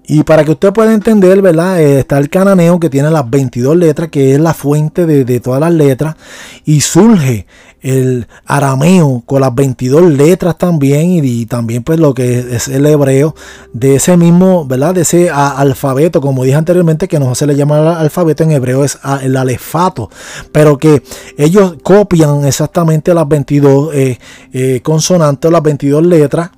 y 0.09 0.23
para 0.23 0.45
que 0.45 0.51
usted 0.51 0.71
pueda 0.71 0.93
entender, 0.93 1.41
¿verdad? 1.41 1.81
Eh, 1.81 1.99
está 1.99 2.17
el 2.17 2.29
cananeo 2.29 2.79
que 2.79 2.89
tiene 2.89 3.11
las 3.11 3.29
22 3.29 3.75
letras, 3.75 4.09
que 4.09 4.33
es 4.33 4.39
la 4.39 4.53
fuente 4.53 5.05
de, 5.05 5.39
todas 5.41 5.59
las 5.59 5.73
letras. 5.73 6.15
Y 6.63 6.79
surge 6.79 7.45
el 7.81 8.25
arameo 8.45 9.21
con 9.25 9.41
las 9.41 9.53
22 9.53 10.03
letras 10.03 10.57
también. 10.57 11.25
Y, 11.25 11.45
también 11.45 11.83
pues 11.83 11.99
lo 11.99 12.13
que 12.13 12.39
es 12.55 12.69
el 12.69 12.85
hebreo 12.85 13.35
de 13.73 13.95
ese 13.95 14.15
mismo, 14.15 14.65
¿verdad? 14.65 14.95
De 14.95 15.01
ese 15.01 15.29
alfabeto, 15.29 16.21
como 16.21 16.45
dije 16.45 16.55
anteriormente, 16.55 17.09
que 17.09 17.19
no 17.19 17.35
se 17.35 17.45
le 17.45 17.57
llama 17.57 17.99
alfabeto 17.99 18.43
en 18.43 18.51
hebreo, 18.51 18.85
es 18.85 18.97
el 19.21 19.35
alefato. 19.35 20.09
Pero 20.53 20.77
que 20.77 21.03
ellos 21.37 21.75
copian 21.83 22.45
exactamente 22.45 23.13
las 23.13 23.27
22 23.27 23.93
eh, 23.93 24.19
eh, 24.53 24.79
consonantes, 24.81 25.51
las 25.51 25.61
22 25.61 26.05
letras 26.05 26.51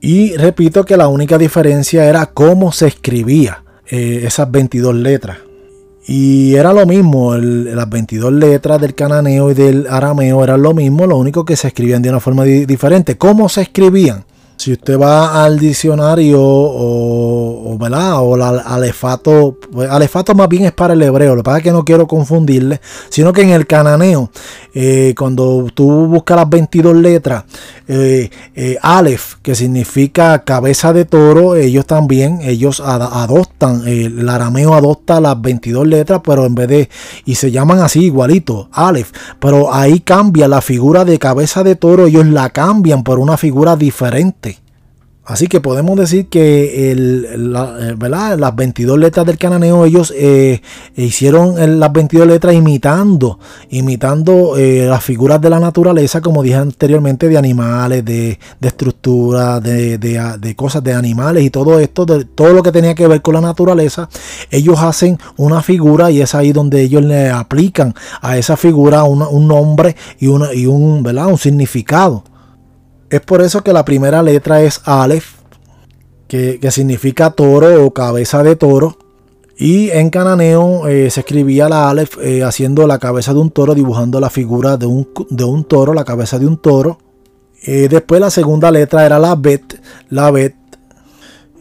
y 0.00 0.36
repito 0.36 0.84
que 0.84 0.96
la 0.96 1.08
única 1.08 1.36
diferencia 1.36 2.06
era 2.06 2.26
cómo 2.26 2.72
se 2.72 2.86
escribía 2.86 3.62
eh, 3.86 4.22
esas 4.24 4.50
22 4.50 4.94
letras. 4.94 5.38
Y 6.06 6.54
era 6.54 6.72
lo 6.72 6.86
mismo, 6.86 7.36
las 7.36 7.88
22 7.88 8.32
letras 8.32 8.80
del 8.80 8.94
cananeo 8.94 9.50
y 9.50 9.54
del 9.54 9.86
arameo 9.88 10.42
eran 10.42 10.62
lo 10.62 10.74
mismo, 10.74 11.06
lo 11.06 11.16
único 11.16 11.44
que 11.44 11.56
se 11.56 11.68
escribían 11.68 12.02
de 12.02 12.08
una 12.08 12.20
forma 12.20 12.44
diferente. 12.44 13.16
¿Cómo 13.16 13.48
se 13.48 13.62
escribían? 13.62 14.24
Si 14.60 14.72
usted 14.72 15.00
va 15.00 15.42
al 15.42 15.58
diccionario 15.58 16.38
o, 16.38 17.78
¿verdad? 17.80 18.22
o 18.22 18.34
al 18.34 18.60
alefato, 18.60 19.56
pues, 19.72 19.88
alefato 19.88 20.34
más 20.34 20.50
bien 20.50 20.66
es 20.66 20.72
para 20.72 20.92
el 20.92 21.00
hebreo, 21.00 21.34
lo 21.34 21.40
que 21.40 21.44
pasa 21.44 21.56
es 21.56 21.64
que 21.64 21.72
no 21.72 21.82
quiero 21.82 22.06
confundirle, 22.06 22.78
sino 23.08 23.32
que 23.32 23.40
en 23.40 23.48
el 23.48 23.66
cananeo, 23.66 24.30
eh, 24.74 25.14
cuando 25.16 25.66
tú 25.72 25.88
buscas 26.08 26.36
las 26.36 26.50
22 26.50 26.94
letras, 26.94 27.44
eh, 27.88 28.28
eh, 28.54 28.76
Aleph, 28.82 29.36
que 29.40 29.54
significa 29.54 30.44
cabeza 30.44 30.92
de 30.92 31.06
toro, 31.06 31.56
ellos 31.56 31.86
también, 31.86 32.40
ellos 32.42 32.80
adoptan, 32.80 33.88
el 33.88 34.28
arameo 34.28 34.74
adopta 34.74 35.22
las 35.22 35.40
22 35.40 35.86
letras, 35.86 36.20
pero 36.22 36.44
en 36.44 36.54
vez 36.54 36.68
de, 36.68 36.90
y 37.24 37.36
se 37.36 37.50
llaman 37.50 37.78
así 37.78 38.04
igualito, 38.04 38.68
Aleph, 38.72 39.10
pero 39.38 39.72
ahí 39.72 40.00
cambia 40.00 40.48
la 40.48 40.60
figura 40.60 41.06
de 41.06 41.18
cabeza 41.18 41.64
de 41.64 41.76
toro, 41.76 42.08
ellos 42.08 42.26
la 42.26 42.50
cambian 42.50 43.04
por 43.04 43.18
una 43.20 43.38
figura 43.38 43.74
diferente. 43.74 44.49
Así 45.30 45.46
que 45.46 45.60
podemos 45.60 45.96
decir 45.96 46.26
que 46.26 46.90
eh, 46.90 46.96
las 46.96 48.56
22 48.56 48.98
letras 48.98 49.24
del 49.24 49.38
cananeo, 49.38 49.84
ellos 49.84 50.12
eh, 50.16 50.60
hicieron 50.96 51.78
las 51.78 51.92
22 51.92 52.26
letras 52.26 52.52
imitando, 52.52 53.38
imitando 53.68 54.56
eh, 54.56 54.86
las 54.88 55.04
figuras 55.04 55.40
de 55.40 55.48
la 55.48 55.60
naturaleza, 55.60 56.20
como 56.20 56.42
dije 56.42 56.56
anteriormente, 56.56 57.28
de 57.28 57.38
animales, 57.38 58.04
de, 58.04 58.40
de 58.58 58.68
estructuras, 58.68 59.62
de, 59.62 59.98
de, 59.98 60.56
cosas 60.56 60.82
de 60.82 60.94
animales 60.94 61.44
y 61.44 61.50
todo 61.50 61.78
esto, 61.78 62.06
de 62.06 62.24
todo 62.24 62.52
lo 62.52 62.64
que 62.64 62.72
tenía 62.72 62.96
que 62.96 63.06
ver 63.06 63.22
con 63.22 63.34
la 63.34 63.40
naturaleza. 63.40 64.08
Ellos 64.50 64.80
hacen 64.80 65.16
una 65.36 65.62
figura 65.62 66.10
y 66.10 66.22
es 66.22 66.34
ahí 66.34 66.50
donde 66.50 66.82
ellos 66.82 67.04
le 67.04 67.30
aplican 67.30 67.94
a 68.20 68.36
esa 68.36 68.56
figura 68.56 69.04
un 69.04 69.46
nombre 69.46 69.94
y, 70.18 70.26
una, 70.26 70.52
y 70.52 70.66
un, 70.66 71.04
¿verdad? 71.04 71.28
un 71.28 71.38
significado. 71.38 72.24
Es 73.10 73.20
por 73.20 73.42
eso 73.42 73.62
que 73.62 73.72
la 73.72 73.84
primera 73.84 74.22
letra 74.22 74.62
es 74.62 74.80
Aleph, 74.84 75.40
que, 76.28 76.70
significa 76.70 77.32
toro 77.32 77.84
o 77.84 77.92
cabeza 77.92 78.44
de 78.44 78.54
toro. 78.54 78.96
Y 79.58 79.90
en 79.90 80.10
cananeo 80.10 80.86
eh, 80.86 81.10
se 81.10 81.20
escribía 81.20 81.68
la 81.68 81.90
Aleph 81.90 82.16
eh, 82.22 82.44
haciendo 82.44 82.86
la 82.86 82.98
cabeza 82.98 83.34
de 83.34 83.40
un 83.40 83.50
toro, 83.50 83.74
dibujando 83.74 84.20
la 84.20 84.30
figura 84.30 84.76
de 84.76 84.86
un, 84.86 85.08
de 85.28 85.44
un 85.44 85.64
toro, 85.64 85.92
la 85.92 86.04
cabeza 86.04 86.38
de 86.38 86.46
un 86.46 86.56
toro. 86.56 86.98
Eh, 87.64 87.88
después 87.90 88.20
la 88.20 88.30
segunda 88.30 88.70
letra 88.70 89.04
era 89.04 89.18
la 89.18 89.34
Bet, 89.34 89.82
la 90.08 90.30
Bet, 90.30 90.54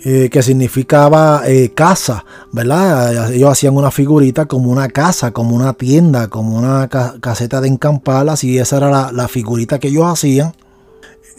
que 0.01 0.41
significaba 0.41 1.43
casa, 1.75 2.23
¿verdad? 2.53 3.33
Ellos 3.33 3.51
hacían 3.51 3.75
una 3.75 3.91
figurita 3.91 4.45
como 4.45 4.71
una 4.71 4.87
casa, 4.87 5.31
como 5.31 5.53
una 5.53 5.73
tienda, 5.73 6.29
como 6.29 6.57
una 6.57 6.87
caseta 6.87 7.59
de 7.59 7.67
encampalas 7.67 8.45
y 8.45 8.59
esa 8.59 8.77
era 8.77 9.11
la, 9.11 9.27
figurita 9.27 9.77
que 9.77 9.89
ellos 9.89 10.05
hacían. 10.05 10.53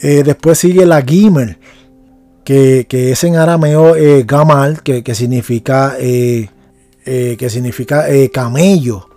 Eh, 0.01 0.23
después 0.25 0.59
sigue 0.59 0.87
la 0.87 1.03
Gimer, 1.03 1.59
que, 2.45 2.87
es 2.91 3.25
en 3.25 3.37
arameo 3.37 3.95
Gamal, 4.27 4.83
que, 4.83 5.15
significa, 5.15 5.97
que 5.97 7.47
significa 7.49 8.07
camello. 8.33 9.11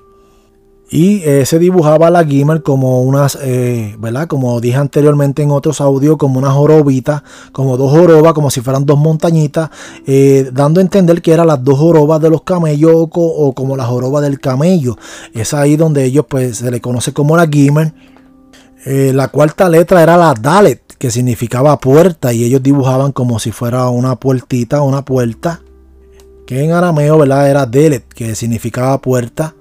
Y 0.93 1.23
eh, 1.23 1.43
se 1.47 1.57
dibujaba 1.57 2.11
la 2.11 2.23
Gimel 2.23 2.61
como 2.61 3.01
unas, 3.01 3.35
eh, 3.41 3.95
¿verdad? 3.97 4.27
Como 4.27 4.61
dije 4.61 4.77
anteriormente 4.77 5.41
en 5.41 5.49
otros 5.49 5.81
audios, 5.81 6.17
como 6.17 6.37
una 6.37 6.51
jorobita, 6.51 7.23
como 7.51 7.77
dos 7.77 7.89
jorobas, 7.89 8.33
como 8.33 8.51
si 8.51 8.61
fueran 8.61 8.85
dos 8.85 8.99
montañitas, 8.99 9.71
eh, 10.05 10.51
dando 10.53 10.79
a 10.79 10.83
entender 10.83 11.23
que 11.23 11.31
eran 11.31 11.47
las 11.47 11.63
dos 11.63 11.79
jorobas 11.79 12.21
de 12.21 12.29
los 12.29 12.43
camellos 12.43 12.91
o, 12.95 13.53
como 13.55 13.75
la 13.75 13.85
joroba 13.85 14.21
del 14.21 14.39
camello. 14.39 14.95
Es 15.33 15.55
ahí 15.55 15.77
donde 15.77 16.03
ellos, 16.03 16.27
pues, 16.29 16.57
se 16.57 16.69
le 16.69 16.79
conoce 16.79 17.11
como 17.11 17.35
la 17.35 17.47
Gimel. 17.47 17.91
La 18.85 19.27
cuarta 19.29 19.69
letra 19.69 20.03
era 20.03 20.17
la 20.17 20.33
Dalet, 20.33 20.81
que 20.97 21.11
significaba 21.11 21.77
puerta, 21.79 22.33
y 22.33 22.43
ellos 22.43 22.63
dibujaban 22.63 23.11
como 23.11 23.39
si 23.39 23.51
fuera 23.51 23.89
una 23.89 24.15
puertita, 24.15 24.81
una 24.81 25.03
puerta, 25.03 25.61
que 26.45 26.63
en 26.63 26.71
arameo, 26.71 27.17
¿verdad? 27.17 27.49
Era 27.49 27.65
Delet, 27.65 28.05
que 28.13 28.35
significaba 28.35 28.99
puerta. 28.99 29.55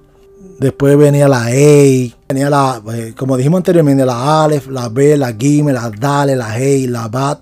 Después 0.58 0.96
venía 0.96 1.28
la 1.28 1.50
E, 1.50 2.14
venía 2.28 2.48
la, 2.48 2.80
eh, 2.94 3.14
como 3.16 3.36
dijimos 3.36 3.58
anteriormente, 3.58 4.06
la 4.06 4.44
Aleph, 4.44 4.68
la 4.68 4.88
B, 4.88 5.16
la 5.16 5.32
Gimel, 5.32 5.74
la 5.74 5.90
Dale, 5.90 6.36
la 6.36 6.56
Hey, 6.56 6.86
la 6.86 7.08
Bat, 7.08 7.40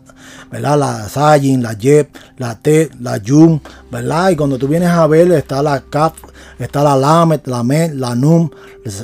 ¿verdad? 0.51 0.79
La 0.79 1.09
Sayin, 1.09 1.63
la 1.63 1.75
Yep, 1.75 2.17
la 2.39 2.59
T, 2.59 2.89
la 3.01 3.19
Yun, 3.19 3.61
¿verdad? 3.91 4.31
Y 4.31 4.37
cuando 4.37 4.57
tú 4.57 4.69
vienes 4.69 4.89
a 4.89 5.07
ver, 5.07 5.31
está 5.33 5.63
la 5.63 5.81
Kaf, 5.81 6.15
está 6.59 6.83
la 6.83 6.97
Lamet, 6.97 7.47
la 7.47 7.63
Met, 7.63 7.93
la 7.93 8.15
Num, 8.15 8.49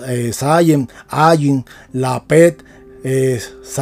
eh, 0.06 0.30
Sayin, 0.32 0.88
Ayin, 1.08 1.64
la 1.92 2.24
Pet, 2.24 2.62
eh, 3.08 3.40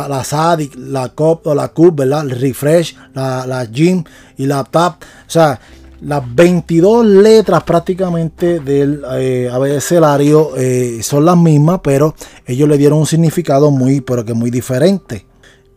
la 0.09 0.23
Sadik, 0.23 0.75
la 0.77 1.09
Cop 1.09 1.47
o 1.47 1.55
la 1.55 1.69
Cup, 1.69 1.97
¿verdad? 1.97 2.25
El 2.25 2.31
Refresh, 2.39 2.95
la, 3.15 3.47
la 3.47 3.67
Jim 3.67 4.05
y 4.37 4.45
la 4.45 4.65
Tap. 4.65 5.03
O 5.03 5.31
sea, 5.31 5.59
las 6.03 6.23
22 6.35 7.07
letras 7.07 7.63
prácticamente 7.63 8.61
del 8.61 9.03
eh, 9.13 9.49
abecedario 9.51 10.51
eh, 10.59 10.99
son 11.03 11.25
las 11.25 11.39
mismas, 11.39 11.81
pero 11.83 12.15
ellos 12.45 12.69
le 12.69 12.77
dieron 12.77 12.99
un 12.99 13.07
significado 13.07 13.71
muy, 13.71 14.03
pero 14.03 14.27
que 14.27 14.35
muy 14.35 14.51
diferente. 14.51 15.25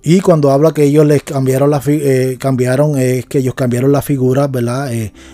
Y 0.09 0.21
cuando 0.21 0.51
habla 0.51 0.71
que 0.71 0.85
ellos 0.85 1.05
les 1.05 1.21
cambiaron 1.21 1.69
la 1.69 1.81
eh, 1.85 2.37
cambiaron, 2.39 2.97
es 2.97 3.25
que 3.25 3.39
ellos 3.39 3.55
cambiaron 3.55 3.91
la 3.91 4.01
figura, 4.01 4.47
¿verdad? 4.47 4.89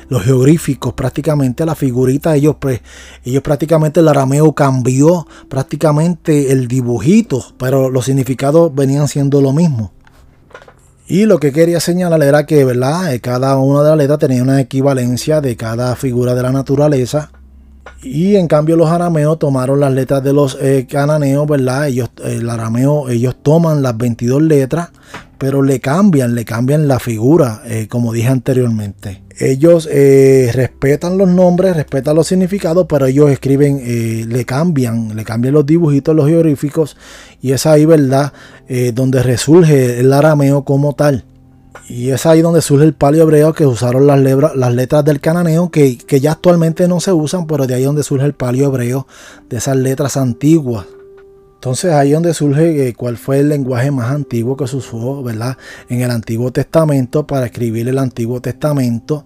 los 0.10 0.24
geográficos, 0.24 0.94
prácticamente 0.94 1.64
la 1.64 1.76
figurita, 1.76 2.36
ellos, 2.36 2.56
pues, 2.60 2.82
ellos 3.24 3.44
prácticamente 3.44 4.00
el 4.00 4.08
arameo 4.08 4.52
cambió 4.54 5.28
prácticamente 5.48 6.52
el 6.52 6.68
dibujito, 6.68 7.54
pero 7.60 7.92
los 7.92 8.06
significados 8.06 8.74
venían 8.74 9.08
siendo 9.08 9.42
lo 9.42 9.54
mismo. 9.54 9.94
Y 11.06 11.28
lo 11.28 11.38
que 11.38 11.52
quería 11.52 11.80
señalar 11.80 12.24
era 12.24 12.48
que, 12.48 12.66
¿verdad? 12.66 13.14
Eh, 13.14 13.20
cada 13.22 13.56
una 13.58 13.84
de 13.84 13.90
las 13.90 13.98
letras 14.00 14.18
tenía 14.18 14.42
una 14.42 14.60
equivalencia 14.60 15.40
de 15.40 15.56
cada 15.56 15.96
figura 15.96 16.34
de 16.34 16.42
la 16.42 16.52
naturaleza. 16.52 17.32
Y 18.02 18.36
en 18.36 18.48
cambio 18.48 18.76
los 18.76 18.90
arameos 18.90 19.40
tomaron 19.40 19.80
las 19.80 19.94
letras 19.94 20.24
de 20.24 20.34
los 20.34 20.58
eh, 20.62 20.88
cananeos, 20.90 21.48
¿verdad? 21.48 21.88
Ellos, 21.88 22.10
el 22.24 22.50
arameo, 22.50 23.10
ellos 23.10 23.36
toman 23.42 23.82
las 23.82 23.98
22 23.98 24.42
letras, 24.42 24.90
pero 25.38 25.62
le 25.62 25.80
cambian, 25.80 26.36
le 26.36 26.44
cambian 26.44 26.88
la 26.88 27.00
figura, 27.00 27.62
eh, 27.66 27.88
como 27.90 28.12
dije 28.12 28.28
anteriormente. 28.28 29.24
Ellos 29.40 29.86
respetan 29.86 31.18
los 31.18 31.28
nombres, 31.28 31.76
respetan 31.76 32.16
los 32.16 32.28
significados, 32.28 32.86
pero 32.88 33.08
ellos 33.08 33.32
escriben, 33.32 34.30
le 34.30 34.46
cambian, 34.46 35.16
le 35.16 35.24
cambian 35.26 35.56
los 35.56 35.66
dibujitos, 35.66 36.16
los 36.16 36.28
geográficos 36.28 36.96
y 37.44 37.52
es 37.52 37.66
ahí, 37.66 37.86
¿verdad? 37.86 38.32
Eh, 38.70 38.94
donde 38.96 39.22
resurge 39.22 40.00
el 40.00 40.14
arameo 40.14 40.64
como 40.64 40.94
tal. 40.94 41.26
Y 41.90 42.12
es 42.12 42.26
ahí 42.26 42.42
donde 42.42 42.62
surge 42.62 42.86
el 42.86 42.94
palio 42.94 43.24
hebreo 43.24 43.54
que 43.54 43.66
usaron 43.66 44.08
las, 44.08 44.20
letras 44.74 45.06
del 45.06 45.20
cananeo 45.20 45.70
que, 45.70 45.98
ya 45.98 46.32
actualmente 46.32 46.88
no 46.88 47.00
se 47.00 47.12
usan, 47.12 47.46
pero 47.48 47.68
de 47.68 47.76
ahí 47.76 47.84
donde 47.84 48.04
surge 48.04 48.26
el 48.26 48.34
palio 48.34 48.68
hebreo 48.68 49.08
de 49.50 49.58
esas 49.58 49.76
letras 49.76 50.18
antiguas. 50.18 50.86
Entonces 51.56 51.94
ahí 51.94 52.12
donde 52.12 52.34
surge 52.34 52.90
eh, 52.90 52.94
cuál 52.94 53.18
fue 53.18 53.40
el 53.40 53.50
lenguaje 53.50 53.90
más 53.90 54.12
antiguo 54.12 54.58
que 54.58 54.68
se 54.68 54.76
usó, 54.76 55.24
¿verdad? 55.24 55.58
En 55.88 56.02
el 56.02 56.12
Antiguo 56.12 56.52
Testamento 56.52 57.26
para 57.26 57.46
escribir 57.46 57.88
el 57.88 58.00
Antiguo 58.00 58.42
Testamento. 58.42 59.26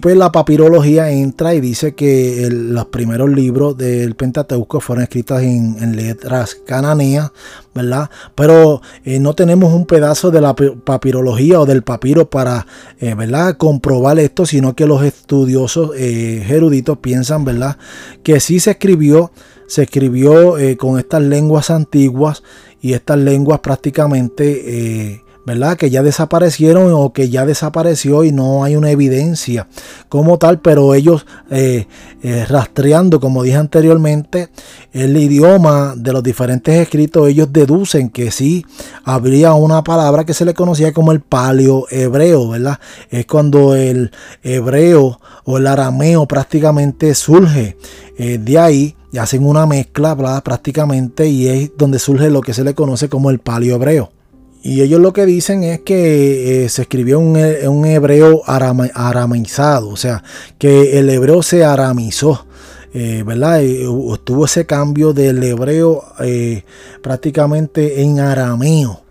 Pues 0.00 0.14
la 0.14 0.30
papirología 0.30 1.10
entra 1.10 1.54
y 1.54 1.60
dice 1.60 1.94
que 1.94 2.48
los 2.50 2.86
primeros 2.86 3.30
libros 3.30 3.76
del 3.78 4.14
Pentateuco 4.14 4.80
fueron 4.80 5.04
escritos 5.04 5.40
en, 5.40 5.96
letras 5.96 6.54
cananeas, 6.66 7.32
¿verdad? 7.74 8.10
Pero 8.34 8.82
eh, 9.04 9.18
no 9.18 9.34
tenemos 9.34 9.72
un 9.72 9.86
pedazo 9.86 10.30
de 10.30 10.42
la 10.42 10.54
papirología 10.54 11.60
o 11.60 11.66
del 11.66 11.82
papiro 11.82 12.28
para, 12.28 12.66
eh, 13.00 13.14
¿verdad? 13.14 13.56
Comprobar 13.56 14.18
esto, 14.18 14.44
sino 14.44 14.76
que 14.76 14.86
los 14.86 15.02
estudiosos 15.02 15.92
eh, 15.96 16.44
eruditos 16.46 16.98
piensan, 16.98 17.44
¿verdad? 17.46 17.78
Que 18.22 18.38
sí 18.40 18.60
se 18.60 18.72
escribió, 18.72 19.32
se 19.66 19.84
escribió 19.84 20.56
con 20.78 20.98
estas 20.98 21.22
lenguas 21.22 21.70
antiguas 21.70 22.42
y 22.82 22.92
estas 22.92 23.18
lenguas 23.18 23.60
prácticamente 23.60 25.24
¿verdad? 25.46 25.76
Que 25.76 25.90
ya 25.90 26.02
desaparecieron 26.02 26.92
o 26.92 27.12
que 27.12 27.30
ya 27.30 27.46
desapareció 27.46 28.24
y 28.24 28.32
no 28.32 28.64
hay 28.64 28.74
una 28.74 28.90
evidencia 28.90 29.68
como 30.08 30.38
tal, 30.38 30.60
pero 30.60 30.92
ellos 30.92 31.24
eh, 31.50 31.86
eh, 32.22 32.44
rastreando, 32.46 33.20
como 33.20 33.44
dije 33.44 33.56
anteriormente, 33.56 34.48
el 34.92 35.16
idioma 35.16 35.94
de 35.96 36.12
los 36.12 36.24
diferentes 36.24 36.74
escritos, 36.74 37.28
ellos 37.28 37.52
deducen 37.52 38.10
que 38.10 38.32
sí 38.32 38.66
habría 39.04 39.54
una 39.54 39.84
palabra 39.84 40.24
que 40.24 40.34
se 40.34 40.44
le 40.44 40.52
conocía 40.52 40.92
como 40.92 41.12
el 41.12 41.20
paleo 41.20 41.86
hebreo, 41.90 42.48
¿verdad? 42.48 42.80
Es 43.08 43.24
cuando 43.26 43.76
el 43.76 44.10
hebreo 44.42 45.20
o 45.44 45.58
el 45.58 45.66
arameo 45.68 46.26
prácticamente 46.26 47.14
surge 47.14 47.76
eh, 48.18 48.38
de 48.38 48.58
ahí 48.58 48.96
y 49.12 49.18
hacen 49.18 49.46
una 49.46 49.64
mezcla 49.64 50.16
prácticamente 50.42 51.28
y 51.28 51.46
es 51.46 51.70
donde 51.78 52.00
surge 52.00 52.30
lo 52.30 52.40
que 52.40 52.52
se 52.52 52.64
le 52.64 52.74
conoce 52.74 53.08
como 53.08 53.30
el 53.30 53.38
paleo 53.38 53.76
hebreo. 53.76 54.15
Y 54.62 54.82
ellos 54.82 55.00
lo 55.00 55.12
que 55.12 55.26
dicen 55.26 55.62
es 55.62 55.80
que 55.80 56.64
eh, 56.64 56.68
se 56.68 56.82
escribió 56.82 57.20
un, 57.20 57.36
un 57.36 57.84
hebreo 57.86 58.42
aramizado, 58.46 59.88
o 59.88 59.96
sea, 59.96 60.24
que 60.58 60.98
el 60.98 61.08
hebreo 61.08 61.42
se 61.42 61.64
aramizó. 61.64 62.46
Eh, 62.98 63.24
¿verdad? 63.26 63.60
tuvo 64.24 64.46
ese 64.46 64.64
cambio 64.64 65.12
del 65.12 65.42
hebreo 65.42 66.02
eh, 66.20 66.64
prácticamente 67.02 68.00
en 68.00 68.20
arameo. 68.20 69.05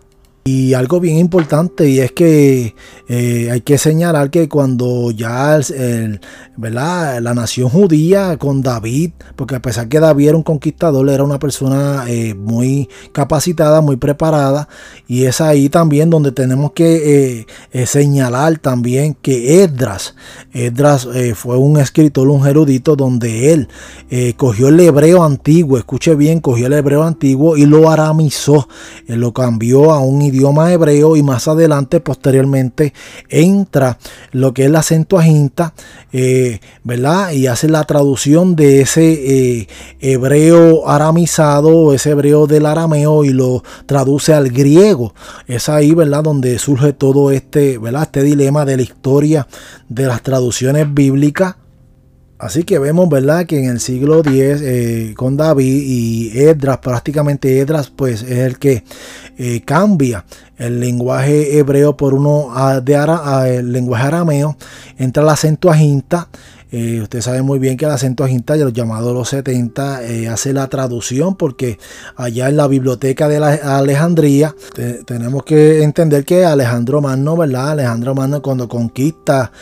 Y 0.46 0.74
algo 0.74 1.00
bien 1.00 1.18
importante 1.18 1.88
y 1.88 1.98
es 1.98 2.12
que 2.12 2.76
eh, 3.08 3.48
hay 3.50 3.62
que 3.62 3.78
señalar 3.78 4.30
que 4.30 4.48
cuando 4.48 5.10
ya 5.10 5.56
el, 5.56 6.20
¿verdad? 6.56 7.20
la 7.20 7.34
nación 7.34 7.68
judía 7.68 8.36
con 8.36 8.62
David, 8.62 9.10
porque 9.34 9.56
a 9.56 9.60
pesar 9.60 9.88
que 9.88 9.98
David 9.98 10.28
era 10.28 10.36
un 10.36 10.44
conquistador, 10.44 11.08
era 11.08 11.24
una 11.24 11.40
persona 11.40 12.04
eh, 12.06 12.34
muy 12.34 12.88
capacitada, 13.10 13.80
muy 13.80 13.96
preparada, 13.96 14.68
y 15.08 15.24
es 15.24 15.40
ahí 15.40 15.68
también 15.68 16.10
donde 16.10 16.30
tenemos 16.30 16.70
que 16.70 17.44
eh, 17.72 17.86
señalar 17.86 18.58
también 18.58 19.14
que 19.20 19.64
Esdras, 19.64 20.14
Esdras 20.52 21.08
fue 21.34 21.56
un 21.56 21.78
escritor, 21.78 22.28
un 22.28 22.46
erudito, 22.46 22.94
donde 22.94 23.52
él 23.52 23.68
cogió 24.36 24.68
el 24.68 24.78
hebreo 24.78 25.24
antiguo, 25.24 25.76
escuche 25.76 26.14
bien, 26.14 26.38
cogió 26.38 26.68
el 26.68 26.72
hebreo 26.72 27.02
antiguo 27.02 27.56
y 27.56 27.66
lo 27.66 27.90
aramizó, 27.90 28.68
lo 29.08 29.32
cambió 29.32 29.90
a 29.90 29.98
un 29.98 30.22
idioma 30.22 30.35
idioma 30.36 30.72
hebreo 30.72 31.16
y 31.16 31.22
más 31.22 31.48
adelante, 31.48 32.00
posteriormente, 32.00 32.92
entra 33.28 33.98
lo 34.32 34.52
que 34.54 34.66
es 34.66 34.70
la 34.70 34.82
Septuaginta, 34.82 35.74
eh, 36.12 36.60
¿verdad? 36.84 37.30
Y 37.32 37.46
hace 37.46 37.68
la 37.68 37.84
traducción 37.84 38.56
de 38.56 38.82
ese 38.82 39.60
eh, 39.60 39.68
hebreo 40.00 40.88
aramizado, 40.88 41.92
ese 41.92 42.10
hebreo 42.10 42.46
del 42.46 42.66
arameo 42.66 43.24
y 43.24 43.30
lo 43.30 43.62
traduce 43.86 44.34
al 44.34 44.50
griego. 44.50 45.14
Es 45.46 45.68
ahí, 45.68 45.94
¿verdad? 45.94 46.22
Donde 46.22 46.58
surge 46.58 46.92
todo 46.92 47.30
este, 47.30 47.78
¿verdad? 47.78 48.02
Este 48.02 48.22
dilema 48.22 48.64
de 48.64 48.76
la 48.76 48.82
historia 48.82 49.46
de 49.88 50.06
las 50.06 50.22
traducciones 50.22 50.92
bíblicas 50.92 51.56
Así 52.38 52.64
que 52.64 52.78
vemos, 52.78 53.08
¿verdad? 53.08 53.46
Que 53.46 53.58
en 53.58 53.70
el 53.70 53.80
siglo 53.80 54.20
X 54.20 54.60
eh, 54.62 55.14
con 55.16 55.38
David 55.38 55.82
y 55.86 56.38
Edras, 56.38 56.78
prácticamente 56.78 57.58
Edras, 57.58 57.88
pues 57.88 58.22
es 58.22 58.38
el 58.38 58.58
que 58.58 58.84
eh, 59.38 59.62
cambia 59.64 60.24
el 60.58 60.80
lenguaje 60.80 61.58
hebreo 61.58 61.96
por 61.96 62.12
uno 62.12 62.50
de 62.82 62.96
ara, 62.96 63.48
el 63.48 63.72
lenguaje 63.72 64.06
arameo, 64.06 64.56
entra 64.98 65.22
la 65.22 65.36
Septuaginta, 65.36 66.28
eh, 66.72 67.00
usted 67.00 67.20
sabe 67.20 67.42
muy 67.42 67.58
bien 67.58 67.76
que 67.76 67.86
la 67.86 67.96
Septuaginta, 67.96 68.56
los 68.56 68.72
llamados 68.72 69.14
los 69.14 69.28
70, 69.28 70.02
eh, 70.02 70.28
hace 70.28 70.52
la 70.52 70.66
traducción 70.68 71.36
porque 71.36 71.78
allá 72.16 72.48
en 72.48 72.56
la 72.56 72.66
biblioteca 72.66 73.28
de 73.28 73.38
la 73.38 73.54
Alejandría 73.78 74.54
tenemos 75.06 75.44
que 75.44 75.82
entender 75.82 76.24
que 76.24 76.44
Alejandro 76.44 77.00
Magno, 77.00 77.36
¿verdad? 77.36 77.70
Alejandro 77.70 78.14
Magno 78.14 78.42
cuando 78.42 78.68
conquista 78.68 79.52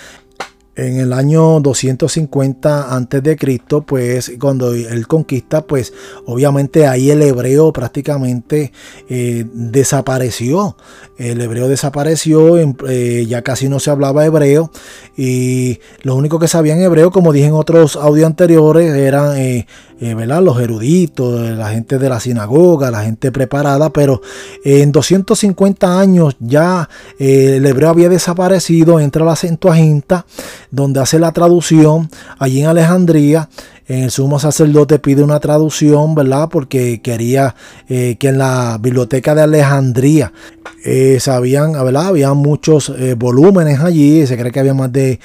en 0.77 0.99
el 0.99 1.13
año 1.13 1.61
250 1.61 2.95
antes 2.95 3.23
de 3.23 3.37
Cristo, 3.37 3.83
pues 3.83 4.33
cuando 4.41 4.73
él 4.73 5.07
conquista, 5.07 5.63
pues 5.63 5.93
obviamente 6.27 6.87
ahí 6.87 7.11
el 7.11 7.23
hebreo 7.23 7.73
prácticamente 7.73 8.73
eh, 9.09 9.45
desapareció. 9.53 10.77
El 11.17 11.41
hebreo 11.41 11.69
desapareció, 11.69 12.59
eh, 12.59 13.25
ya 13.29 13.43
casi 13.43 13.69
no 13.69 13.79
se 13.79 13.91
hablaba 13.91 14.27
hebreo 14.27 14.73
y 15.17 15.79
lo 16.03 16.17
único 16.17 16.41
que 16.41 16.49
sabían 16.49 16.81
hebreo, 16.81 17.13
como 17.13 17.33
dije 17.33 17.47
en 17.47 17.55
otros 17.55 17.95
audios 17.95 18.27
anteriores, 18.27 18.93
eran 18.95 19.37
eh, 19.37 19.67
¿verdad? 20.01 20.43
los 20.43 20.61
eruditos, 20.61 21.41
la 21.57 21.71
gente 21.71 21.99
de 21.99 22.09
la 22.09 22.19
sinagoga, 22.19 22.91
la 22.91 23.05
gente 23.05 23.31
preparada, 23.31 23.91
pero 23.91 24.21
en 24.65 24.91
250 24.91 26.01
años 26.01 26.37
ya 26.41 26.89
el 27.19 27.65
hebreo 27.65 27.91
había 27.91 28.09
desaparecido, 28.09 28.99
entra 28.99 29.25
la 29.25 29.37
Septuaginta 29.37 30.27
donde 30.75 31.01
hace 31.01 31.19
la 31.19 31.33
traducción 31.33 32.11
allí 32.39 32.61
en 32.61 32.67
Alejandría. 32.67 33.49
El 33.87 34.11
sumo 34.11 34.39
sacerdote 34.39 34.99
pide 34.99 35.23
una 35.23 35.41
traducción, 35.41 36.15
¿verdad? 36.15 36.49
Porque 36.51 37.03
quería 37.03 37.55
eh, 37.89 38.17
que 38.19 38.29
en 38.29 38.39
la 38.39 38.79
biblioteca 38.81 39.35
de 39.35 39.43
Alejandría 39.43 40.33
eh, 40.85 41.19
sabían, 41.21 41.73
¿verdad? 41.73 42.07
Había 42.07 42.33
muchos 42.33 42.89
eh, 42.91 43.15
volúmenes 43.15 43.81
allí. 43.81 44.27
Se 44.27 44.39
cree 44.39 44.53
que 44.53 44.61
había 44.61 44.75
más 44.75 44.91
de 44.93 45.21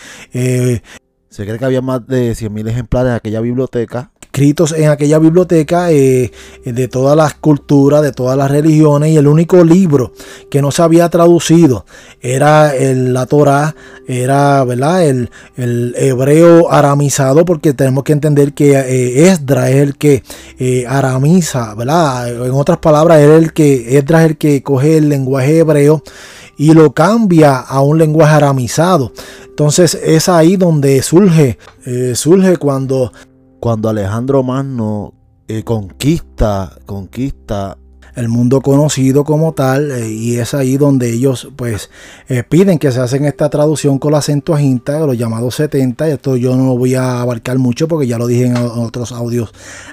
se 1.30 1.46
cree 1.46 1.60
que 1.60 1.66
había 1.66 1.82
más 1.82 2.06
de 2.08 2.32
100.000 2.32 2.70
ejemplares 2.70 3.12
en 3.12 3.16
aquella 3.16 3.40
biblioteca 3.40 4.12
escritos 4.40 4.72
en 4.72 4.88
aquella 4.88 5.20
biblioteca 5.20 5.92
eh, 5.92 6.32
de 6.64 6.88
todas 6.88 7.18
las 7.18 7.34
culturas, 7.34 8.02
de 8.02 8.14
todas 8.14 8.38
las 8.38 8.50
religiones, 8.50 9.12
y 9.12 9.18
el 9.18 9.28
único 9.28 9.66
libro 9.66 10.14
que 10.50 10.62
no 10.62 10.72
se 10.72 10.82
había 10.82 11.10
traducido 11.10 11.86
era 12.22 12.74
el, 12.74 13.14
la 13.14 13.26
Torah, 13.26 13.76
era 14.08 14.64
¿verdad? 14.64 15.06
El, 15.06 15.30
hebreo 15.98 16.72
aramizado, 16.72 17.44
porque 17.44 17.74
tenemos 17.74 18.06
que 18.06 18.14
entender 18.14 18.54
que 18.54 18.72
eh, 18.78 19.30
Esdra 19.30 19.70
es 19.70 19.76
el 19.76 19.98
que 19.98 20.24
eh, 20.58 20.86
aramiza, 20.88 21.76
¿verdad? 21.76 22.30
En 22.46 22.54
otras 22.54 22.78
palabras, 22.78 23.20
es 23.20 23.30
el 23.30 23.52
que, 23.52 23.98
Esdra 23.98 24.24
es 24.24 24.30
el 24.32 24.38
que 24.38 24.64
coge 24.64 24.98
el 24.98 25.10
lenguaje 25.10 25.58
hebreo 25.58 26.02
y 26.58 26.74
lo 26.74 26.94
cambia 26.94 27.58
a 27.58 27.82
un 27.82 27.98
lenguaje 27.98 28.36
aramizado. 28.36 29.12
Entonces 29.50 30.00
es 30.02 30.30
ahí 30.30 30.56
donde 30.56 31.02
surge, 31.02 31.58
surge 32.14 32.56
cuando 32.56 33.12
cuando 33.60 33.90
Alejandro 33.90 34.44
Magno 34.44 35.14
eh, 35.48 35.64
conquista, 35.64 36.78
conquista 36.86 37.78
el 38.16 38.28
mundo 38.28 38.62
conocido 38.62 39.24
como 39.24 39.54
tal 39.54 39.92
eh, 39.92 40.10
y 40.10 40.38
es 40.38 40.54
ahí 40.54 40.78
donde 40.78 41.12
ellos 41.12 41.50
pues 41.56 41.90
eh, 42.28 42.44
piden 42.44 42.80
que 42.80 42.92
se 42.92 43.00
hacen 43.00 43.26
esta 43.26 43.50
traducción 43.50 44.00
con 44.00 44.12
la 44.12 44.22
Septuaginta, 44.22 45.00
los 45.06 45.18
llamados 45.18 45.56
70, 45.56 46.08
esto 46.10 46.36
yo 46.38 46.56
no 46.56 46.66
lo 46.66 46.78
voy 46.78 46.96
a 46.96 47.22
abarcar 47.22 47.58
mucho 47.58 47.88
porque 47.88 48.08
ya 48.08 48.18
lo 48.18 48.28
dije 48.28 48.48
en 48.48 48.58
otros 48.58 49.12
audios 49.12 49.52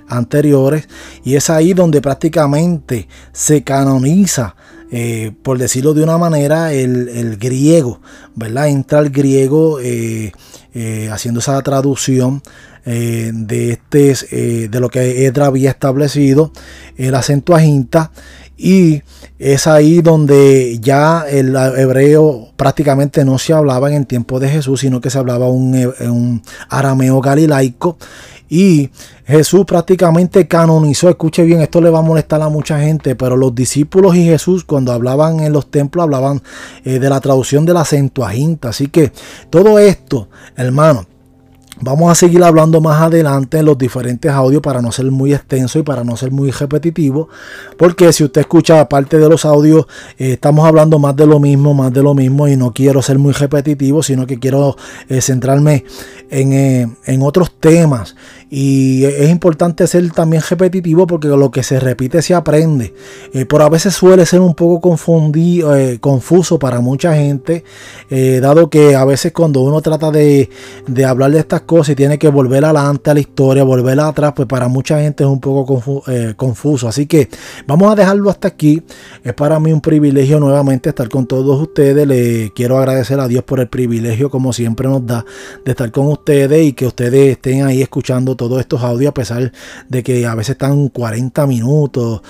anteriores 0.08 0.88
y 1.24 1.36
es 1.36 1.50
ahí 1.50 1.72
donde 1.72 2.00
prácticamente 2.00 3.08
se 3.32 3.62
canoniza 3.62 4.56
por 5.42 5.58
decirlo 5.58 5.94
de 5.94 6.04
una 6.04 6.16
manera, 6.16 6.72
el, 6.72 7.36
griego, 7.38 8.00
¿verdad? 8.36 8.68
Entra 8.68 9.00
el 9.00 9.10
griego 9.10 9.80
haciendo 11.10 11.40
esa 11.40 11.60
traducción 11.62 12.42
eh, 12.88 13.32
de, 13.34 13.72
este, 13.72 14.14
eh, 14.30 14.68
de 14.68 14.78
lo 14.78 14.88
que 14.90 15.26
Edra 15.26 15.46
había 15.46 15.70
establecido, 15.70 16.52
el 16.96 17.16
acento 17.16 17.56
ajinta, 17.56 18.12
y 18.56 19.02
es 19.40 19.66
ahí 19.66 20.02
donde 20.02 20.78
ya 20.80 21.24
el 21.28 21.56
hebreo 21.56 22.52
prácticamente 22.56 23.24
no 23.24 23.38
se 23.38 23.54
hablaba 23.54 23.88
en 23.90 23.96
el 23.96 24.06
tiempo 24.06 24.38
de 24.38 24.50
Jesús, 24.50 24.82
sino 24.82 25.00
que 25.00 25.10
se 25.10 25.18
hablaba 25.18 25.48
un, 25.48 25.74
un 25.98 26.42
arameo 26.68 27.20
galilaico. 27.20 27.98
Y 28.48 28.90
Jesús 29.24 29.64
prácticamente 29.64 30.46
canonizó, 30.46 31.08
escuche 31.08 31.42
bien, 31.42 31.60
esto 31.60 31.80
le 31.80 31.90
va 31.90 31.98
a 31.98 32.02
molestar 32.02 32.42
a 32.42 32.48
mucha 32.48 32.78
gente, 32.80 33.16
pero 33.16 33.36
los 33.36 33.54
discípulos 33.54 34.14
y 34.14 34.24
Jesús 34.24 34.64
cuando 34.64 34.92
hablaban 34.92 35.40
en 35.40 35.52
los 35.52 35.70
templos 35.70 36.04
hablaban 36.04 36.42
eh, 36.84 36.98
de 36.98 37.10
la 37.10 37.20
traducción 37.20 37.66
de 37.66 37.74
la 37.74 37.84
Septuaginta. 37.84 38.68
Así 38.68 38.88
que 38.88 39.12
todo 39.50 39.78
esto, 39.78 40.28
hermano, 40.56 41.06
Vamos 41.78 42.10
a 42.10 42.14
seguir 42.14 42.42
hablando 42.42 42.80
más 42.80 43.02
adelante 43.02 43.58
en 43.58 43.66
los 43.66 43.76
diferentes 43.76 44.30
audios 44.30 44.62
para 44.62 44.80
no 44.80 44.90
ser 44.92 45.10
muy 45.10 45.34
extenso 45.34 45.78
y 45.78 45.82
para 45.82 46.04
no 46.04 46.16
ser 46.16 46.30
muy 46.30 46.50
repetitivo. 46.50 47.28
Porque 47.76 48.14
si 48.14 48.24
usted 48.24 48.40
escucha 48.40 48.88
parte 48.88 49.18
de 49.18 49.28
los 49.28 49.44
audios, 49.44 49.86
eh, 50.16 50.32
estamos 50.32 50.66
hablando 50.66 50.98
más 50.98 51.14
de 51.16 51.26
lo 51.26 51.38
mismo, 51.38 51.74
más 51.74 51.92
de 51.92 52.02
lo 52.02 52.14
mismo 52.14 52.48
y 52.48 52.56
no 52.56 52.72
quiero 52.72 53.02
ser 53.02 53.18
muy 53.18 53.34
repetitivo, 53.34 54.02
sino 54.02 54.26
que 54.26 54.38
quiero 54.38 54.74
eh, 55.10 55.20
centrarme 55.20 55.84
en, 56.30 56.52
eh, 56.54 56.88
en 57.04 57.22
otros 57.22 57.52
temas 57.60 58.16
y 58.48 59.04
es 59.04 59.28
importante 59.28 59.86
ser 59.88 60.08
también 60.12 60.40
repetitivo 60.48 61.06
porque 61.06 61.26
lo 61.28 61.50
que 61.50 61.64
se 61.64 61.80
repite 61.80 62.22
se 62.22 62.32
aprende. 62.32 62.94
Eh, 63.32 63.44
por 63.44 63.60
a 63.60 63.68
veces 63.68 63.94
suele 63.94 64.24
ser 64.24 64.40
un 64.40 64.54
poco 64.54 64.80
confundido, 64.80 65.74
eh, 65.74 65.98
confuso 65.98 66.58
para 66.58 66.80
mucha 66.80 67.14
gente, 67.14 67.64
eh, 68.08 68.38
dado 68.40 68.70
que 68.70 68.94
a 68.94 69.04
veces 69.04 69.32
cuando 69.32 69.62
uno 69.62 69.80
trata 69.80 70.12
de, 70.12 70.48
hablar 71.04 71.32
de 71.32 71.40
estas 71.40 71.62
cosas 71.62 71.90
y 71.90 71.96
tiene 71.96 72.18
que 72.18 72.28
volver 72.28 72.64
adelante 72.64 73.10
a 73.10 73.14
la 73.14 73.20
historia, 73.20 73.64
volver 73.64 73.98
atrás, 73.98 74.32
pues 74.36 74.46
para 74.46 74.68
mucha 74.68 75.00
gente 75.00 75.24
es 75.24 75.30
un 75.30 75.40
poco 75.40 75.82
confuso. 76.36 76.88
Así 76.88 77.06
que 77.06 77.28
vamos 77.66 77.90
a 77.90 77.96
dejarlo 77.96 78.30
hasta 78.30 78.48
aquí. 78.48 78.82
Es 79.24 79.34
para 79.34 79.58
mí 79.58 79.72
un 79.72 79.80
privilegio 79.80 80.38
nuevamente 80.38 80.90
estar 80.90 81.08
con 81.08 81.26
todos 81.26 81.60
ustedes. 81.60 82.06
Le 82.06 82.52
quiero 82.54 82.78
agradecer 82.78 83.18
a 83.18 83.26
Dios 83.26 83.42
por 83.42 83.58
el 83.58 83.68
privilegio, 83.68 84.30
como 84.30 84.52
siempre 84.52 84.88
nos 84.88 85.04
da, 85.04 85.24
de 85.64 85.72
estar 85.72 85.90
con 85.90 86.06
ustedes 86.06 86.64
y 86.64 86.72
que 86.72 86.86
ustedes 86.86 87.32
estén 87.32 87.64
ahí 87.64 87.82
escuchando 87.82 88.35
todos 88.36 88.60
estos 88.60 88.82
audios, 88.82 89.10
a 89.10 89.14
pesar 89.14 89.52
de 89.88 90.02
que 90.02 90.26
a 90.26 90.34
veces 90.34 90.50
están 90.52 90.88
40 90.88 91.46
minutos, 91.46 92.22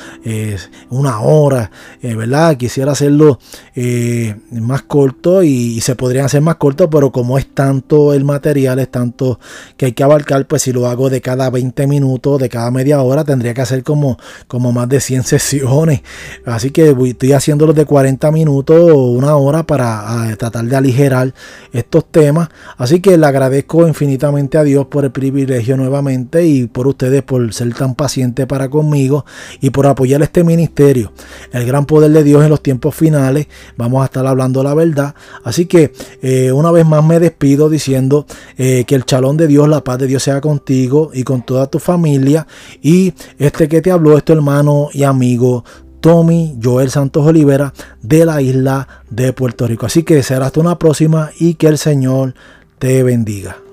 una 0.90 1.20
hora, 1.20 1.70
eh, 2.02 2.14
¿verdad? 2.14 2.56
Quisiera 2.56 2.92
hacerlo 2.92 3.38
eh, 3.74 4.36
más 4.50 4.82
corto 4.82 5.42
y, 5.42 5.80
se 5.80 5.94
podrían 5.94 6.24
hacer 6.24 6.40
más 6.40 6.56
cortos, 6.56 6.88
pero 6.90 7.12
como 7.12 7.38
es 7.38 7.46
tanto 7.54 8.12
el 8.12 8.24
material, 8.24 8.78
es 8.78 8.90
tanto 8.90 9.38
que 9.76 9.86
hay 9.86 9.92
que 9.92 10.02
abarcar, 10.02 10.46
pues 10.46 10.62
si 10.62 10.72
lo 10.72 10.86
hago 10.86 11.10
de 11.10 11.20
cada 11.20 11.50
20 11.50 11.86
minutos, 11.86 12.40
de 12.40 12.48
cada 12.48 12.70
media 12.70 13.00
hora, 13.02 13.24
tendría 13.24 13.54
que 13.54 13.60
hacer 13.60 13.82
como, 13.82 14.18
como 14.48 14.72
más 14.72 14.88
de 14.88 15.00
100 15.00 15.22
sesiones. 15.24 16.02
Así 16.44 16.70
que 16.70 16.94
estoy 17.06 17.32
haciéndolo 17.32 17.72
de 17.72 17.84
40 17.84 18.30
minutos 18.32 18.90
o 18.90 19.12
una 19.12 19.36
hora 19.36 19.64
para 19.64 20.34
tratar 20.36 20.64
de 20.64 20.76
aligerar 20.76 21.34
estos 21.72 22.06
temas. 22.10 22.48
Así 22.76 23.00
que 23.00 23.16
le 23.16 23.26
agradezco 23.26 23.86
infinitamente 23.86 24.58
a 24.58 24.64
Dios 24.64 24.86
por 24.86 25.04
el 25.04 25.10
privilegio 25.10 25.76
nuevamente 25.76 25.95
y 26.42 26.66
por 26.66 26.86
ustedes 26.86 27.22
por 27.22 27.52
ser 27.52 27.72
tan 27.74 27.94
pacientes 27.94 28.46
para 28.46 28.68
conmigo 28.68 29.24
y 29.60 29.70
por 29.70 29.86
apoyar 29.86 30.22
este 30.22 30.44
ministerio. 30.44 31.12
El 31.52 31.66
gran 31.66 31.86
poder 31.86 32.10
de 32.10 32.22
Dios 32.22 32.44
en 32.44 32.50
los 32.50 32.62
tiempos 32.62 32.94
finales. 32.94 33.46
Vamos 33.76 34.02
a 34.02 34.06
estar 34.06 34.26
hablando 34.26 34.62
la 34.62 34.74
verdad. 34.74 35.14
Así 35.44 35.66
que 35.66 35.92
eh, 36.22 36.52
una 36.52 36.70
vez 36.70 36.86
más 36.86 37.04
me 37.04 37.20
despido 37.20 37.68
diciendo 37.68 38.26
eh, 38.56 38.84
que 38.86 38.94
el 38.94 39.04
chalón 39.04 39.36
de 39.36 39.46
Dios, 39.46 39.68
la 39.68 39.82
paz 39.82 39.98
de 39.98 40.06
Dios 40.06 40.22
sea 40.22 40.40
contigo 40.40 41.10
y 41.12 41.22
con 41.22 41.42
toda 41.42 41.66
tu 41.66 41.78
familia. 41.78 42.46
Y 42.82 43.14
este 43.38 43.68
que 43.68 43.82
te 43.82 43.90
habló 43.90 44.16
es 44.16 44.24
tu 44.24 44.32
hermano 44.32 44.88
y 44.92 45.02
amigo 45.02 45.64
Tommy 46.00 46.56
Joel 46.62 46.90
Santos 46.90 47.26
Olivera 47.26 47.72
de 48.02 48.24
la 48.24 48.40
isla 48.40 48.86
de 49.10 49.32
Puerto 49.32 49.66
Rico. 49.66 49.86
Así 49.86 50.02
que 50.02 50.22
será 50.22 50.46
hasta 50.46 50.60
una 50.60 50.78
próxima 50.78 51.30
y 51.38 51.54
que 51.54 51.66
el 51.68 51.78
Señor 51.78 52.34
te 52.78 53.02
bendiga. 53.02 53.65